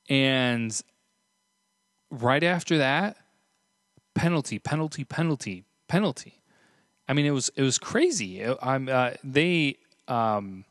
And 0.08 0.80
right 2.10 2.42
after 2.42 2.78
that, 2.78 3.18
penalty, 4.14 4.58
penalty, 4.58 5.04
penalty, 5.04 5.64
penalty. 5.88 6.40
I 7.06 7.12
mean, 7.12 7.26
it 7.26 7.32
was 7.32 7.50
it 7.54 7.62
was 7.62 7.78
crazy. 7.78 8.42
I'm 8.62 8.88
uh, 8.88 9.10
they 9.22 9.76
um, 10.08 10.64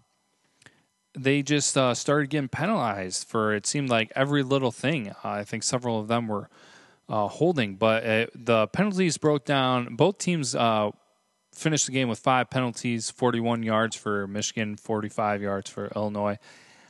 they 1.23 1.41
just 1.41 1.77
uh, 1.77 1.93
started 1.93 2.29
getting 2.29 2.49
penalized 2.49 3.27
for 3.27 3.53
it 3.53 3.65
seemed 3.65 3.89
like 3.89 4.11
every 4.15 4.43
little 4.43 4.71
thing. 4.71 5.09
Uh, 5.09 5.15
I 5.23 5.43
think 5.43 5.63
several 5.63 5.99
of 5.99 6.07
them 6.07 6.27
were 6.27 6.49
uh, 7.07 7.27
holding, 7.27 7.75
but 7.75 8.03
it, 8.03 8.45
the 8.45 8.67
penalties 8.67 9.17
broke 9.17 9.45
down. 9.45 9.95
Both 9.95 10.19
teams 10.19 10.55
uh, 10.55 10.91
finished 11.53 11.87
the 11.87 11.91
game 11.91 12.07
with 12.09 12.19
five 12.19 12.49
penalties: 12.49 13.09
forty-one 13.09 13.63
yards 13.63 13.95
for 13.95 14.27
Michigan, 14.27 14.75
forty-five 14.75 15.41
yards 15.41 15.69
for 15.69 15.91
Illinois. 15.95 16.37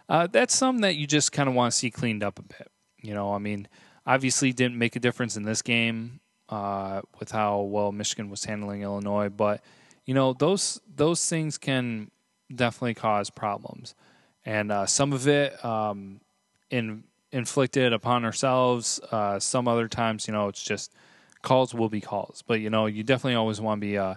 Uh, 0.07 0.27
that's 0.27 0.55
something 0.55 0.81
that 0.81 0.95
you 0.95 1.05
just 1.07 1.31
kind 1.31 1.47
of 1.47 1.55
want 1.55 1.71
to 1.71 1.77
see 1.77 1.91
cleaned 1.91 2.23
up 2.23 2.39
a 2.39 2.43
bit. 2.43 2.71
You 3.01 3.13
know, 3.13 3.33
I 3.33 3.37
mean, 3.37 3.67
obviously 4.05 4.51
didn't 4.51 4.77
make 4.77 4.95
a 4.95 4.99
difference 4.99 5.37
in 5.37 5.43
this 5.43 5.61
game 5.61 6.19
uh, 6.49 7.01
with 7.19 7.31
how 7.31 7.61
well 7.61 7.91
Michigan 7.91 8.29
was 8.29 8.43
handling 8.43 8.81
Illinois. 8.81 9.29
But 9.29 9.63
you 10.05 10.13
know 10.13 10.33
those 10.33 10.81
those 10.93 11.25
things 11.25 11.57
can 11.57 12.11
definitely 12.53 12.95
cause 12.95 13.29
problems, 13.29 13.95
and 14.45 14.71
uh, 14.71 14.85
some 14.85 15.13
of 15.13 15.27
it 15.27 15.63
um, 15.63 16.21
in, 16.69 17.03
inflicted 17.31 17.93
upon 17.93 18.25
ourselves. 18.25 18.99
Uh, 19.11 19.39
some 19.39 19.67
other 19.67 19.87
times, 19.87 20.27
you 20.27 20.33
know, 20.33 20.47
it's 20.47 20.63
just 20.63 20.93
calls 21.41 21.73
will 21.73 21.89
be 21.89 22.01
calls. 22.01 22.43
But 22.45 22.59
you 22.61 22.69
know, 22.69 22.85
you 22.85 23.03
definitely 23.03 23.35
always 23.35 23.61
want 23.61 23.81
to 23.81 23.87
be 23.87 23.97
uh, 23.97 24.15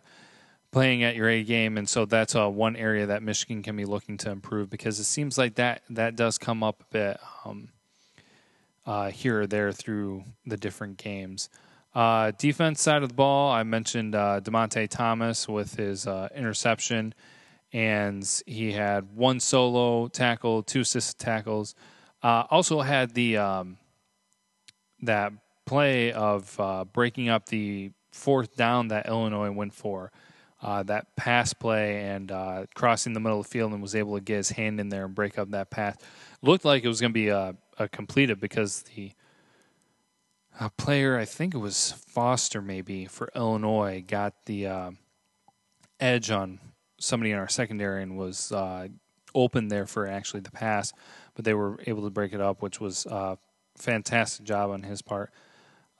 playing 0.70 1.02
at 1.02 1.14
your 1.16 1.28
A 1.28 1.42
game, 1.42 1.76
and 1.76 1.88
so 1.88 2.04
that's 2.04 2.35
uh, 2.35 2.48
one 2.48 2.76
area 2.76 3.06
that 3.06 3.22
Michigan 3.22 3.62
can 3.62 3.76
be 3.76 3.85
looking 3.85 4.16
to 4.18 4.30
improve 4.30 4.70
because 4.70 4.98
it 4.98 5.04
seems 5.04 5.38
like 5.38 5.56
that 5.56 5.82
that 5.90 6.16
does 6.16 6.38
come 6.38 6.62
up 6.62 6.82
a 6.82 6.92
bit 6.92 7.20
um, 7.44 7.68
uh, 8.87 9.11
here 9.11 9.42
or 9.42 9.46
there 9.46 9.72
through 9.72 10.24
the 10.46 10.56
different 10.56 10.96
games. 10.96 11.48
Uh, 11.94 12.32
defense 12.38 12.80
side 12.80 13.02
of 13.02 13.11
the 13.11 13.14
ball, 13.14 13.52
I 13.52 13.64
mentioned 13.64 14.14
Dymonte 14.14 14.88
Thomas 14.88 15.46
with 15.46 15.74
his 15.74 16.06
interception, 16.35 17.12
and 17.72 18.42
he 18.46 18.72
had 18.72 19.16
one 19.16 19.40
solo 19.40 20.08
tackle, 20.08 20.62
two 20.62 20.80
assisted 20.80 21.18
tackles. 21.18 21.74
Uh, 22.22 22.44
also 22.50 22.80
had 22.80 23.14
the 23.14 23.37
um, 23.38 23.78
that 25.00 25.32
play 25.64 26.12
of 26.12 26.58
uh, 26.61 26.85
breaking 26.85 27.28
up 27.28 27.46
the 27.46 27.90
fourth 28.11 28.56
down 28.56 28.88
that 28.88 29.06
Illinois 29.08 29.50
went 29.50 29.72
for. 29.72 30.12
Uh, 30.61 30.82
that 30.85 31.16
pass 31.16 31.52
play 31.52 32.04
and 32.04 32.30
uh, 32.30 32.66
crossing 32.74 33.14
the 33.14 33.20
middle 33.20 33.40
of 33.40 33.47
the 33.47 33.51
field 33.51 33.72
and 33.72 33.82
was 33.82 33.97
able 33.97 34.14
to 34.14 34.20
get 34.20 34.36
his 34.36 34.51
hand 34.51 34.78
in 34.78 34.90
there 34.90 35.07
and 35.07 35.14
break 35.14 35.36
up 35.36 35.51
that 35.51 35.70
pass. 35.70 35.97
Looked 36.40 36.64
like 36.64 36.84
it 36.84 36.88
was 36.88 37.01
going 37.01 37.11
to 37.11 37.14
be 37.14 37.28
a, 37.28 37.57
a 37.78 37.88
completed 37.88 38.38
because 38.38 38.82
the 38.82 39.12
player, 40.76 41.18
I 41.18 41.24
think 41.24 41.55
it 41.55 41.59
was 41.59 41.92
Foster 41.92 42.62
maybe 42.62 43.07
for 43.07 43.28
Illinois, 43.34 44.05
got 44.07 44.34
the 44.47 44.66
uh, 44.68 44.90
edge 45.99 46.30
on 46.30 46.61
somebody 47.03 47.32
in 47.32 47.38
our 47.38 47.48
secondary 47.48 48.03
and 48.03 48.16
was 48.16 48.53
uh, 48.53 48.88
open 49.34 49.68
there 49.68 49.86
for 49.86 50.07
actually 50.07 50.40
the 50.40 50.50
pass, 50.50 50.92
but 51.34 51.44
they 51.44 51.55
were 51.55 51.78
able 51.86 52.05
to 52.05 52.11
break 52.11 52.32
it 52.32 52.40
up, 52.40 52.62
which 52.62 52.80
was 52.80 53.07
a 53.07 53.38
fantastic 53.76 54.44
job 54.46 54.70
on 54.70 54.82
his 54.82 55.03
part. 55.03 55.30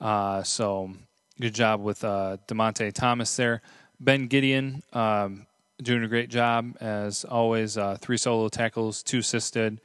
Uh, 0.01 0.43
so 0.43 0.93
good 1.41 1.55
job 1.55 1.81
with 1.81 2.05
uh, 2.05 2.37
Dymonte 2.47 2.93
Thomas 2.93 3.35
there. 3.37 3.63
Ben 4.01 4.29
Gedeon 4.29 4.83
um, 4.95 5.47
doing 5.83 6.03
a 6.03 6.09
great 6.09 6.29
job 6.29 6.77
as 6.81 7.25
always. 7.25 7.79
Uh, 7.79 7.97
three 8.01 8.17
solo 8.17 8.49
tackles, 8.49 9.03
two 9.03 9.19
assisted, 9.19 9.81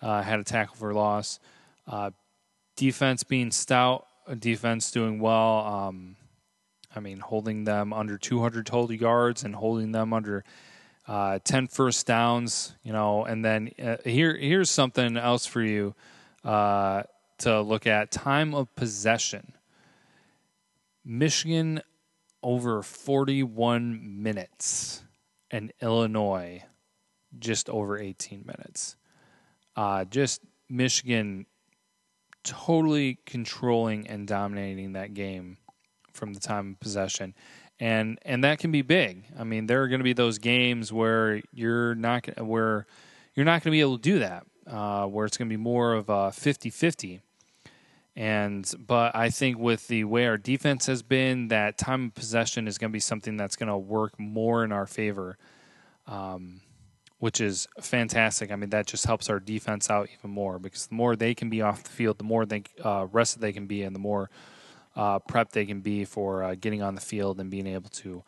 uh, 0.00 0.22
had 0.22 0.40
a 0.40 0.44
tackle 0.44 0.76
for 0.76 0.92
loss. 0.92 1.38
Uh, 1.86 2.10
defense 2.76 3.22
being 3.24 3.50
stout 3.50 4.06
defense 4.38 4.90
doing 4.90 5.18
well. 5.18 5.58
Um, 5.66 6.16
I 6.94 7.00
mean, 7.00 7.20
holding 7.20 7.64
them 7.64 7.92
under 7.92 8.18
200 8.18 8.66
total 8.66 8.92
yards 8.92 9.44
and 9.44 9.54
holding 9.54 9.92
them 9.92 10.12
under 10.12 10.44
uh, 11.06 11.38
10 11.42 11.68
first 11.68 12.06
downs, 12.06 12.74
you 12.82 12.92
know, 12.92 13.24
and 13.24 13.44
then 13.44 13.70
uh, 13.82 13.96
here 14.04 14.36
here's 14.36 14.70
something 14.70 15.16
else 15.16 15.46
for 15.46 15.62
you 15.62 15.94
uh, 16.44 17.02
to 17.38 17.60
look 17.60 17.86
at 17.86 18.10
time 18.10 18.54
of 18.54 18.74
possession. 18.76 19.52
Michigan 21.04 21.82
over 22.42 22.82
41 22.82 24.22
minutes, 24.22 25.02
and 25.50 25.72
Illinois 25.80 26.62
just 27.38 27.68
over 27.68 27.98
18 27.98 28.44
minutes. 28.46 28.96
Uh, 29.76 30.04
just 30.04 30.42
Michigan 30.68 31.46
totally 32.44 33.18
controlling 33.26 34.06
and 34.08 34.26
dominating 34.26 34.92
that 34.92 35.14
game 35.14 35.56
from 36.12 36.34
the 36.34 36.40
time 36.40 36.72
of 36.72 36.80
possession. 36.80 37.34
And 37.80 38.18
and 38.24 38.44
that 38.44 38.58
can 38.58 38.70
be 38.70 38.82
big. 38.82 39.24
I 39.38 39.44
mean, 39.44 39.66
there 39.66 39.82
are 39.82 39.88
going 39.88 40.00
to 40.00 40.04
be 40.04 40.12
those 40.12 40.38
games 40.38 40.92
where 40.92 41.42
you're 41.52 41.94
not 41.94 42.26
where 42.38 42.86
you're 43.34 43.46
not 43.46 43.62
going 43.62 43.70
to 43.70 43.70
be 43.70 43.80
able 43.80 43.96
to 43.96 44.02
do 44.02 44.18
that, 44.20 44.46
uh, 44.66 45.06
where 45.06 45.26
it's 45.26 45.36
going 45.36 45.48
to 45.48 45.52
be 45.52 45.60
more 45.62 45.94
of 45.94 46.08
a 46.08 46.30
50-50. 46.30 47.20
And 48.14 48.70
but 48.86 49.16
I 49.16 49.30
think 49.30 49.58
with 49.58 49.88
the 49.88 50.04
way 50.04 50.26
our 50.26 50.36
defense 50.36 50.86
has 50.86 51.02
been, 51.02 51.48
that 51.48 51.78
time 51.78 52.06
of 52.06 52.14
possession 52.14 52.68
is 52.68 52.76
going 52.78 52.90
to 52.90 52.92
be 52.92 53.00
something 53.00 53.36
that's 53.36 53.56
going 53.56 53.70
to 53.70 53.78
work 53.78 54.18
more 54.18 54.64
in 54.64 54.70
our 54.70 54.86
favor. 54.86 55.38
Um, 56.06 56.60
which 57.22 57.40
is 57.40 57.68
fantastic. 57.80 58.50
I 58.50 58.56
mean, 58.56 58.70
that 58.70 58.88
just 58.88 59.06
helps 59.06 59.30
our 59.30 59.38
defense 59.38 59.88
out 59.88 60.08
even 60.18 60.30
more 60.30 60.58
because 60.58 60.88
the 60.88 60.96
more 60.96 61.14
they 61.14 61.36
can 61.36 61.48
be 61.48 61.62
off 61.62 61.84
the 61.84 61.90
field, 61.90 62.18
the 62.18 62.24
more 62.24 62.44
they 62.44 62.64
uh, 62.82 63.06
rested 63.12 63.40
they 63.40 63.52
can 63.52 63.68
be, 63.68 63.84
and 63.84 63.94
the 63.94 64.00
more 64.00 64.28
uh, 64.96 65.18
prep 65.20 65.52
they 65.52 65.64
can 65.64 65.80
be 65.80 66.04
for 66.04 66.42
uh, 66.42 66.54
getting 66.54 66.82
on 66.82 66.94
the 66.94 67.00
field 67.00 67.40
and 67.40 67.50
being 67.50 67.66
able 67.66 67.90
to 67.90 68.22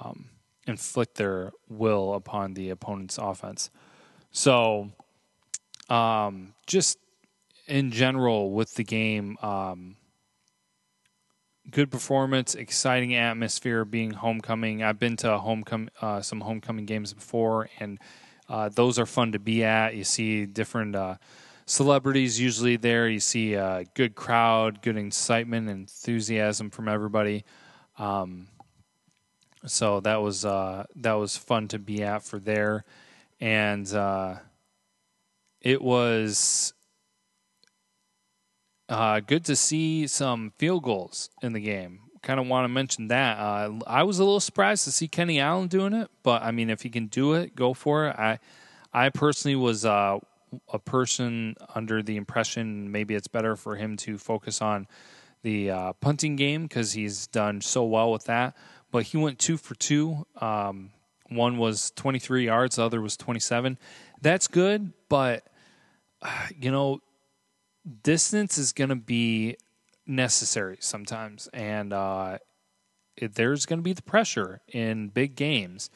um, 0.00 0.26
inflict 0.66 1.16
their 1.16 1.52
will 1.68 2.14
upon 2.14 2.54
the 2.54 2.70
opponent's 2.70 3.18
offense. 3.18 3.70
So, 4.30 4.90
um, 5.88 6.54
just 6.66 6.98
in 7.66 7.90
general 7.90 8.52
with 8.52 8.74
the 8.74 8.84
game, 8.84 9.36
um, 9.42 9.96
good 11.70 11.90
performance, 11.90 12.54
exciting 12.54 13.14
atmosphere, 13.14 13.84
being 13.84 14.12
homecoming. 14.12 14.82
I've 14.82 14.98
been 14.98 15.16
to 15.18 15.38
homecoming 15.38 15.90
uh, 16.00 16.20
some 16.22 16.40
homecoming 16.40 16.86
games 16.86 17.12
before, 17.12 17.68
and 17.78 17.98
uh, 18.48 18.68
those 18.70 18.98
are 18.98 19.06
fun 19.06 19.32
to 19.32 19.38
be 19.38 19.64
at. 19.64 19.94
You 19.94 20.04
see 20.04 20.46
different 20.46 20.96
uh, 20.96 21.16
celebrities 21.68 22.40
usually 22.40 22.76
there. 22.76 23.08
You 23.08 23.20
see 23.20 23.54
a 23.54 23.84
good 23.94 24.14
crowd, 24.14 24.82
good 24.82 24.96
excitement, 24.96 25.68
enthusiasm 25.68 26.70
from 26.70 26.88
everybody. 26.88 27.44
Um, 27.98 28.48
so 29.66 30.00
that 30.00 30.22
was 30.22 30.44
uh, 30.44 30.84
that 30.96 31.14
was 31.14 31.36
fun 31.36 31.68
to 31.68 31.78
be 31.78 32.02
at 32.02 32.22
for 32.22 32.38
there, 32.38 32.84
and 33.40 33.92
uh, 33.92 34.36
it 35.60 35.82
was 35.82 36.72
uh, 38.88 39.20
good 39.20 39.44
to 39.46 39.56
see 39.56 40.06
some 40.06 40.52
field 40.58 40.84
goals 40.84 41.30
in 41.42 41.52
the 41.52 41.60
game 41.60 42.00
kind 42.22 42.40
of 42.40 42.46
want 42.46 42.64
to 42.64 42.68
mention 42.68 43.08
that. 43.08 43.38
Uh, 43.38 43.78
I 43.86 44.02
was 44.02 44.18
a 44.18 44.24
little 44.24 44.40
surprised 44.40 44.84
to 44.84 44.92
see 44.92 45.08
Kenny 45.08 45.40
Allen 45.40 45.68
doing 45.68 45.92
it, 45.92 46.10
but 46.22 46.42
I 46.42 46.50
mean, 46.50 46.70
if 46.70 46.82
he 46.82 46.90
can 46.90 47.06
do 47.06 47.34
it, 47.34 47.54
go 47.54 47.74
for 47.74 48.08
it. 48.08 48.16
I, 48.16 48.38
I 48.92 49.10
personally 49.10 49.56
was 49.56 49.84
uh, 49.84 50.18
a 50.72 50.78
person 50.78 51.56
under 51.74 52.02
the 52.02 52.16
impression 52.16 52.90
maybe 52.90 53.14
it's 53.14 53.28
better 53.28 53.56
for 53.56 53.76
him 53.76 53.96
to 53.96 54.18
focus 54.18 54.62
on 54.62 54.86
the 55.42 55.70
uh, 55.70 55.92
punting 55.94 56.36
game 56.36 56.64
because 56.64 56.92
he's 56.92 57.26
done 57.26 57.60
so 57.60 57.84
well 57.84 58.10
with 58.10 58.24
that. 58.24 58.56
But 58.90 59.04
he 59.04 59.16
went 59.16 59.38
two 59.38 59.56
for 59.56 59.74
two. 59.74 60.26
Um, 60.40 60.90
one 61.28 61.58
was 61.58 61.90
23 61.92 62.46
yards, 62.46 62.76
the 62.76 62.84
other 62.84 63.00
was 63.00 63.16
27. 63.16 63.78
That's 64.20 64.48
good, 64.48 64.92
but 65.08 65.46
you 66.56 66.70
know, 66.70 67.00
distance 68.02 68.58
is 68.58 68.72
going 68.72 68.90
to 68.90 68.96
be 68.96 69.56
necessary 70.06 70.78
sometimes, 70.80 71.48
and 71.52 71.92
uh, 71.92 72.38
it, 73.16 73.34
there's 73.34 73.66
going 73.66 73.78
to 73.78 73.82
be 73.82 73.92
the 73.92 74.02
pressure 74.02 74.60
in 74.68 75.08
big 75.08 75.36
games, 75.36 75.90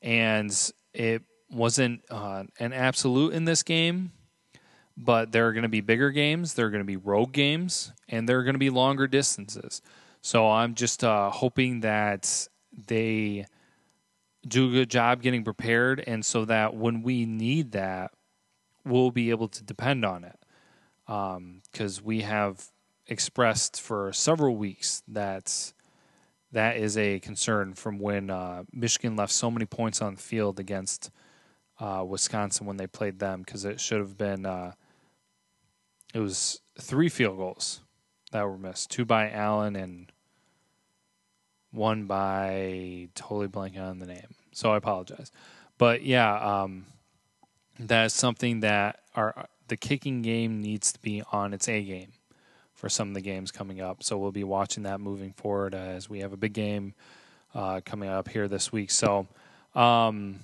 and 0.00 0.72
it 0.94 1.22
wasn't 1.52 2.02
uh, 2.10 2.44
an 2.58 2.72
absolute 2.72 3.34
in 3.34 3.44
this 3.44 3.62
game. 3.62 4.12
But 4.96 5.32
there 5.32 5.48
are 5.48 5.52
going 5.52 5.62
to 5.62 5.70
be 5.70 5.80
bigger 5.80 6.10
games, 6.10 6.54
there 6.54 6.66
are 6.66 6.70
going 6.70 6.82
to 6.82 6.86
be 6.86 6.98
road 6.98 7.32
games, 7.32 7.92
and 8.08 8.28
there 8.28 8.38
are 8.38 8.44
going 8.44 8.54
to 8.54 8.58
be 8.58 8.70
longer 8.70 9.06
distances. 9.06 9.80
So 10.20 10.48
I'm 10.48 10.74
just 10.74 11.02
uh, 11.02 11.30
hoping 11.30 11.80
that 11.80 12.48
they 12.86 13.46
do 14.46 14.68
a 14.68 14.72
good 14.72 14.90
job 14.90 15.22
getting 15.22 15.44
prepared, 15.44 16.04
and 16.06 16.24
so 16.24 16.44
that 16.44 16.74
when 16.74 17.02
we 17.02 17.24
need 17.24 17.72
that, 17.72 18.12
we'll 18.84 19.10
be 19.10 19.30
able 19.30 19.48
to 19.48 19.64
depend 19.64 20.04
on 20.04 20.24
it. 20.24 20.38
Because 21.06 21.98
um, 21.98 22.04
we 22.04 22.20
have 22.20 22.66
expressed 23.06 23.80
for 23.80 24.12
several 24.12 24.56
weeks 24.56 25.02
that 25.08 25.72
that 26.52 26.76
is 26.76 26.98
a 26.98 27.18
concern 27.20 27.74
from 27.74 27.98
when 27.98 28.30
uh, 28.30 28.64
Michigan 28.72 29.16
left 29.16 29.32
so 29.32 29.50
many 29.50 29.64
points 29.64 30.02
on 30.02 30.14
the 30.14 30.20
field 30.20 30.60
against 30.60 31.10
uh, 31.82 32.04
Wisconsin 32.04 32.66
when 32.66 32.76
they 32.76 32.86
played 32.86 33.18
them 33.18 33.42
because 33.42 33.64
it 33.64 33.80
should 33.80 33.98
have 33.98 34.16
been 34.16 34.46
uh, 34.46 34.72
it 36.14 36.20
was 36.20 36.60
three 36.80 37.08
field 37.08 37.36
goals 37.36 37.80
that 38.30 38.46
were 38.46 38.56
missed, 38.56 38.90
two 38.90 39.04
by 39.04 39.30
Allen 39.30 39.74
and 39.74 40.12
one 41.72 42.04
by 42.04 43.08
totally 43.14 43.48
blanking 43.48 43.82
on 43.82 43.98
the 43.98 44.06
name. 44.06 44.34
So 44.52 44.72
I 44.72 44.76
apologize, 44.76 45.32
but 45.76 46.02
yeah, 46.02 46.34
um, 46.36 46.86
that 47.80 48.06
is 48.06 48.12
something 48.12 48.60
that 48.60 49.00
our 49.16 49.48
the 49.66 49.76
kicking 49.76 50.22
game 50.22 50.60
needs 50.60 50.92
to 50.92 51.00
be 51.00 51.22
on 51.32 51.52
its 51.52 51.68
A 51.68 51.82
game 51.82 52.12
for 52.74 52.88
some 52.88 53.08
of 53.08 53.14
the 53.14 53.20
games 53.22 53.50
coming 53.50 53.80
up. 53.80 54.02
So 54.02 54.18
we'll 54.18 54.32
be 54.32 54.44
watching 54.44 54.84
that 54.84 55.00
moving 55.00 55.32
forward 55.32 55.74
as 55.74 56.08
we 56.08 56.20
have 56.20 56.32
a 56.32 56.36
big 56.36 56.52
game 56.52 56.94
uh, 57.54 57.80
coming 57.84 58.08
up 58.08 58.28
here 58.28 58.48
this 58.48 58.70
week. 58.70 58.90
So, 58.90 59.26
um, 59.74 60.40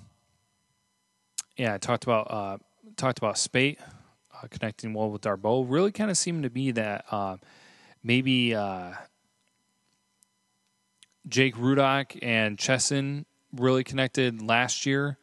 yeah, 1.58 1.74
I 1.74 1.78
talked 1.78 2.04
about 2.04 2.30
uh, 2.30 2.58
talked 2.96 3.18
about 3.18 3.36
Speight 3.36 3.78
uh, 4.32 4.46
connecting 4.48 4.94
well 4.94 5.10
with 5.10 5.22
Darboh. 5.22 5.66
Really, 5.68 5.92
kind 5.92 6.10
of 6.10 6.16
seemed 6.16 6.44
to 6.44 6.50
be 6.50 6.70
that 6.70 7.04
uh, 7.10 7.36
maybe 8.02 8.54
uh, 8.54 8.92
Jake 11.28 11.56
Rudock 11.56 12.16
and 12.22 12.56
Chesson 12.56 13.26
really 13.52 13.82
connected 13.82 14.40
last 14.40 14.86
year 14.86 15.18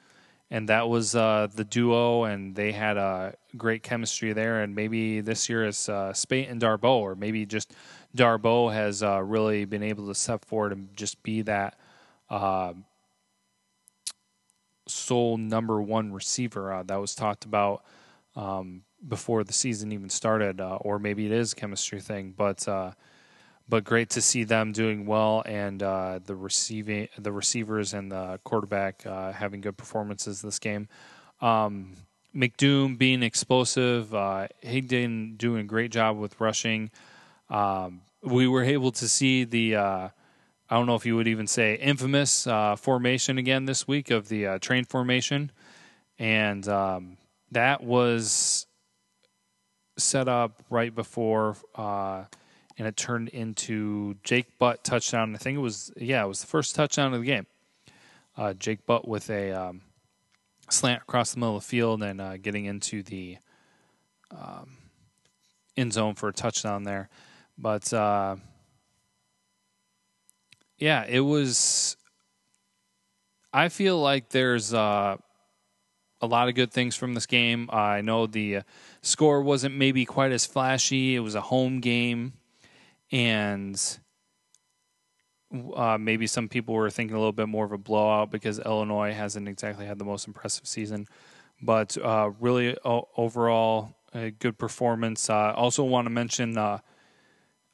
and 0.51 0.69
that 0.69 0.87
was 0.87 1.15
uh, 1.15 1.47
the 1.55 1.63
duo, 1.63 2.25
and 2.25 2.55
they 2.55 2.71
had 2.71 2.97
a 2.97 3.33
great 3.57 3.81
chemistry 3.81 4.31
there. 4.31 4.61
And 4.61 4.75
maybe 4.75 5.19
this 5.19 5.49
year 5.49 5.65
it's 5.65 5.89
uh, 5.89 6.13
Speight 6.13 6.49
and 6.49 6.61
Darboh, 6.61 6.99
or 6.99 7.15
maybe 7.15 7.47
just 7.47 7.73
Darboh 8.15 8.71
has 8.71 9.01
really 9.01 9.65
been 9.65 9.81
able 9.81 10.07
to 10.07 10.15
step 10.15 10.45
forward 10.45 10.71
and 10.71 10.95
just 10.95 11.21
be 11.23 11.41
that 11.41 11.79
sole 14.87 15.37
number 15.37 15.81
one 15.81 16.13
receiver 16.13 16.73
uh, 16.73 16.83
that 16.83 16.97
was 16.97 17.15
talked 17.15 17.45
about 17.45 17.83
um, 18.35 18.83
before 19.07 19.43
the 19.43 19.53
season 19.53 19.91
even 19.91 20.09
started, 20.09 20.59
uh, 20.59 20.77
or 20.81 20.99
maybe 20.99 21.25
it 21.25 21.31
is 21.31 21.53
a 21.53 21.55
chemistry 21.55 22.01
thing, 22.01 22.33
but 22.35 22.67
uh, 22.67 22.91
but 23.67 23.83
great 23.83 24.09
to 24.11 24.21
see 24.21 24.43
them 24.43 24.71
doing 24.71 25.05
well 25.05 25.41
and 25.45 25.81
uh, 25.81 26.19
the 26.23 26.35
receiving 26.35 27.07
the 27.17 27.31
receivers 27.31 27.93
and 27.93 28.11
the 28.11 28.39
quarterback 28.43 29.05
uh, 29.05 29.31
having 29.31 29.61
good 29.61 29.77
performances 29.77 30.41
this 30.41 30.59
game. 30.59 30.87
Um, 31.41 31.93
McDoom 32.35 32.97
being 32.97 33.23
explosive, 33.23 34.13
uh, 34.13 34.47
Higdon 34.63 35.37
doing 35.37 35.61
a 35.61 35.63
great 35.63 35.91
job 35.91 36.17
with 36.17 36.39
rushing. 36.39 36.91
Um, 37.49 38.01
we 38.21 38.47
were 38.47 38.63
able 38.63 38.91
to 38.91 39.07
see 39.07 39.45
the 39.45 39.75
uh, 39.75 40.09
I 40.69 40.75
don't 40.75 40.87
know 40.87 40.95
if 40.95 41.05
you 41.05 41.15
would 41.15 41.27
even 41.27 41.47
say 41.47 41.75
infamous 41.75 42.47
uh, 42.47 42.75
formation 42.75 43.37
again 43.37 43.65
this 43.65 43.87
week 43.87 44.09
of 44.09 44.29
the 44.29 44.47
uh, 44.47 44.59
train 44.59 44.85
formation, 44.85 45.51
and 46.17 46.67
um, 46.67 47.17
that 47.51 47.83
was 47.83 48.65
set 49.97 50.27
up 50.27 50.63
right 50.69 50.93
before 50.93 51.55
and 52.77 52.87
it 52.87 52.97
turned 52.97 53.29
into 53.29 54.15
Jake 54.23 54.57
Butt 54.59 54.83
touchdown. 54.83 55.35
I 55.35 55.37
think 55.37 55.57
it 55.57 55.61
was 55.61 55.91
yeah, 55.97 56.23
it 56.23 56.27
was 56.27 56.41
the 56.41 56.47
first 56.47 56.75
touchdown 56.75 57.13
of 57.13 57.21
the 57.21 57.25
game. 57.25 57.45
Uh, 58.37 58.53
Jake 58.53 58.85
Butt 58.85 59.07
with 59.07 59.29
a 59.29 59.51
um, 59.51 59.81
slant 60.69 61.03
across 61.03 61.33
the 61.33 61.39
middle 61.39 61.55
of 61.55 61.63
the 61.63 61.67
field 61.67 62.03
and 62.03 62.19
uh, 62.19 62.37
getting 62.37 62.65
into 62.65 63.01
the 63.01 63.37
um, 64.31 64.77
end 65.77 65.93
zone 65.93 66.15
for 66.15 66.29
a 66.29 66.33
touchdown 66.33 66.83
there. 66.83 67.09
But 67.57 67.93
uh, 67.93 68.35
yeah, 70.77 71.05
it 71.07 71.21
was. 71.21 71.97
I 73.53 73.69
feel 73.69 73.99
like 73.99 74.29
there's 74.29 74.73
uh, 74.73 75.15
a 76.21 76.27
lot 76.27 76.49
of 76.49 76.55
good 76.55 76.71
things 76.71 76.95
from 76.95 77.13
this 77.13 77.25
game. 77.25 77.69
I 77.71 78.01
know 78.01 78.27
the 78.27 78.57
uh, 78.57 78.61
score 79.01 79.41
wasn't 79.41 79.75
maybe 79.75 80.05
quite 80.05 80.31
as 80.31 80.45
flashy. 80.45 81.15
It 81.15 81.19
was 81.19 81.35
a 81.35 81.41
home 81.41 81.79
game 81.79 82.33
and 83.11 83.99
uh, 85.75 85.97
maybe 85.99 86.27
some 86.27 86.49
people 86.49 86.73
were 86.73 86.89
thinking 86.89 87.15
a 87.15 87.19
little 87.19 87.31
bit 87.31 87.47
more 87.47 87.65
of 87.65 87.71
a 87.71 87.77
blowout 87.77 88.31
because 88.31 88.59
Illinois 88.59 89.13
hasn't 89.13 89.47
exactly 89.47 89.85
had 89.85 89.99
the 89.99 90.05
most 90.05 90.27
impressive 90.27 90.67
season. 90.67 91.07
But 91.61 91.97
uh, 91.97 92.31
really, 92.39 92.75
overall, 92.83 93.95
a 94.13 94.31
good 94.31 94.57
performance. 94.57 95.29
Uh, 95.29 95.53
also, 95.55 95.83
want 95.83 96.05
to 96.05 96.09
mention 96.09 96.53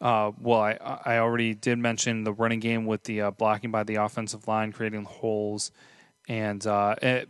uh, 0.01 0.31
well, 0.41 0.61
I, 0.61 0.99
I 1.05 1.17
already 1.19 1.53
did 1.53 1.77
mention 1.77 2.23
the 2.23 2.33
running 2.33 2.59
game 2.59 2.85
with 2.85 3.03
the 3.03 3.21
uh, 3.21 3.31
blocking 3.31 3.69
by 3.69 3.83
the 3.83 3.95
offensive 3.95 4.47
line, 4.47 4.71
creating 4.71 5.03
holes. 5.03 5.71
And 6.27 6.65
uh, 6.65 6.95
it, 7.01 7.29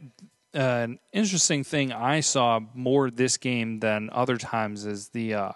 an 0.53 0.99
interesting 1.11 1.65
thing 1.65 1.91
I 1.91 2.21
saw 2.21 2.61
more 2.73 3.11
this 3.11 3.35
game 3.35 3.81
than 3.81 4.09
other 4.13 4.37
times 4.37 4.85
is 4.85 5.09
the 5.09 5.33
uh, 5.33 5.51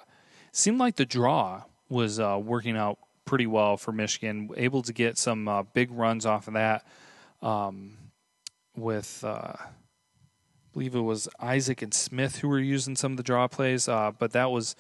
seemed 0.52 0.78
like 0.78 0.98
the 0.98 1.06
draw 1.06 1.64
was 1.88 2.20
uh, 2.20 2.40
working 2.44 2.76
out 2.76 3.00
pretty 3.24 3.48
well 3.48 3.78
for 3.78 3.94
Michigan, 3.94 4.50
able 4.58 4.82
to 4.82 4.92
get 4.92 5.18
some 5.18 5.48
uh, 5.48 5.64
big 5.64 5.92
runs 5.92 6.26
off 6.26 6.50
of 6.50 6.56
that. 6.56 6.86
Um, 7.42 7.98
with 8.76 9.24
I 9.24 9.68
believe 10.74 10.96
it 10.96 11.00
was 11.00 11.30
Isaac 11.40 11.82
and 11.82 11.94
Smith 11.94 12.40
who 12.40 12.50
were 12.50 12.60
using 12.60 12.98
some 12.98 13.14
of 13.14 13.18
the 13.18 13.24
draw 13.24 13.48
plays, 13.48 13.86
but 13.86 14.32
that 14.32 14.52
was 14.52 14.76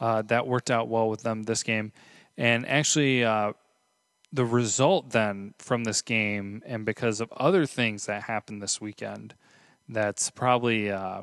uh, 0.00 0.22
that 0.22 0.46
worked 0.46 0.70
out 0.70 0.88
well 0.88 1.08
with 1.08 1.22
them 1.22 1.42
this 1.42 1.62
game. 1.62 1.92
And 2.36 2.66
actually, 2.66 3.24
uh, 3.24 3.52
the 4.32 4.44
result 4.44 5.10
then 5.10 5.54
from 5.58 5.84
this 5.84 6.02
game, 6.02 6.62
and 6.66 6.84
because 6.84 7.20
of 7.20 7.32
other 7.32 7.66
things 7.66 8.06
that 8.06 8.24
happened 8.24 8.62
this 8.62 8.80
weekend, 8.80 9.34
that's 9.88 10.30
probably 10.30 10.90
uh, 10.90 11.22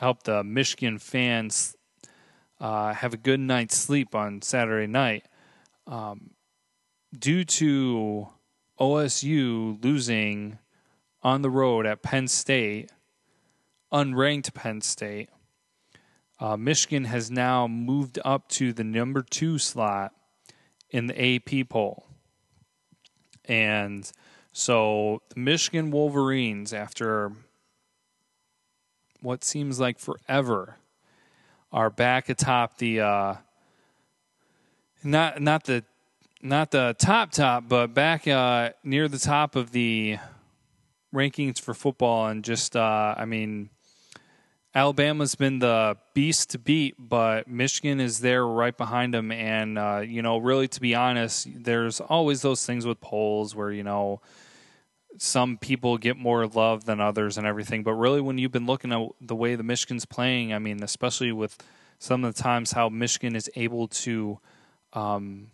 helped 0.00 0.24
the 0.24 0.42
Michigan 0.42 0.98
fans 0.98 1.76
uh, 2.60 2.94
have 2.94 3.14
a 3.14 3.18
good 3.18 3.40
night's 3.40 3.76
sleep 3.76 4.14
on 4.14 4.42
Saturday 4.42 4.86
night. 4.86 5.26
Um, 5.86 6.30
due 7.16 7.44
to 7.44 8.28
OSU 8.80 9.82
losing 9.82 10.58
on 11.22 11.42
the 11.42 11.50
road 11.50 11.86
at 11.86 12.02
Penn 12.02 12.28
State, 12.28 12.90
unranked 13.92 14.54
Penn 14.54 14.80
State, 14.80 15.30
uh, 16.40 16.56
Michigan 16.56 17.04
has 17.04 17.30
now 17.30 17.66
moved 17.66 18.18
up 18.24 18.48
to 18.48 18.72
the 18.72 18.84
number 18.84 19.22
two 19.22 19.58
slot 19.58 20.12
in 20.90 21.06
the 21.06 21.36
AP 21.36 21.68
poll. 21.68 22.06
And 23.44 24.10
so 24.52 25.22
the 25.30 25.40
Michigan 25.40 25.90
Wolverines, 25.90 26.72
after 26.72 27.32
what 29.20 29.42
seems 29.42 29.80
like 29.80 29.98
forever, 29.98 30.76
are 31.72 31.90
back 31.90 32.28
atop 32.28 32.78
the 32.78 33.00
uh, 33.00 33.34
not 35.02 35.40
not 35.40 35.64
the 35.64 35.84
not 36.40 36.70
the 36.70 36.94
top 36.98 37.32
top, 37.32 37.68
but 37.68 37.88
back 37.88 38.28
uh, 38.28 38.70
near 38.84 39.08
the 39.08 39.18
top 39.18 39.56
of 39.56 39.72
the 39.72 40.18
rankings 41.12 41.60
for 41.60 41.74
football, 41.74 42.26
and 42.26 42.44
just 42.44 42.76
uh, 42.76 43.14
I 43.16 43.24
mean 43.24 43.70
Alabama's 44.78 45.34
been 45.34 45.58
the 45.58 45.96
beast 46.14 46.50
to 46.50 46.58
beat, 46.58 46.94
but 47.00 47.48
Michigan 47.48 47.98
is 47.98 48.20
there 48.20 48.46
right 48.46 48.76
behind 48.76 49.12
them. 49.12 49.32
And, 49.32 49.76
uh, 49.76 50.04
you 50.06 50.22
know, 50.22 50.38
really, 50.38 50.68
to 50.68 50.80
be 50.80 50.94
honest, 50.94 51.48
there's 51.52 51.98
always 52.00 52.42
those 52.42 52.64
things 52.64 52.86
with 52.86 53.00
polls 53.00 53.56
where, 53.56 53.72
you 53.72 53.82
know, 53.82 54.20
some 55.16 55.58
people 55.58 55.98
get 55.98 56.16
more 56.16 56.46
love 56.46 56.84
than 56.84 57.00
others 57.00 57.36
and 57.36 57.44
everything. 57.44 57.82
But 57.82 57.94
really, 57.94 58.20
when 58.20 58.38
you've 58.38 58.52
been 58.52 58.66
looking 58.66 58.92
at 58.92 59.08
the 59.20 59.34
way 59.34 59.56
the 59.56 59.64
Michigan's 59.64 60.04
playing, 60.04 60.54
I 60.54 60.60
mean, 60.60 60.80
especially 60.80 61.32
with 61.32 61.58
some 61.98 62.22
of 62.22 62.36
the 62.36 62.40
times 62.40 62.70
how 62.70 62.88
Michigan 62.88 63.34
is 63.34 63.50
able 63.56 63.88
to 63.88 64.38
um, 64.92 65.48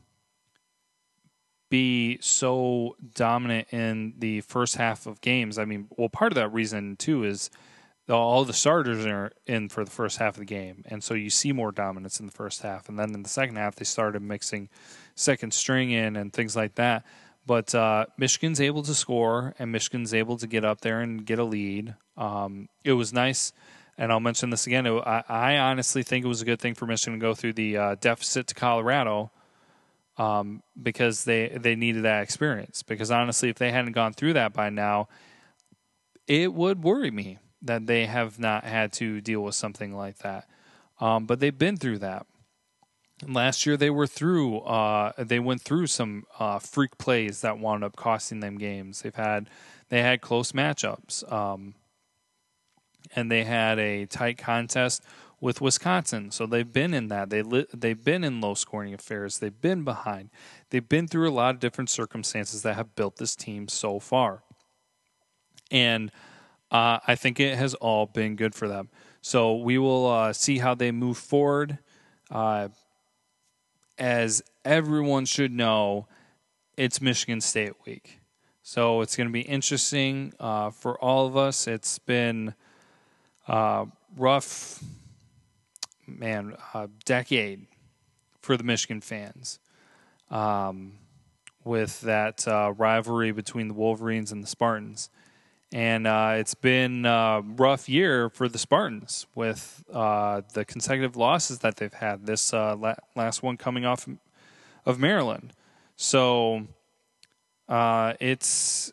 be 1.71 2.19
so 2.21 2.95
dominant 3.15 3.69
in 3.73 4.17
the 4.19 4.43
first 4.43 4.77
half 4.77 5.07
of 5.07 5.23
games. 5.23 5.59
I 5.59 5.65
mean, 5.65 5.89
well, 5.97 6.11
part 6.11 6.31
of 6.31 6.37
that 6.37 6.53
reason, 6.53 6.97
too, 6.97 7.25
is– 7.25 7.49
all 8.09 8.45
the 8.45 8.53
starters 8.53 9.07
are 9.07 9.33
in 9.47 9.69
for 9.69 9.85
the 9.85 9.91
first 9.91 10.19
half 10.19 10.35
of 10.35 10.41
the 10.41 10.45
game, 10.45 10.85
and 10.87 11.03
so 11.03 11.15
you 11.15 11.31
see 11.31 11.53
more 11.53 11.73
dominance 11.73 12.21
in 12.21 12.27
the 12.27 12.33
first 12.33 12.63
half, 12.63 12.89
and 12.89 12.99
then 12.99 13.15
in 13.15 13.23
the 13.23 13.29
second 13.29 13.57
half 13.57 13.77
they 13.77 13.85
started 13.85 14.21
mixing 14.21 14.69
second 15.15 15.55
string 15.55 15.91
in 15.91 16.17
and 16.17 16.33
things 16.33 16.55
like 16.55 16.75
that. 16.75 17.05
But 17.47 17.75
uh, 17.75 18.07
Michigan's 18.17 18.61
able 18.61 18.83
to 18.83 18.95
score, 18.95 19.55
and 19.59 19.73
Michigan's 19.73 20.15
able 20.15 20.37
to 20.39 20.47
get 20.47 20.65
up 20.65 20.81
there 20.81 21.01
and 21.01 21.25
get 21.25 21.39
a 21.39 21.45
lead. 21.45 21.95
Um, 22.17 22.69
it 22.85 22.93
was 22.93 23.13
nice, 23.13 23.53
and 23.97 24.13
I'll 24.13 24.21
mention 24.21 24.51
this 24.51 24.67
again. 24.67 24.87
It, 24.87 24.93
I, 25.07 25.25
I, 25.29 25.59
honestly 25.59 26.03
think 26.03 26.25
it 26.25 26.29
was 26.29 26.43
a 26.43 26.47
good 26.47 26.61
thing 26.61 26.75
for 26.75 26.87
Michigan 26.87 27.19
to 27.19 27.23
go 27.23 27.35
through 27.35 27.55
the 27.55 27.77
uh, 27.77 27.95
deficit 28.01 28.47
to 28.49 28.55
Colorado 28.55 29.31
um, 30.17 30.63
because 30.81 31.25
they 31.25 31.49
they 31.49 31.75
needed 31.75 32.05
that 32.05 32.23
experience. 32.23 32.83
Because 32.83 33.11
honestly, 33.11 33.49
if 33.49 33.57
they 33.57 33.73
hadn't 33.73 33.93
gone 33.93 34.13
through 34.13 34.35
that 34.35 34.53
by 34.53 34.71
now, 34.71 35.09
it 36.27 36.53
would 36.53 36.83
worry 36.83 37.11
me 37.11 37.39
that 37.65 37.87
they 37.87 38.07
have 38.07 38.39
not 38.39 38.65
had 38.65 38.93
to 38.95 39.21
deal 39.21 39.41
with 39.41 39.55
something 39.55 39.95
like 39.97 40.19
that. 40.19 40.47
Um, 41.01 41.27
but 41.27 41.41
they've 41.41 41.57
been 41.57 41.77
through 41.77 41.99
that. 41.99 42.27
Last 43.27 43.65
year 43.65 43.77
they 43.77 43.91
were 43.91 44.07
through. 44.07 44.59
Uh, 44.61 45.13
they 45.19 45.41
went 45.41 45.63
through 45.63 45.87
some 45.87 46.25
uh, 46.39 46.59
freak 46.59 46.99
plays 46.99 47.41
that 47.41 47.59
wound 47.59 47.83
up 47.83 47.97
costing 47.97 48.41
them 48.41 48.59
games. 48.59 49.03
They've 49.03 49.15
had 49.15 49.49
they 49.89 50.03
had 50.03 50.21
close 50.21 50.53
matchups, 50.53 51.31
um, 51.33 51.75
and 53.15 53.31
they 53.31 53.45
had 53.45 53.79
a 53.79 54.07
tight 54.07 54.39
contest 54.39 55.03
with 55.41 55.61
Wisconsin. 55.61 56.31
So 56.31 56.47
they've 56.47 56.71
been 56.71 56.93
in 56.95 57.09
that. 57.09 57.31
They 57.31 57.43
li- 57.43 57.67
they've 57.73 58.03
been 58.03 58.25
in 58.25 58.41
low 58.41 58.55
scoring 58.55 58.95
affairs. 58.95 59.39
They've 59.39 59.61
been 59.61 59.85
behind. 59.85 60.31
They've 60.71 60.89
been 60.89 61.07
through 61.07 61.29
a 61.29 61.33
lot 61.33 61.55
of 61.55 61.61
different 61.61 61.91
circumstances 61.91 62.63
that 62.63 62.75
have 62.75 62.97
built 62.97 63.17
this 63.17 63.37
team 63.37 63.69
so 63.69 64.01
far. 64.01 64.43
And 65.71 66.11
uh, 66.75 66.99
I 67.07 67.15
think 67.15 67.39
it 67.39 67.57
has 67.57 67.75
all 67.75 68.07
been 68.07 68.35
good 68.35 68.53
for 68.53 68.67
them. 68.67 68.89
So 69.23 69.55
we 69.55 69.79
will 69.79 70.11
uh, 70.11 70.33
see 70.33 70.59
how 70.59 70.75
they 70.75 70.91
move 70.91 71.17
forward. 71.17 71.79
Uh, 72.33 72.69
as 73.97 74.43
everyone 74.65 75.25
should 75.25 75.53
know, 75.53 76.09
it's 76.77 77.01
Michigan 77.01 77.41
State 77.41 77.75
week. 77.87 78.19
So 78.65 79.03
it's 79.03 79.15
going 79.15 79.29
to 79.29 79.33
be 79.33 79.43
interesting 79.43 80.33
uh, 80.41 80.71
for 80.71 80.99
all 80.99 81.29
of 81.29 81.37
us. 81.37 81.69
It's 81.69 82.01
been 82.01 82.55
uh, 83.47 83.87
rough, 84.17 84.83
man, 86.09 86.57
decade 87.05 87.67
for 88.41 88.57
the 88.57 88.65
Michigan 88.65 89.01
fans. 89.01 89.61
Um, 90.29 90.95
with 91.63 92.01
that 92.01 92.49
uh, 92.49 92.73
rivalry 92.77 93.31
between 93.31 93.69
the 93.69 93.75
Wolverines 93.75 94.33
and 94.33 94.43
the 94.43 94.49
Spartans 94.49 95.09
and 95.75 96.07
uh, 96.07 96.35
it's 96.37 96.55
been 96.55 97.05
a 97.05 97.43
rough 97.45 97.89
year 97.89 98.31
for 98.31 98.49
the 98.49 98.59
Spartans 98.59 99.27
with 99.35 99.83
uh, 99.93 100.43
the 100.53 100.65
consecutive 100.65 101.17
losses 101.17 101.59
that 101.59 101.77
they've 101.77 101.93
had. 101.93 102.27
This 102.27 102.55
uh, 102.55 102.77
la- 102.77 102.95
last 103.17 103.43
one 103.43 103.57
coming 103.57 103.85
off 103.85 104.09
of 104.87 105.01
Maryland, 105.01 105.53
so 105.97 106.69
uh, 107.69 108.15
it's 108.21 108.93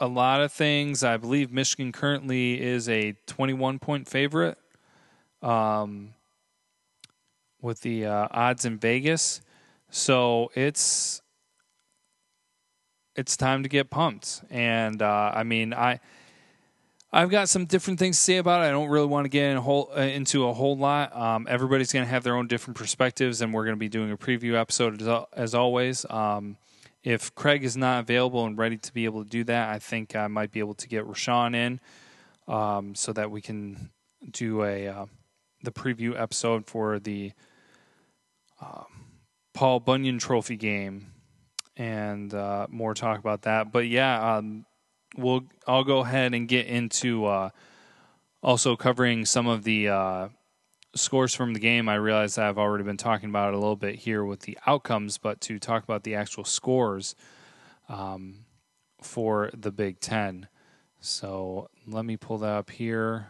a 0.00 0.06
lot 0.06 0.40
of 0.40 0.50
things. 0.50 1.04
I 1.04 1.18
believe 1.18 1.52
Michigan 1.52 1.92
currently 1.92 2.58
is 2.58 2.88
a 2.88 3.14
21 3.26 3.78
point 3.78 4.08
favorite 4.08 4.56
um, 5.42 6.14
with 7.60 7.82
the 7.82 8.06
uh, 8.06 8.28
odds 8.30 8.64
in 8.64 8.78
Vegas, 8.78 9.42
so 9.90 10.50
it's 10.54 11.20
it's 13.16 13.36
time 13.36 13.62
to 13.62 13.68
get 13.68 13.90
pumped. 13.90 14.42
And 14.50 15.02
uh, 15.02 15.32
I 15.34 15.42
mean, 15.42 15.74
I 15.74 16.00
I've 17.12 17.30
got 17.30 17.48
some 17.48 17.64
different 17.64 17.98
things 17.98 18.16
to 18.16 18.22
say 18.22 18.36
about 18.36 18.62
it. 18.62 18.68
I 18.68 18.70
don't 18.70 18.88
really 18.88 19.06
want 19.06 19.24
to 19.24 19.28
get 19.28 19.50
in 19.50 19.56
a 19.56 19.60
whole, 19.60 19.90
uh, 19.96 20.00
into 20.00 20.46
a 20.46 20.52
whole 20.52 20.76
lot. 20.76 21.16
Um, 21.16 21.46
everybody's 21.48 21.92
going 21.92 22.04
to 22.04 22.10
have 22.10 22.24
their 22.24 22.36
own 22.36 22.46
different 22.46 22.76
perspectives, 22.76 23.40
and 23.40 23.54
we're 23.54 23.64
going 23.64 23.76
to 23.76 23.80
be 23.80 23.88
doing 23.88 24.10
a 24.10 24.16
preview 24.18 24.54
episode 24.54 25.00
as, 25.00 25.24
as 25.32 25.54
always. 25.54 26.04
Um, 26.10 26.58
if 27.02 27.34
Craig 27.34 27.64
is 27.64 27.76
not 27.76 28.00
available 28.00 28.44
and 28.44 28.58
ready 28.58 28.76
to 28.76 28.92
be 28.92 29.04
able 29.04 29.22
to 29.22 29.30
do 29.30 29.44
that, 29.44 29.70
I 29.70 29.78
think 29.78 30.16
I 30.16 30.26
might 30.26 30.50
be 30.50 30.58
able 30.58 30.74
to 30.74 30.88
get 30.88 31.06
Rashawn 31.06 31.54
in 31.54 31.80
um, 32.52 32.94
so 32.94 33.12
that 33.12 33.30
we 33.30 33.40
can 33.40 33.90
do 34.30 34.62
a 34.64 34.88
uh, 34.88 35.06
the 35.62 35.70
preview 35.70 36.20
episode 36.20 36.66
for 36.66 36.98
the 36.98 37.32
uh, 38.60 38.84
Paul 39.54 39.80
Bunyan 39.80 40.18
Trophy 40.18 40.56
game 40.56 41.12
and 41.76 42.32
uh, 42.32 42.66
more 42.70 42.94
talk 42.94 43.18
about 43.18 43.42
that. 43.42 43.72
But 43.72 43.88
yeah, 43.88 44.36
um, 44.36 44.64
we'll 45.16 45.44
I'll 45.66 45.84
go 45.84 46.00
ahead 46.00 46.34
and 46.34 46.48
get 46.48 46.66
into 46.66 47.26
uh, 47.26 47.50
also 48.42 48.76
covering 48.76 49.24
some 49.24 49.46
of 49.46 49.64
the 49.64 49.88
uh, 49.88 50.28
scores 50.94 51.34
from 51.34 51.52
the 51.52 51.60
game. 51.60 51.88
I 51.88 51.96
realize 51.96 52.38
I've 52.38 52.58
already 52.58 52.84
been 52.84 52.96
talking 52.96 53.28
about 53.28 53.52
it 53.52 53.56
a 53.56 53.58
little 53.58 53.76
bit 53.76 53.96
here 53.96 54.24
with 54.24 54.40
the 54.40 54.58
outcomes, 54.66 55.18
but 55.18 55.40
to 55.42 55.58
talk 55.58 55.84
about 55.84 56.04
the 56.04 56.14
actual 56.14 56.44
scores 56.44 57.14
um, 57.88 58.46
for 59.02 59.50
the 59.52 59.70
Big 59.70 60.00
Ten. 60.00 60.48
So 61.00 61.68
let 61.86 62.04
me 62.04 62.16
pull 62.16 62.38
that 62.38 62.48
up 62.48 62.70
here. 62.70 63.28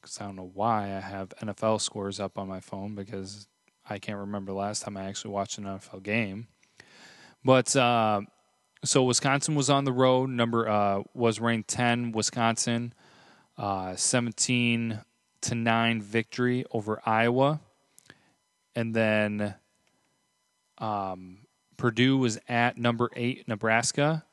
Because 0.00 0.20
I 0.20 0.26
don't 0.26 0.36
know 0.36 0.50
why 0.54 0.96
I 0.96 1.00
have 1.00 1.30
NFL 1.42 1.80
scores 1.80 2.20
up 2.20 2.38
on 2.38 2.46
my 2.46 2.60
phone 2.60 2.94
because 2.94 3.48
I 3.88 3.98
can't 3.98 4.18
remember 4.18 4.52
last 4.52 4.82
time 4.82 4.96
I 4.96 5.04
actually 5.04 5.32
watched 5.32 5.58
an 5.58 5.64
NFL 5.64 6.02
game. 6.02 6.48
But 7.44 7.74
uh, 7.76 8.22
so 8.84 9.04
Wisconsin 9.04 9.54
was 9.54 9.70
on 9.70 9.84
the 9.84 9.92
road. 9.92 10.30
Number 10.30 10.68
uh, 10.68 11.02
was 11.14 11.40
ranked 11.40 11.68
ten. 11.68 12.12
Wisconsin, 12.12 12.92
uh, 13.56 13.94
seventeen 13.96 15.00
to 15.42 15.54
nine 15.54 16.02
victory 16.02 16.64
over 16.72 17.00
Iowa, 17.06 17.60
and 18.74 18.94
then 18.94 19.54
um, 20.78 21.38
Purdue 21.76 22.16
was 22.16 22.38
at 22.48 22.78
number 22.78 23.10
eight, 23.14 23.46
Nebraska, 23.46 24.24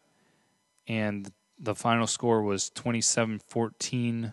and 0.88 1.32
the 1.60 1.76
final 1.76 2.08
score 2.08 2.42
was 2.42 2.70
27 2.72 3.40
14, 3.40 4.32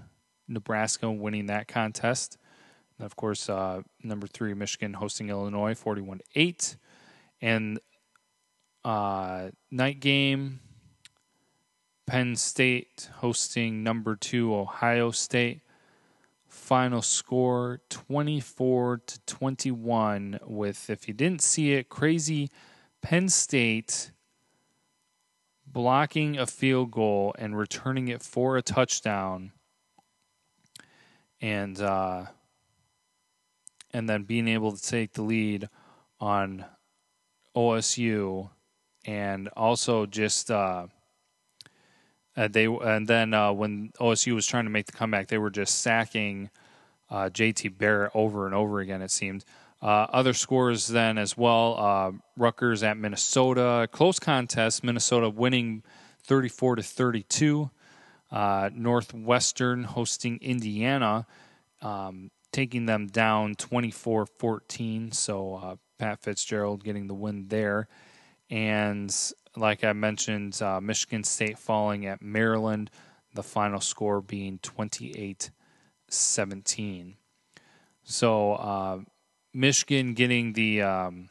Nebraska 0.49 1.11
winning 1.11 1.47
that 1.47 1.69
contest. 1.69 2.37
And 3.01 3.07
of 3.07 3.17
course, 3.17 3.49
uh, 3.49 3.81
number 4.03 4.27
three, 4.27 4.53
Michigan 4.53 4.93
hosting 4.93 5.31
Illinois 5.31 5.73
41 5.73 6.21
8. 6.35 6.77
And 7.41 7.81
uh, 8.85 9.49
night 9.71 10.01
game, 10.01 10.61
Penn 12.05 12.37
State 12.37 13.09
hosting 13.17 13.83
number 13.83 14.17
two, 14.17 14.55
Ohio 14.55 15.13
State. 15.13 15.63
Final 16.47 17.01
score 17.01 17.81
24 17.89 19.01
to 19.07 19.21
21 19.21 20.41
with 20.45 20.91
if 20.91 21.09
you 21.09 21.15
didn't 21.15 21.41
see 21.41 21.73
it 21.73 21.89
crazy 21.89 22.51
Penn 23.01 23.31
State 23.31 24.11
blocking 25.67 26.37
a 26.37 26.47
field 26.47 26.91
goal 26.91 27.35
and 27.39 27.57
returning 27.57 28.09
it 28.09 28.23
for 28.23 28.59
a 28.59 28.63
touchdown, 28.63 29.53
and 31.41 31.81
uh, 31.81 32.27
and 33.93 34.09
then 34.09 34.25
being 34.25 34.49
able 34.49 34.73
to 34.73 34.83
take 34.83 35.13
the 35.13 35.23
lead 35.23 35.69
on 36.21 36.65
OSU, 37.57 38.51
and 39.07 39.49
also 39.57 40.07
just 40.07 40.51
uh, 40.51 40.87
uh, 42.37 42.49
they 42.49 42.65
and 42.65 43.09
then 43.09 43.35
uh, 43.35 43.53
when 43.53 43.93
OSU 44.01 44.35
was 44.35 44.47
trying 44.47 44.65
to 44.65 44.71
make 44.71 44.87
the 44.87 44.93
comeback, 44.93 45.29
they 45.29 45.39
were 45.39 45.51
just 45.51 45.81
sacking 45.81 46.51
uh, 47.11 47.29
JT 47.33 47.77
Barrett 47.77 48.13
over 48.15 48.47
and 48.47 48.55
over 48.55 48.81
again. 48.81 49.03
It 49.03 49.11
seemed. 49.11 49.45
Uh, 49.83 50.07
other 50.13 50.35
scores 50.35 50.89
then 50.89 51.17
as 51.17 51.39
well. 51.39 51.77
Uh, 51.79 52.13
Rutgers 52.37 52.83
at 52.83 52.99
Minnesota, 52.99 53.89
close 53.91 54.19
contest. 54.19 54.85
Minnesota 54.85 55.31
winning 55.31 55.83
34 56.23 56.77
to 56.77 56.83
32. 56.83 57.71
Uh, 58.31 58.71
Northwestern 58.73 59.85
hosting 59.85 60.39
Indiana, 60.41 61.27
um, 61.83 62.31
taking 62.53 62.87
them 62.87 63.07
down 63.07 63.55
24 63.55 64.27
14. 64.27 65.13
So 65.13 65.55
uh, 65.57 65.77
Pat 65.99 66.21
Fitzgerald 66.21 66.85
getting 66.85 67.07
the 67.07 67.15
win 67.15 67.49
there. 67.49 67.89
And 68.49 69.15
like 69.57 69.85
I 69.85 69.93
mentioned, 69.93 70.61
uh, 70.61 70.81
Michigan 70.81 71.25
State 71.25 71.59
falling 71.59 72.07
at 72.07 72.23
Maryland, 72.23 72.91
the 73.35 73.43
final 73.43 73.81
score 73.81 74.21
being 74.21 74.59
28 74.59 75.51
17. 76.09 77.17
So, 78.03 78.55
uh, 78.55 78.99
Michigan 79.53 80.15
getting 80.15 80.53
the 80.53 80.83
um, 80.83 81.29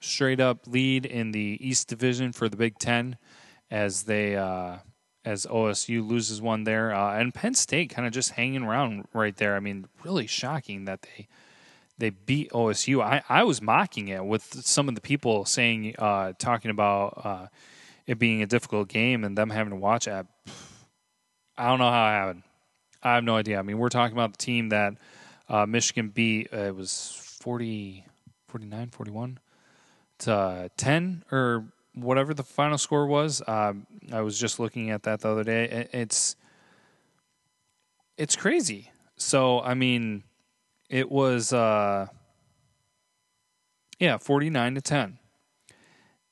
straight 0.00 0.40
up 0.40 0.66
lead 0.66 1.06
in 1.06 1.32
the 1.32 1.58
East 1.60 1.88
Division 1.88 2.32
for 2.32 2.48
the 2.48 2.56
Big 2.56 2.78
Ten 2.78 3.16
as 3.70 4.04
they 4.04 4.36
uh, 4.36 4.78
as 5.24 5.46
OSU 5.46 6.06
loses 6.06 6.40
one 6.40 6.64
there, 6.64 6.94
uh, 6.94 7.18
and 7.18 7.34
Penn 7.34 7.54
State 7.54 7.90
kind 7.90 8.06
of 8.06 8.12
just 8.12 8.32
hanging 8.32 8.62
around 8.62 9.06
right 9.12 9.36
there. 9.36 9.56
I 9.56 9.60
mean, 9.60 9.86
really 10.04 10.26
shocking 10.26 10.84
that 10.86 11.02
they 11.02 11.28
they 11.98 12.10
beat 12.10 12.50
OSU. 12.50 13.02
I, 13.02 13.22
I 13.28 13.44
was 13.44 13.60
mocking 13.60 14.08
it 14.08 14.24
with 14.24 14.64
some 14.64 14.88
of 14.88 14.94
the 14.94 15.02
people 15.02 15.44
saying 15.44 15.94
uh, 15.98 16.32
talking 16.38 16.70
about 16.70 17.20
uh, 17.22 17.46
it 18.06 18.18
being 18.18 18.42
a 18.42 18.46
difficult 18.46 18.88
game 18.88 19.22
and 19.22 19.36
them 19.36 19.50
having 19.50 19.70
to 19.70 19.76
watch 19.76 20.08
it. 20.08 20.26
I 21.58 21.68
don't 21.68 21.78
know 21.78 21.90
how 21.90 22.06
it 22.06 22.12
happened. 22.12 22.42
I 23.02 23.14
have 23.14 23.24
no 23.24 23.36
idea. 23.36 23.58
I 23.58 23.62
mean, 23.62 23.78
we're 23.78 23.90
talking 23.90 24.16
about 24.16 24.32
the 24.32 24.38
team 24.38 24.70
that 24.70 24.94
uh, 25.48 25.66
Michigan 25.66 26.08
beat, 26.08 26.48
uh, 26.52 26.58
it 26.58 26.74
was 26.74 27.36
40, 27.40 28.04
49, 28.48 28.88
41 28.88 29.38
to 30.20 30.32
uh, 30.34 30.68
10 30.76 31.24
or 31.30 31.66
whatever 32.02 32.34
the 32.34 32.42
final 32.42 32.78
score 32.78 33.06
was. 33.06 33.42
Um, 33.46 33.86
I 34.12 34.20
was 34.20 34.38
just 34.38 34.58
looking 34.58 34.90
at 34.90 35.02
that 35.04 35.20
the 35.20 35.28
other 35.28 35.44
day. 35.44 35.88
It's 35.92 36.36
it's 38.16 38.36
crazy. 38.36 38.90
So 39.16 39.60
I 39.60 39.74
mean, 39.74 40.24
it 40.88 41.10
was 41.10 41.52
uh, 41.52 42.06
yeah, 43.98 44.18
forty 44.18 44.50
nine 44.50 44.74
to 44.74 44.80
ten, 44.80 45.18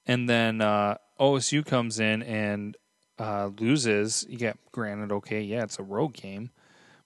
and 0.06 0.28
then 0.28 0.60
uh, 0.60 0.96
OSU 1.20 1.64
comes 1.64 2.00
in 2.00 2.22
and 2.22 2.76
uh, 3.18 3.50
loses. 3.58 4.26
You 4.28 4.38
get 4.38 4.56
granted, 4.72 5.12
okay, 5.12 5.42
yeah, 5.42 5.64
it's 5.64 5.78
a 5.78 5.82
road 5.82 6.14
game, 6.14 6.50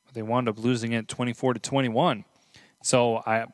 but 0.04 0.14
they 0.14 0.22
wound 0.22 0.48
up 0.48 0.58
losing 0.58 0.92
it 0.92 1.08
24 1.08 1.54
to 1.54 1.60
21. 1.60 2.24
So 2.82 3.22
I 3.26 3.46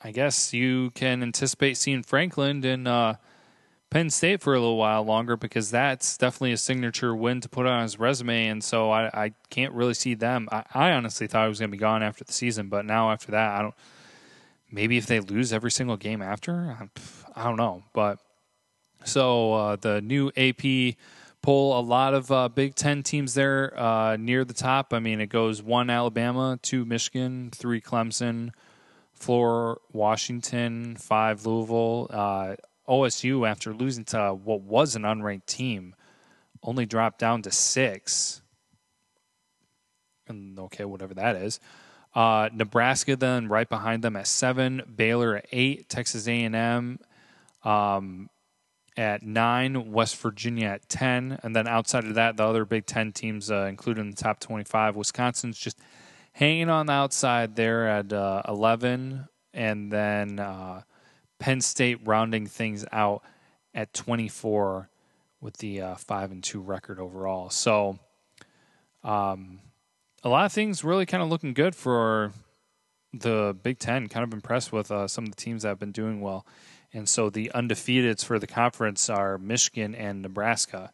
I 0.00 0.10
guess 0.10 0.52
you 0.52 0.90
can 0.90 1.22
anticipate 1.22 1.76
seeing 1.78 2.02
Franklin 2.02 2.64
and 2.64 2.86
uh, 2.86 3.14
Penn 3.94 4.10
State 4.10 4.42
for 4.42 4.54
a 4.54 4.58
little 4.58 4.76
while 4.76 5.04
longer 5.04 5.36
because 5.36 5.70
that's 5.70 6.18
definitely 6.18 6.50
a 6.50 6.56
signature 6.56 7.14
win 7.14 7.40
to 7.40 7.48
put 7.48 7.64
on 7.64 7.82
his 7.82 7.96
resume. 7.96 8.48
And 8.48 8.64
so 8.64 8.90
I, 8.90 9.26
I 9.26 9.34
can't 9.50 9.72
really 9.72 9.94
see 9.94 10.14
them. 10.14 10.48
I, 10.50 10.64
I 10.74 10.90
honestly 10.90 11.28
thought 11.28 11.44
he 11.44 11.48
was 11.48 11.60
going 11.60 11.70
to 11.70 11.76
be 11.76 11.78
gone 11.78 12.02
after 12.02 12.24
the 12.24 12.32
season, 12.32 12.68
but 12.68 12.84
now 12.84 13.12
after 13.12 13.30
that, 13.30 13.56
I 13.56 13.62
don't. 13.62 13.74
Maybe 14.68 14.96
if 14.96 15.06
they 15.06 15.20
lose 15.20 15.52
every 15.52 15.70
single 15.70 15.96
game 15.96 16.22
after, 16.22 16.76
I 17.36 17.44
don't 17.44 17.56
know. 17.56 17.84
But 17.92 18.18
so 19.04 19.54
uh, 19.54 19.76
the 19.76 20.00
new 20.00 20.32
AP 20.36 20.96
poll, 21.40 21.78
a 21.78 21.80
lot 21.80 22.14
of 22.14 22.32
uh, 22.32 22.48
Big 22.48 22.74
Ten 22.74 23.04
teams 23.04 23.34
there 23.34 23.78
uh, 23.78 24.16
near 24.16 24.44
the 24.44 24.54
top. 24.54 24.92
I 24.92 24.98
mean, 24.98 25.20
it 25.20 25.28
goes 25.28 25.62
one 25.62 25.88
Alabama, 25.88 26.58
two 26.60 26.84
Michigan, 26.84 27.52
three 27.54 27.80
Clemson, 27.80 28.50
four 29.12 29.80
Washington, 29.92 30.96
five 30.96 31.46
Louisville. 31.46 32.08
OSU, 32.88 33.48
after 33.48 33.72
losing 33.72 34.04
to 34.06 34.34
what 34.34 34.60
was 34.60 34.96
an 34.96 35.02
unranked 35.02 35.46
team, 35.46 35.94
only 36.62 36.86
dropped 36.86 37.18
down 37.18 37.42
to 37.42 37.50
six. 37.50 38.42
And 40.26 40.58
okay, 40.58 40.84
whatever 40.84 41.14
that 41.14 41.36
is. 41.36 41.60
Uh, 42.14 42.48
Nebraska 42.52 43.16
then 43.16 43.48
right 43.48 43.68
behind 43.68 44.02
them 44.02 44.16
at 44.16 44.26
seven, 44.26 44.82
Baylor 44.94 45.36
at 45.36 45.46
eight, 45.50 45.88
Texas 45.88 46.28
A&M. 46.28 46.98
Um, 47.64 48.30
at 48.96 49.22
nine, 49.22 49.90
West 49.90 50.16
Virginia 50.16 50.68
at 50.68 50.88
10. 50.88 51.40
And 51.42 51.54
then 51.54 51.66
outside 51.66 52.04
of 52.04 52.14
that, 52.14 52.36
the 52.36 52.44
other 52.44 52.64
Big 52.64 52.86
Ten 52.86 53.12
teams, 53.12 53.50
uh, 53.50 53.66
including 53.68 54.10
the 54.10 54.16
top 54.16 54.40
25, 54.40 54.96
Wisconsin's 54.96 55.58
just 55.58 55.78
hanging 56.32 56.70
on 56.70 56.86
the 56.86 56.92
outside 56.92 57.56
there 57.56 57.88
at 57.88 58.12
uh, 58.12 58.42
11. 58.46 59.28
And 59.52 59.90
then 59.90 60.38
uh, 60.38 60.82
Penn 61.38 61.60
State 61.60 62.00
rounding 62.04 62.46
things 62.46 62.84
out 62.92 63.22
at 63.74 63.92
24 63.92 64.88
with 65.40 65.58
the 65.58 65.80
uh, 65.80 65.94
5 65.96 66.32
and 66.32 66.42
2 66.42 66.60
record 66.60 66.98
overall. 66.98 67.50
So 67.50 67.98
um, 69.02 69.60
a 70.22 70.28
lot 70.28 70.46
of 70.46 70.52
things 70.52 70.82
really 70.82 71.06
kind 71.06 71.22
of 71.22 71.28
looking 71.28 71.52
good 71.52 71.74
for 71.74 72.32
the 73.12 73.56
Big 73.62 73.78
Ten. 73.78 74.08
Kind 74.08 74.24
of 74.24 74.32
impressed 74.32 74.72
with 74.72 74.90
uh, 74.90 75.06
some 75.06 75.24
of 75.24 75.30
the 75.30 75.36
teams 75.36 75.62
that 75.62 75.68
have 75.68 75.78
been 75.78 75.92
doing 75.92 76.20
well. 76.20 76.46
And 76.92 77.08
so 77.08 77.28
the 77.28 77.50
undefeateds 77.54 78.24
for 78.24 78.38
the 78.38 78.46
conference 78.46 79.10
are 79.10 79.36
Michigan 79.36 79.94
and 79.94 80.22
Nebraska. 80.22 80.92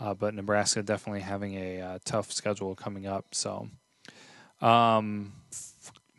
Uh, 0.00 0.14
but 0.14 0.34
Nebraska 0.34 0.82
definitely 0.82 1.20
having 1.20 1.54
a 1.54 1.80
uh, 1.80 1.98
tough 2.04 2.32
schedule 2.32 2.74
coming 2.74 3.06
up. 3.06 3.26
So, 3.34 3.68
um, 4.60 5.32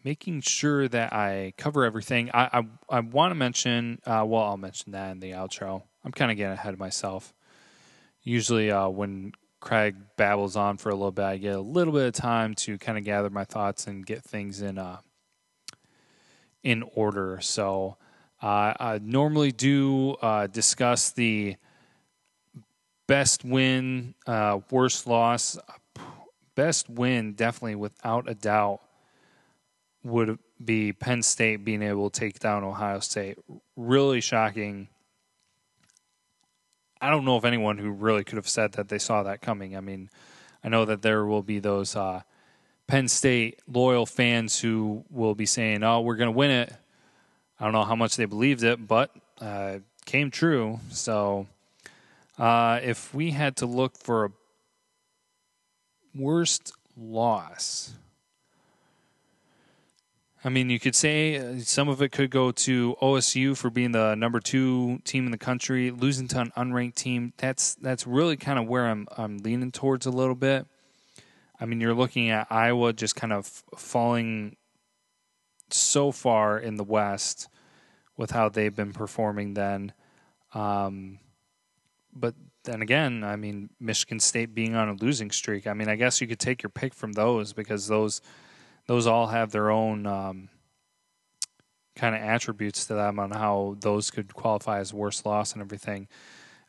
making 0.04 0.42
sure 0.42 0.88
that 0.88 1.14
I 1.14 1.54
cover 1.58 1.86
everything. 1.86 2.30
I 2.34 2.60
I, 2.60 2.98
I 2.98 3.00
want 3.00 3.32
to 3.32 3.36
mention. 3.36 4.00
Uh, 4.06 4.24
well, 4.26 4.44
I'll 4.44 4.58
mention 4.58 4.92
that 4.94 5.12
in 5.12 5.20
the 5.20 5.32
outro. 5.32 5.84
I'm 6.04 6.12
kind 6.12 6.32
of 6.32 6.38
getting 6.38 6.54
ahead 6.54 6.74
of 6.74 6.80
myself. 6.80 7.34
Usually, 8.22 8.72
uh, 8.72 8.90
when 8.90 9.34
Craig 9.60 9.96
babbles 10.18 10.56
on 10.56 10.78
for 10.78 10.90
a 10.90 10.96
little 10.96 11.12
bit, 11.12 11.26
I 11.26 11.38
get 11.38 11.56
a 11.56 11.62
little 11.62 11.94
bit 11.94 12.08
of 12.08 12.14
time 12.14 12.54
to 12.56 12.78
kind 12.78 12.98
of 12.98 13.04
gather 13.04 13.30
my 13.30 13.46
thoughts 13.46 13.88
and 13.88 14.06
get 14.06 14.24
things 14.24 14.62
in 14.62 14.78
uh, 14.78 15.00
in 16.64 16.84
order. 16.96 17.40
So. 17.42 17.98
Uh, 18.42 18.74
I 18.78 19.00
normally 19.02 19.54
do 19.54 20.18
uh, 20.22 20.48
discuss 20.48 21.12
the 21.12 21.56
best 23.08 23.46
win, 23.46 24.16
uh, 24.28 24.60
worst 24.70 25.08
loss. 25.08 25.58
Best 26.54 26.90
win, 26.90 27.34
definitely 27.34 27.76
without 27.76 28.30
a 28.30 28.36
doubt, 28.36 28.82
would 30.04 30.38
be 30.64 30.94
Penn 30.94 31.24
State 31.24 31.64
being 31.64 31.82
able 31.82 32.10
to 32.10 32.20
take 32.20 32.40
down 32.40 32.64
Ohio 32.64 33.00
State. 33.00 33.38
Really 33.76 34.22
shocking. 34.22 34.88
I 37.02 37.10
don't 37.10 37.26
know 37.26 37.38
if 37.38 37.46
anyone 37.46 37.78
who 37.78 37.92
really 37.92 38.24
could 38.24 38.38
have 38.38 38.48
said 38.48 38.74
that 38.74 38.90
they 38.90 39.00
saw 39.00 39.24
that 39.24 39.42
coming. 39.42 39.76
I 39.76 39.82
mean, 39.82 40.10
I 40.64 40.70
know 40.70 40.86
that 40.86 41.02
there 41.02 41.26
will 41.26 41.44
be 41.44 41.60
those 41.60 41.96
uh, 41.96 42.22
Penn 42.88 43.08
State 43.08 43.60
loyal 43.68 44.06
fans 44.06 44.60
who 44.60 45.04
will 45.10 45.36
be 45.36 45.46
saying, 45.46 45.84
"Oh, 45.84 46.02
we're 46.02 46.16
going 46.16 46.32
to 46.32 46.38
win 46.38 46.52
it." 46.52 46.74
I 47.60 47.66
don't 47.66 47.74
know 47.74 47.84
how 47.84 47.96
much 47.96 48.16
they 48.16 48.26
believed 48.26 48.64
it, 48.64 48.88
but 48.88 49.12
uh, 49.40 49.80
came 50.06 50.32
true. 50.32 50.80
So 50.90 51.48
uh, 52.38 52.80
if 52.84 53.14
we 53.14 53.32
had 53.32 53.58
to 53.58 53.66
look 53.66 53.98
for 53.98 54.26
a 54.26 54.32
worst 56.16 56.74
loss, 56.98 57.94
I 60.46 60.50
mean, 60.50 60.70
you 60.70 60.80
could 60.80 60.96
say 60.96 61.38
uh, 61.38 61.60
some 61.60 61.88
of 61.88 62.02
it 62.02 62.12
could 62.12 62.30
go 62.30 62.52
to 62.52 62.98
OSU 63.02 63.56
for 63.56 63.70
being 63.70 63.94
the 63.94 64.14
number 64.16 64.42
two 64.42 65.00
team 65.06 65.26
in 65.26 65.32
the 65.32 65.38
country, 65.38 65.90
losing 65.90 66.28
to 66.30 66.42
an 66.42 66.52
unranked 66.58 66.96
team. 66.96 67.34
That's 67.38 67.76
that's 67.76 68.06
really 68.06 68.36
kind 68.36 68.60
of 68.60 68.68
where 68.68 68.88
I'm 68.88 69.08
I'm 69.16 69.38
leaning 69.38 69.72
towards 69.72 70.06
a 70.06 70.12
little 70.12 70.36
bit. 70.36 70.68
I 71.60 71.66
mean, 71.66 71.80
you're 71.80 71.94
looking 71.94 72.30
at 72.30 72.48
Iowa 72.50 72.92
just 72.92 73.16
kind 73.16 73.32
of 73.32 73.64
falling 73.78 74.58
so 75.70 76.12
far 76.12 76.60
in 76.60 76.76
the 76.76 76.84
West 76.84 77.48
with 78.18 78.32
how 78.32 78.50
they've 78.50 78.76
been 78.76 78.92
performing. 78.92 79.54
Then, 79.54 79.94
um, 80.54 81.20
but 82.14 82.36
then 82.66 82.82
again, 82.82 83.24
I 83.24 83.38
mean, 83.38 83.70
Michigan 83.80 84.20
State 84.20 84.54
being 84.54 84.76
on 84.76 84.90
a 84.90 84.94
losing 84.94 85.32
streak. 85.32 85.68
I 85.68 85.74
mean, 85.74 85.88
I 85.88 85.96
guess 85.96 86.20
you 86.20 86.28
could 86.28 86.40
take 86.40 86.64
your 86.64 86.70
pick 86.70 86.94
from 86.94 87.14
those 87.14 87.54
because 87.54 87.88
those 87.88 88.20
those 88.88 89.08
all 89.08 89.28
have 89.28 89.52
their 89.52 89.72
own 89.72 90.06
um, 90.06 90.50
kind 91.96 92.16
of 92.16 92.22
attributes 92.22 92.86
to 92.88 92.96
them 92.96 93.20
on 93.20 93.32
how 93.32 93.76
those 93.80 94.12
could 94.12 94.34
qualify 94.34 94.80
as 94.80 94.94
worst 94.94 95.26
loss 95.26 95.54
and 95.54 95.62
everything. 95.62 96.08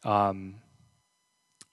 Um, 0.05 0.57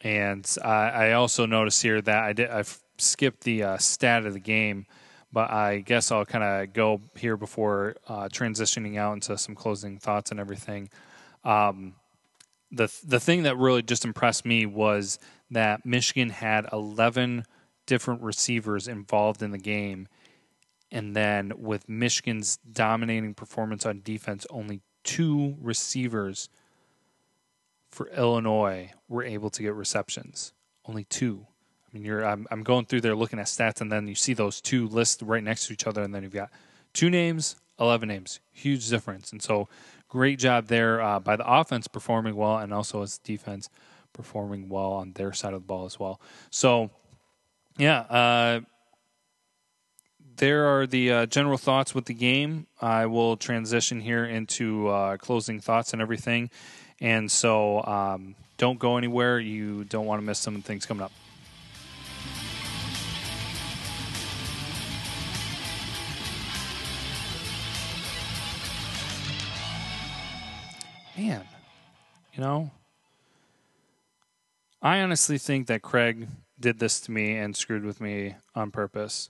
and 0.01 0.49
I, 0.63 0.89
I, 0.89 1.11
also 1.13 1.45
noticed 1.45 1.81
here 1.81 2.01
that 2.01 2.23
I 2.23 2.33
did 2.33 2.49
I've 2.49 2.79
skipped 2.97 3.43
the 3.43 3.63
uh, 3.63 3.77
stat 3.77 4.25
of 4.25 4.33
the 4.33 4.39
game, 4.39 4.85
but 5.33 5.51
I 5.51 5.79
guess 5.79 6.11
I'll 6.11 6.25
kind 6.25 6.43
of 6.43 6.73
go 6.73 7.01
here 7.15 7.37
before 7.37 7.97
uh, 8.07 8.29
transitioning 8.29 8.97
out 8.97 9.13
into 9.13 9.37
some 9.37 9.53
closing 9.53 9.97
thoughts 9.99 10.31
and 10.31 10.39
everything. 10.39 10.89
Um, 11.43 11.95
the 12.71 12.91
the 13.05 13.19
thing 13.19 13.43
that 13.43 13.57
really 13.57 13.83
just 13.83 14.05
impressed 14.05 14.45
me 14.45 14.65
was 14.65 15.19
that 15.51 15.85
Michigan 15.85 16.29
had 16.29 16.67
11 16.71 17.45
different 17.85 18.21
receivers 18.21 18.87
involved 18.87 19.43
in 19.43 19.51
the 19.51 19.57
game 19.57 20.07
and 20.91 21.15
then 21.15 21.53
with 21.57 21.87
Michigan's 21.87 22.57
dominating 22.71 23.33
performance 23.33 23.85
on 23.85 24.01
defense, 24.03 24.45
only 24.49 24.81
two 25.03 25.55
receivers 25.61 26.49
for 27.89 28.07
Illinois 28.09 28.91
were 29.07 29.23
able 29.23 29.49
to 29.49 29.61
get 29.61 29.73
receptions. 29.73 30.53
Only 30.85 31.03
two. 31.05 31.45
I 31.87 31.97
mean, 31.97 32.05
you're 32.05 32.25
I'm, 32.25 32.47
I'm 32.51 32.63
going 32.63 32.85
through 32.85 33.01
there 33.01 33.15
looking 33.15 33.39
at 33.39 33.45
stats, 33.45 33.81
and 33.81 33.91
then 33.91 34.07
you 34.07 34.15
see 34.15 34.33
those 34.33 34.61
two 34.61 34.87
lists 34.87 35.21
right 35.21 35.43
next 35.43 35.67
to 35.67 35.73
each 35.73 35.87
other, 35.87 36.01
and 36.01 36.13
then 36.13 36.23
you've 36.23 36.33
got 36.33 36.49
two 36.93 37.09
names, 37.09 37.55
eleven 37.79 38.07
names, 38.07 38.39
huge 38.51 38.89
difference. 38.89 39.31
And 39.31 39.41
so, 39.41 39.67
great 40.07 40.39
job 40.39 40.67
there 40.67 41.01
uh, 41.01 41.19
by 41.19 41.35
the 41.35 41.45
offense 41.45 41.87
performing 41.87 42.35
well, 42.35 42.57
and 42.57 42.73
also 42.73 43.01
as 43.01 43.17
defense 43.17 43.69
performing 44.13 44.69
well 44.69 44.91
on 44.93 45.13
their 45.13 45.33
side 45.33 45.53
of 45.53 45.61
the 45.61 45.67
ball 45.67 45.85
as 45.85 45.99
well. 45.99 46.19
So, 46.49 46.91
yeah, 47.77 47.99
uh, 48.01 48.61
there 50.37 50.65
are 50.67 50.87
the 50.87 51.11
uh, 51.11 51.25
general 51.25 51.57
thoughts 51.57 51.93
with 51.93 52.05
the 52.05 52.13
game. 52.13 52.67
I 52.81 53.05
will 53.05 53.37
transition 53.37 54.01
here 54.01 54.25
into 54.25 54.87
uh, 54.87 55.17
closing 55.17 55.59
thoughts 55.59 55.93
and 55.93 56.01
everything. 56.01 56.49
And 56.99 57.31
so 57.31 57.83
um, 57.85 58.35
don't 58.57 58.79
go 58.79 58.97
anywhere. 58.97 59.39
You 59.39 59.83
don't 59.85 60.05
want 60.05 60.21
to 60.21 60.25
miss 60.25 60.39
some 60.39 60.61
things 60.61 60.85
coming 60.85 61.03
up. 61.03 61.11
Man, 71.17 71.43
you 72.33 72.41
know, 72.41 72.71
I 74.81 75.01
honestly 75.01 75.37
think 75.37 75.67
that 75.67 75.83
Craig 75.83 76.27
did 76.59 76.79
this 76.79 76.99
to 77.01 77.11
me 77.11 77.35
and 77.37 77.55
screwed 77.55 77.83
with 77.83 78.01
me 78.01 78.35
on 78.55 78.71
purpose 78.71 79.29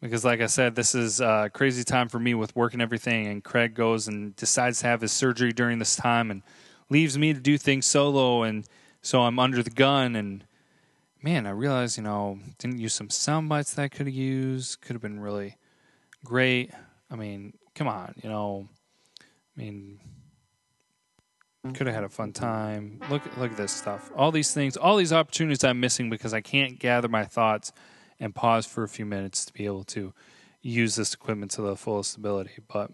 because 0.00 0.24
like 0.24 0.40
I 0.40 0.46
said, 0.46 0.74
this 0.74 0.94
is 0.94 1.20
a 1.20 1.50
crazy 1.52 1.84
time 1.84 2.08
for 2.08 2.18
me 2.18 2.34
with 2.34 2.56
work 2.56 2.72
and 2.72 2.80
everything. 2.80 3.26
And 3.26 3.44
Craig 3.44 3.74
goes 3.74 4.08
and 4.08 4.34
decides 4.36 4.80
to 4.80 4.86
have 4.86 5.02
his 5.02 5.12
surgery 5.12 5.52
during 5.52 5.78
this 5.78 5.96
time 5.96 6.30
and 6.30 6.42
leaves 6.88 7.18
me 7.18 7.34
to 7.34 7.40
do 7.40 7.58
things 7.58 7.86
solo. 7.86 8.42
And 8.42 8.64
so 9.02 9.22
I'm 9.22 9.38
under 9.38 9.62
the 9.62 9.70
gun. 9.70 10.16
And 10.16 10.44
man, 11.22 11.46
I 11.46 11.50
realized, 11.50 11.98
you 11.98 12.02
know, 12.02 12.38
didn't 12.58 12.78
use 12.78 12.94
some 12.94 13.10
sound 13.10 13.48
bites 13.48 13.74
that 13.74 13.82
I 13.82 13.88
could 13.88 14.06
have 14.06 14.14
used. 14.14 14.80
Could 14.80 14.94
have 14.94 15.02
been 15.02 15.20
really 15.20 15.56
great. 16.24 16.70
I 17.10 17.16
mean, 17.16 17.54
come 17.74 17.88
on, 17.88 18.14
you 18.22 18.30
know, 18.30 18.68
I 19.20 19.60
mean, 19.60 19.98
could 21.74 21.86
have 21.86 21.94
had 21.94 22.04
a 22.04 22.08
fun 22.08 22.32
time. 22.32 23.00
Look, 23.10 23.22
look 23.36 23.50
at 23.50 23.56
this 23.56 23.72
stuff. 23.72 24.10
All 24.16 24.32
these 24.32 24.54
things, 24.54 24.76
all 24.76 24.96
these 24.96 25.12
opportunities 25.12 25.62
I'm 25.62 25.80
missing 25.80 26.08
because 26.08 26.32
I 26.32 26.40
can't 26.40 26.78
gather 26.78 27.08
my 27.08 27.24
thoughts 27.24 27.72
and 28.20 28.34
pause 28.34 28.66
for 28.66 28.84
a 28.84 28.88
few 28.88 29.06
minutes 29.06 29.44
to 29.46 29.52
be 29.52 29.64
able 29.64 29.84
to 29.84 30.12
use 30.62 30.94
this 30.94 31.14
equipment 31.14 31.50
to 31.52 31.62
the 31.62 31.76
fullest 31.76 32.16
ability. 32.16 32.52
But 32.68 32.92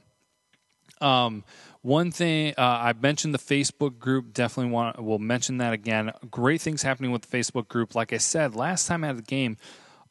um, 1.01 1.45
one 1.83 2.11
thing 2.11 2.55
uh, 2.57 2.62
I 2.62 2.95
mentioned 2.95 3.35
the 3.35 3.39
Facebook 3.39 3.99
group. 3.99 4.33
Definitely 4.33 4.72
want 4.72 5.03
we'll 5.03 5.18
mention 5.18 5.59
that 5.59 5.72
again. 5.72 6.12
Great 6.31 6.61
things 6.61 6.83
happening 6.83 7.11
with 7.11 7.22
the 7.22 7.37
Facebook 7.37 7.68
group. 7.68 7.95
Like 7.95 8.12
I 8.12 8.18
said 8.18 8.55
last 8.55 8.87
time 8.87 9.05
at 9.05 9.16
the 9.16 9.22
game, 9.22 9.57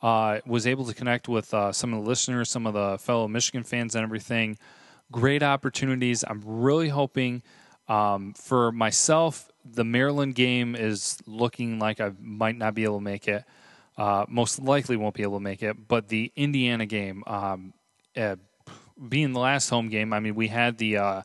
uh, 0.01 0.39
was 0.45 0.67
able 0.67 0.85
to 0.85 0.93
connect 0.93 1.27
with 1.27 1.53
uh, 1.53 1.71
some 1.71 1.93
of 1.93 2.03
the 2.03 2.07
listeners, 2.07 2.49
some 2.49 2.67
of 2.67 2.73
the 2.73 2.97
fellow 2.99 3.27
Michigan 3.27 3.63
fans, 3.63 3.95
and 3.95 4.03
everything. 4.03 4.57
Great 5.11 5.43
opportunities. 5.43 6.23
I'm 6.27 6.41
really 6.45 6.89
hoping 6.89 7.41
um, 7.87 8.33
for 8.33 8.71
myself. 8.71 9.49
The 9.63 9.83
Maryland 9.83 10.35
game 10.35 10.75
is 10.75 11.17
looking 11.25 11.79
like 11.79 11.99
I 11.99 12.11
might 12.19 12.57
not 12.57 12.75
be 12.75 12.83
able 12.83 12.97
to 12.97 13.03
make 13.03 13.27
it 13.27 13.43
uh, 13.97 14.25
most 14.27 14.59
likely 14.59 14.97
won't 14.97 15.15
be 15.15 15.23
able 15.23 15.37
to 15.37 15.43
make 15.43 15.63
it. 15.63 15.87
But 15.87 16.09
the 16.09 16.31
Indiana 16.35 16.85
game, 16.85 17.23
um, 17.27 17.73
uh, 18.15 18.35
being 19.09 19.33
the 19.33 19.39
last 19.39 19.69
home 19.69 19.89
game, 19.89 20.13
I 20.13 20.19
mean, 20.19 20.35
we 20.35 20.47
had 20.47 20.77
the 20.77 20.97
uh, 20.97 21.21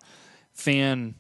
fan 0.53 1.15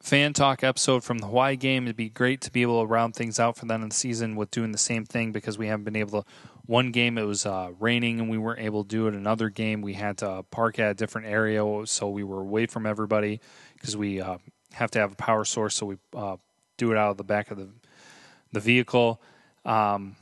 fan 0.00 0.32
talk 0.32 0.62
episode 0.62 1.04
from 1.04 1.18
the 1.18 1.26
Hawaii 1.26 1.56
game. 1.56 1.84
It'd 1.84 1.96
be 1.96 2.08
great 2.08 2.40
to 2.42 2.52
be 2.52 2.62
able 2.62 2.80
to 2.80 2.86
round 2.86 3.14
things 3.14 3.38
out 3.40 3.56
for 3.56 3.66
them 3.66 3.82
in 3.82 3.88
the 3.90 3.94
season 3.94 4.36
with 4.36 4.50
doing 4.50 4.72
the 4.72 4.78
same 4.78 5.04
thing 5.04 5.32
because 5.32 5.58
we 5.58 5.66
haven't 5.66 5.84
been 5.84 5.96
able 5.96 6.22
to. 6.22 6.28
One 6.66 6.92
game 6.92 7.16
it 7.16 7.22
was 7.22 7.46
uh, 7.46 7.70
raining 7.78 8.20
and 8.20 8.28
we 8.28 8.36
weren't 8.36 8.60
able 8.60 8.84
to 8.84 8.88
do 8.88 9.06
it. 9.06 9.14
Another 9.14 9.48
game 9.48 9.80
we 9.80 9.94
had 9.94 10.18
to 10.18 10.44
park 10.50 10.78
at 10.78 10.90
a 10.90 10.94
different 10.94 11.26
area, 11.26 11.64
so 11.86 12.10
we 12.10 12.22
were 12.22 12.40
away 12.40 12.66
from 12.66 12.84
everybody 12.84 13.40
because 13.74 13.96
we 13.96 14.20
uh, 14.20 14.36
have 14.72 14.90
to 14.90 14.98
have 14.98 15.12
a 15.12 15.16
power 15.16 15.46
source. 15.46 15.74
So 15.74 15.86
we 15.86 15.96
uh, 16.14 16.36
do 16.76 16.92
it 16.92 16.98
out 16.98 17.10
of 17.10 17.16
the 17.16 17.24
back 17.24 17.50
of 17.50 17.56
the 17.56 17.70
the 18.52 18.60
vehicle. 18.60 19.20
Um, 19.64 20.16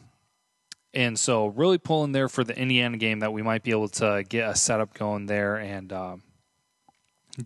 and 0.96 1.18
so, 1.18 1.48
really 1.48 1.76
pulling 1.76 2.12
there 2.12 2.26
for 2.26 2.42
the 2.42 2.58
Indiana 2.58 2.96
game 2.96 3.18
that 3.18 3.30
we 3.30 3.42
might 3.42 3.62
be 3.62 3.70
able 3.70 3.88
to 3.88 4.24
get 4.26 4.48
a 4.48 4.56
setup 4.56 4.94
going 4.94 5.26
there 5.26 5.56
and 5.56 5.92
uh, 5.92 6.16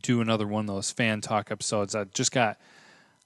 do 0.03 0.20
another 0.20 0.46
one 0.46 0.68
of 0.68 0.74
those 0.74 0.92
fan 0.92 1.20
talk 1.20 1.51
episodes. 1.51 1.96
I 1.96 2.05
just 2.05 2.30
got, 2.30 2.59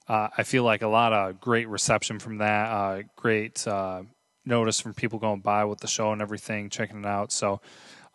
uh, 0.07 0.29
I 0.35 0.41
feel 0.41 0.63
like 0.63 0.81
a 0.81 0.87
lot 0.87 1.13
of 1.13 1.39
great 1.39 1.69
reception 1.69 2.17
from 2.17 2.39
that. 2.39 2.69
Uh, 2.71 3.03
great 3.15 3.67
uh, 3.67 4.01
notice 4.45 4.79
from 4.79 4.95
people 4.95 5.19
going 5.19 5.41
by 5.41 5.63
with 5.65 5.79
the 5.79 5.87
show 5.87 6.11
and 6.11 6.23
everything, 6.23 6.71
checking 6.71 7.01
it 7.01 7.05
out. 7.05 7.31
So, 7.31 7.61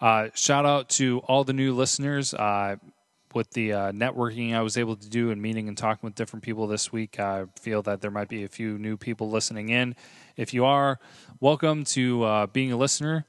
uh, 0.00 0.30
shout 0.34 0.66
out 0.66 0.88
to 0.88 1.20
all 1.28 1.44
the 1.44 1.52
new 1.52 1.72
listeners. 1.76 2.34
Uh, 3.30 3.34
with 3.34 3.50
the 3.52 3.70
networking 3.70 4.54
I 4.54 4.62
was 4.62 4.76
able 4.76 4.96
to 4.96 5.08
do 5.08 5.30
and 5.30 5.40
meeting 5.40 5.68
and 5.68 5.76
talking 5.76 6.06
with 6.06 6.14
different 6.14 6.42
people 6.42 6.66
this 6.66 6.92
week, 6.92 7.20
I 7.20 7.44
feel 7.58 7.82
that 7.82 8.00
there 8.00 8.10
might 8.10 8.28
be 8.28 8.44
a 8.44 8.48
few 8.48 8.78
new 8.78 8.96
people 8.96 9.30
listening 9.30 9.68
in 9.68 9.94
if 10.36 10.52
you 10.52 10.64
are, 10.64 10.98
welcome 11.40 11.84
to 11.84 12.24
uh, 12.24 12.46
being 12.46 12.72
a 12.72 12.76
listener. 12.76 13.26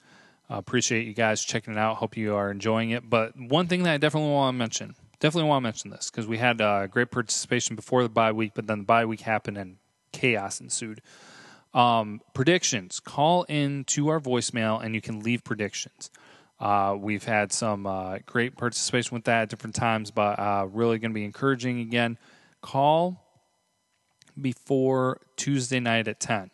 Uh, 0.50 0.58
appreciate 0.58 1.08
you 1.08 1.14
guys 1.14 1.44
checking 1.44 1.74
it 1.74 1.80
out. 1.80 1.98
Hope 1.98 2.18
you 2.18 2.36
are 2.36 2.52
enjoying 2.52 2.92
it. 2.92 3.10
But 3.10 3.40
one 3.40 3.68
thing 3.68 3.84
that 3.84 3.94
I 3.94 3.98
definitely 3.98 4.32
want 4.32 4.56
to 4.56 4.58
mention, 4.58 4.96
definitely 5.20 5.50
want 5.50 5.62
to 5.62 5.68
mention 5.68 5.92
this 5.92 6.10
because 6.10 6.28
we 6.28 6.38
had 6.38 6.62
uh, 6.62 6.88
great 6.88 7.12
participation 7.12 7.76
before 7.76 8.04
the 8.04 8.10
bye 8.10 8.32
week, 8.32 8.54
but 8.56 8.68
then 8.68 8.80
the 8.80 8.86
bye 8.86 9.06
week 9.06 9.22
happened 9.22 9.58
and 9.58 9.78
chaos 10.12 10.60
ensued. 10.60 11.02
Um, 11.74 12.22
predictions. 12.34 13.00
Call 13.00 13.44
in 13.44 13.86
to 13.86 14.10
our 14.10 14.20
voicemail 14.20 14.84
and 14.84 14.94
you 14.94 15.02
can 15.02 15.22
leave 15.22 15.44
predictions. 15.44 16.10
Uh, 16.62 16.96
we've 16.96 17.24
had 17.24 17.52
some 17.52 17.88
uh, 17.88 18.20
great 18.28 18.56
participation 18.56 19.16
with 19.16 19.24
that 19.24 19.42
at 19.42 19.50
different 19.50 19.76
times, 19.76 20.12
but 20.12 20.38
uh, 20.38 20.68
really 20.72 21.00
going 21.00 21.10
to 21.10 21.16
be 21.16 21.26
encouraging 21.26 21.80
again. 21.80 22.20
Call 22.62 23.26
before 24.40 25.20
Tuesday 25.38 25.80
night 25.80 26.08
at 26.08 26.20
10. 26.20 26.52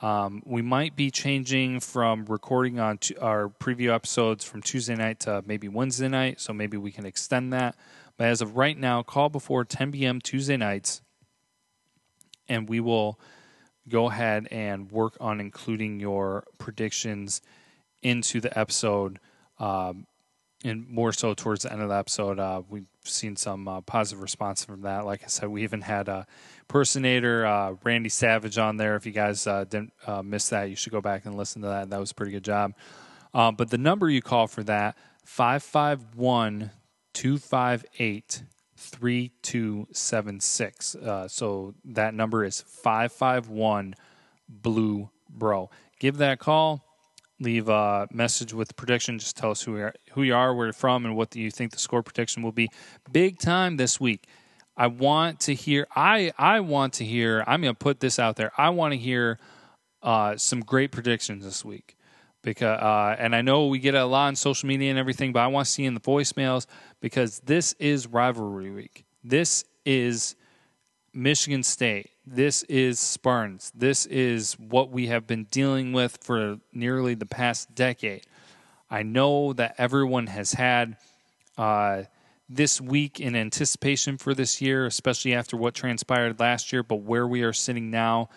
Um, 0.00 0.42
we 0.44 0.60
might 0.60 0.96
be 0.96 1.12
changing 1.12 1.78
from 1.78 2.24
recording 2.26 2.80
on 2.80 2.98
our 3.20 3.48
preview 3.48 3.94
episodes 3.94 4.44
from 4.44 4.60
Tuesday 4.60 4.96
night 4.96 5.20
to 5.20 5.44
maybe 5.46 5.68
Wednesday 5.68 6.08
night, 6.08 6.40
so 6.40 6.52
maybe 6.52 6.76
we 6.76 6.90
can 6.90 7.06
extend 7.06 7.52
that. 7.52 7.76
But 8.16 8.26
as 8.26 8.40
of 8.40 8.56
right 8.56 8.76
now, 8.76 9.04
call 9.04 9.28
before 9.28 9.64
10 9.64 9.92
p.m. 9.92 10.20
Tuesday 10.20 10.56
nights, 10.56 11.00
and 12.48 12.68
we 12.68 12.80
will 12.80 13.20
go 13.88 14.08
ahead 14.08 14.48
and 14.50 14.90
work 14.90 15.16
on 15.20 15.40
including 15.40 16.00
your 16.00 16.44
predictions 16.58 17.40
into 18.02 18.40
the 18.40 18.56
episode. 18.58 19.18
Um, 19.58 20.06
and 20.64 20.88
more 20.88 21.12
so 21.12 21.34
towards 21.34 21.62
the 21.62 21.72
end 21.72 21.82
of 21.82 21.88
the 21.88 21.94
episode, 21.94 22.40
uh, 22.40 22.62
we've 22.68 22.88
seen 23.04 23.36
some 23.36 23.68
uh, 23.68 23.80
positive 23.82 24.20
response 24.20 24.64
from 24.64 24.82
that. 24.82 25.06
Like 25.06 25.22
I 25.22 25.28
said, 25.28 25.48
we 25.48 25.62
even 25.62 25.82
had 25.82 26.08
a 26.08 26.26
personator, 26.66 27.46
uh, 27.46 27.74
Randy 27.84 28.08
Savage, 28.08 28.58
on 28.58 28.76
there. 28.76 28.96
If 28.96 29.06
you 29.06 29.12
guys 29.12 29.46
uh, 29.46 29.64
didn't 29.64 29.92
uh, 30.06 30.22
miss 30.22 30.48
that, 30.48 30.64
you 30.64 30.76
should 30.76 30.92
go 30.92 31.00
back 31.00 31.26
and 31.26 31.36
listen 31.36 31.62
to 31.62 31.68
that. 31.68 31.90
That 31.90 32.00
was 32.00 32.10
a 32.10 32.14
pretty 32.14 32.32
good 32.32 32.44
job. 32.44 32.74
Um, 33.32 33.54
but 33.54 33.70
the 33.70 33.78
number 33.78 34.10
you 34.10 34.22
call 34.22 34.48
for 34.48 34.64
that 34.64 34.96
551 35.24 36.72
258 37.14 38.42
3276. 38.76 40.94
Uh, 40.94 41.28
so 41.28 41.74
that 41.84 42.14
number 42.14 42.44
is 42.44 42.62
551 42.62 43.94
Blue 44.48 45.10
Bro. 45.28 45.70
Give 45.98 46.16
that 46.18 46.38
call. 46.38 46.84
Leave 47.40 47.68
a 47.68 48.08
message 48.12 48.52
with 48.52 48.74
prediction. 48.76 49.18
Just 49.18 49.36
tell 49.36 49.52
us 49.52 49.62
who, 49.62 49.76
are, 49.76 49.94
who 50.12 50.22
you 50.22 50.34
are, 50.34 50.54
where 50.54 50.66
you're 50.66 50.72
from, 50.72 51.04
and 51.04 51.16
what 51.16 51.34
you 51.36 51.50
think 51.50 51.72
the 51.72 51.78
score 51.78 52.02
prediction 52.02 52.42
will 52.42 52.52
be. 52.52 52.68
Big 53.12 53.38
time 53.38 53.76
this 53.76 54.00
week. 54.00 54.26
I 54.76 54.86
want 54.86 55.40
to 55.40 55.54
hear. 55.54 55.86
I 55.94 56.32
I 56.38 56.60
want 56.60 56.94
to 56.94 57.04
hear. 57.04 57.42
I'm 57.46 57.60
going 57.62 57.74
to 57.74 57.78
put 57.78 58.00
this 58.00 58.18
out 58.18 58.36
there. 58.36 58.52
I 58.56 58.70
want 58.70 58.92
to 58.92 58.98
hear 58.98 59.38
uh, 60.02 60.36
some 60.36 60.60
great 60.60 60.92
predictions 60.92 61.44
this 61.44 61.64
week 61.64 61.96
because 62.42 62.80
uh, 62.80 63.16
and 63.18 63.34
I 63.34 63.42
know 63.42 63.66
we 63.66 63.80
get 63.80 63.94
a 63.94 64.04
lot 64.04 64.28
on 64.28 64.36
social 64.36 64.68
media 64.68 64.90
and 64.90 64.98
everything, 64.98 65.32
but 65.32 65.40
I 65.40 65.48
want 65.48 65.66
to 65.66 65.72
see 65.72 65.84
in 65.84 65.94
the 65.94 66.00
voicemails 66.00 66.66
because 67.00 67.40
this 67.40 67.74
is 67.74 68.06
rivalry 68.06 68.70
week. 68.70 69.04
This 69.24 69.64
is 69.84 70.36
Michigan 71.12 71.62
State. 71.62 72.10
This 72.30 72.62
is 72.64 73.00
Spartans. 73.00 73.72
This 73.74 74.04
is 74.04 74.52
what 74.58 74.90
we 74.90 75.06
have 75.06 75.26
been 75.26 75.44
dealing 75.44 75.94
with 75.94 76.18
for 76.20 76.58
nearly 76.74 77.14
the 77.14 77.24
past 77.24 77.74
decade. 77.74 78.26
I 78.90 79.02
know 79.02 79.54
that 79.54 79.76
everyone 79.78 80.26
has 80.26 80.52
had 80.52 80.98
uh, 81.56 82.02
this 82.46 82.82
week 82.82 83.18
in 83.18 83.34
anticipation 83.34 84.18
for 84.18 84.34
this 84.34 84.60
year, 84.60 84.84
especially 84.84 85.32
after 85.32 85.56
what 85.56 85.74
transpired 85.74 86.38
last 86.38 86.70
year, 86.70 86.82
but 86.82 86.96
where 86.96 87.26
we 87.26 87.40
are 87.40 87.54
sitting 87.54 87.90
now, 87.90 88.28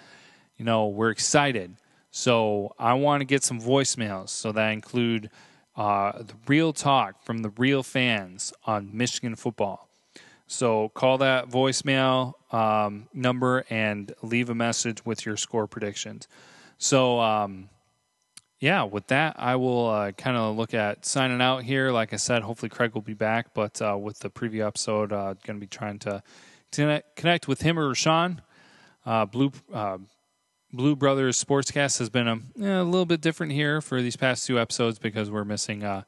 you 0.55 0.63
know, 0.63 0.87
we're 0.87 1.09
excited. 1.09 1.75
So 2.11 2.73
I 2.79 2.93
want 2.93 3.19
to 3.19 3.25
get 3.25 3.43
some 3.43 3.59
voicemails. 3.59 4.29
So 4.29 4.53
that 4.53 4.69
include 4.69 5.29
uh, 5.75 6.13
the 6.23 6.35
real 6.47 6.71
talk 6.71 7.21
from 7.23 7.39
the 7.39 7.49
real 7.57 7.83
fans 7.83 8.53
on 8.65 8.91
Michigan 8.93 9.35
football. 9.35 9.90
So 10.51 10.89
call 10.89 11.19
that 11.19 11.49
voicemail 11.49 12.33
um, 12.53 13.07
number 13.13 13.63
and 13.69 14.13
leave 14.21 14.49
a 14.49 14.53
message 14.53 15.05
with 15.05 15.25
your 15.25 15.37
score 15.37 15.65
predictions. 15.65 16.27
So, 16.77 17.21
um, 17.21 17.69
yeah, 18.59 18.83
with 18.83 19.07
that, 19.07 19.37
I 19.39 19.55
will 19.55 19.87
uh, 19.87 20.11
kind 20.11 20.35
of 20.35 20.57
look 20.57 20.73
at 20.73 21.05
signing 21.05 21.41
out 21.41 21.63
here. 21.63 21.91
Like 21.91 22.11
I 22.11 22.17
said, 22.17 22.43
hopefully 22.43 22.67
Craig 22.67 22.93
will 22.93 23.01
be 23.01 23.13
back, 23.13 23.53
but 23.53 23.81
uh, 23.81 23.97
with 23.97 24.19
the 24.19 24.29
preview 24.29 24.67
episode, 24.67 25.13
uh, 25.13 25.35
going 25.45 25.57
to 25.57 25.61
be 25.61 25.67
trying 25.67 25.99
to 25.99 26.21
connect 27.15 27.47
with 27.47 27.61
him 27.61 27.79
or 27.79 27.95
Sean. 27.95 28.41
Uh, 29.05 29.25
Blue 29.25 29.53
uh, 29.73 29.99
Blue 30.73 30.97
Brothers 30.97 31.41
Sportscast 31.41 31.97
has 31.99 32.09
been 32.09 32.27
a, 32.27 32.35
a, 32.59 32.83
little 32.83 33.05
bit 33.05 33.21
different 33.21 33.53
here 33.53 33.79
for 33.79 34.01
these 34.01 34.17
past 34.17 34.45
two 34.45 34.59
episodes 34.59 34.99
because 34.99 35.31
we're 35.31 35.45
missing 35.45 35.85
uh, 35.85 36.03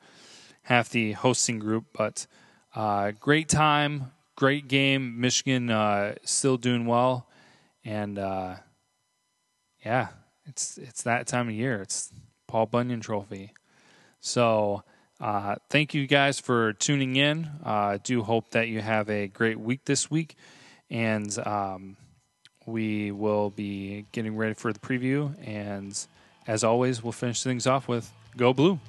half 0.64 0.90
the 0.90 1.14
hosting 1.14 1.60
group. 1.60 1.86
But 1.94 2.28
great 3.22 3.48
time, 3.48 4.12
great 4.36 4.68
game. 4.68 5.20
Michigan 5.20 5.70
uh, 5.70 6.16
still 6.24 6.58
doing 6.58 6.86
well, 6.86 7.28
and 7.84 8.18
uh, 8.18 8.56
yeah, 9.86 10.10
it's 10.46 10.78
it's 10.78 11.04
that 11.04 11.28
time 11.28 11.48
of 11.48 11.54
year. 11.54 11.82
It's 11.82 12.12
Paul 12.48 12.66
Bunyan 12.66 13.02
Trophy. 13.02 13.54
So 14.20 14.84
uh, 15.20 15.56
thank 15.70 15.94
you 15.94 16.08
guys 16.08 16.40
for 16.40 16.74
tuning 16.74 17.16
in. 17.16 17.50
Uh, 17.66 17.70
I 17.70 17.98
do 17.98 18.24
hope 18.24 18.52
that 18.52 18.68
you 18.68 18.82
have 18.82 19.10
a 19.10 19.28
great 19.28 19.60
week 19.60 19.86
this 19.86 20.10
week, 20.10 20.36
and. 20.90 21.38
Um, 21.46 21.98
we 22.66 23.12
will 23.12 23.50
be 23.50 24.06
getting 24.12 24.36
ready 24.36 24.54
for 24.54 24.72
the 24.74 24.80
preview. 24.80 25.36
And 25.46 25.98
as 26.48 26.64
always, 26.64 27.04
we'll 27.04 27.12
finish 27.12 27.44
things 27.44 27.68
off 27.68 27.88
with 27.88 28.12
Go 28.38 28.54
Blue. 28.54 28.80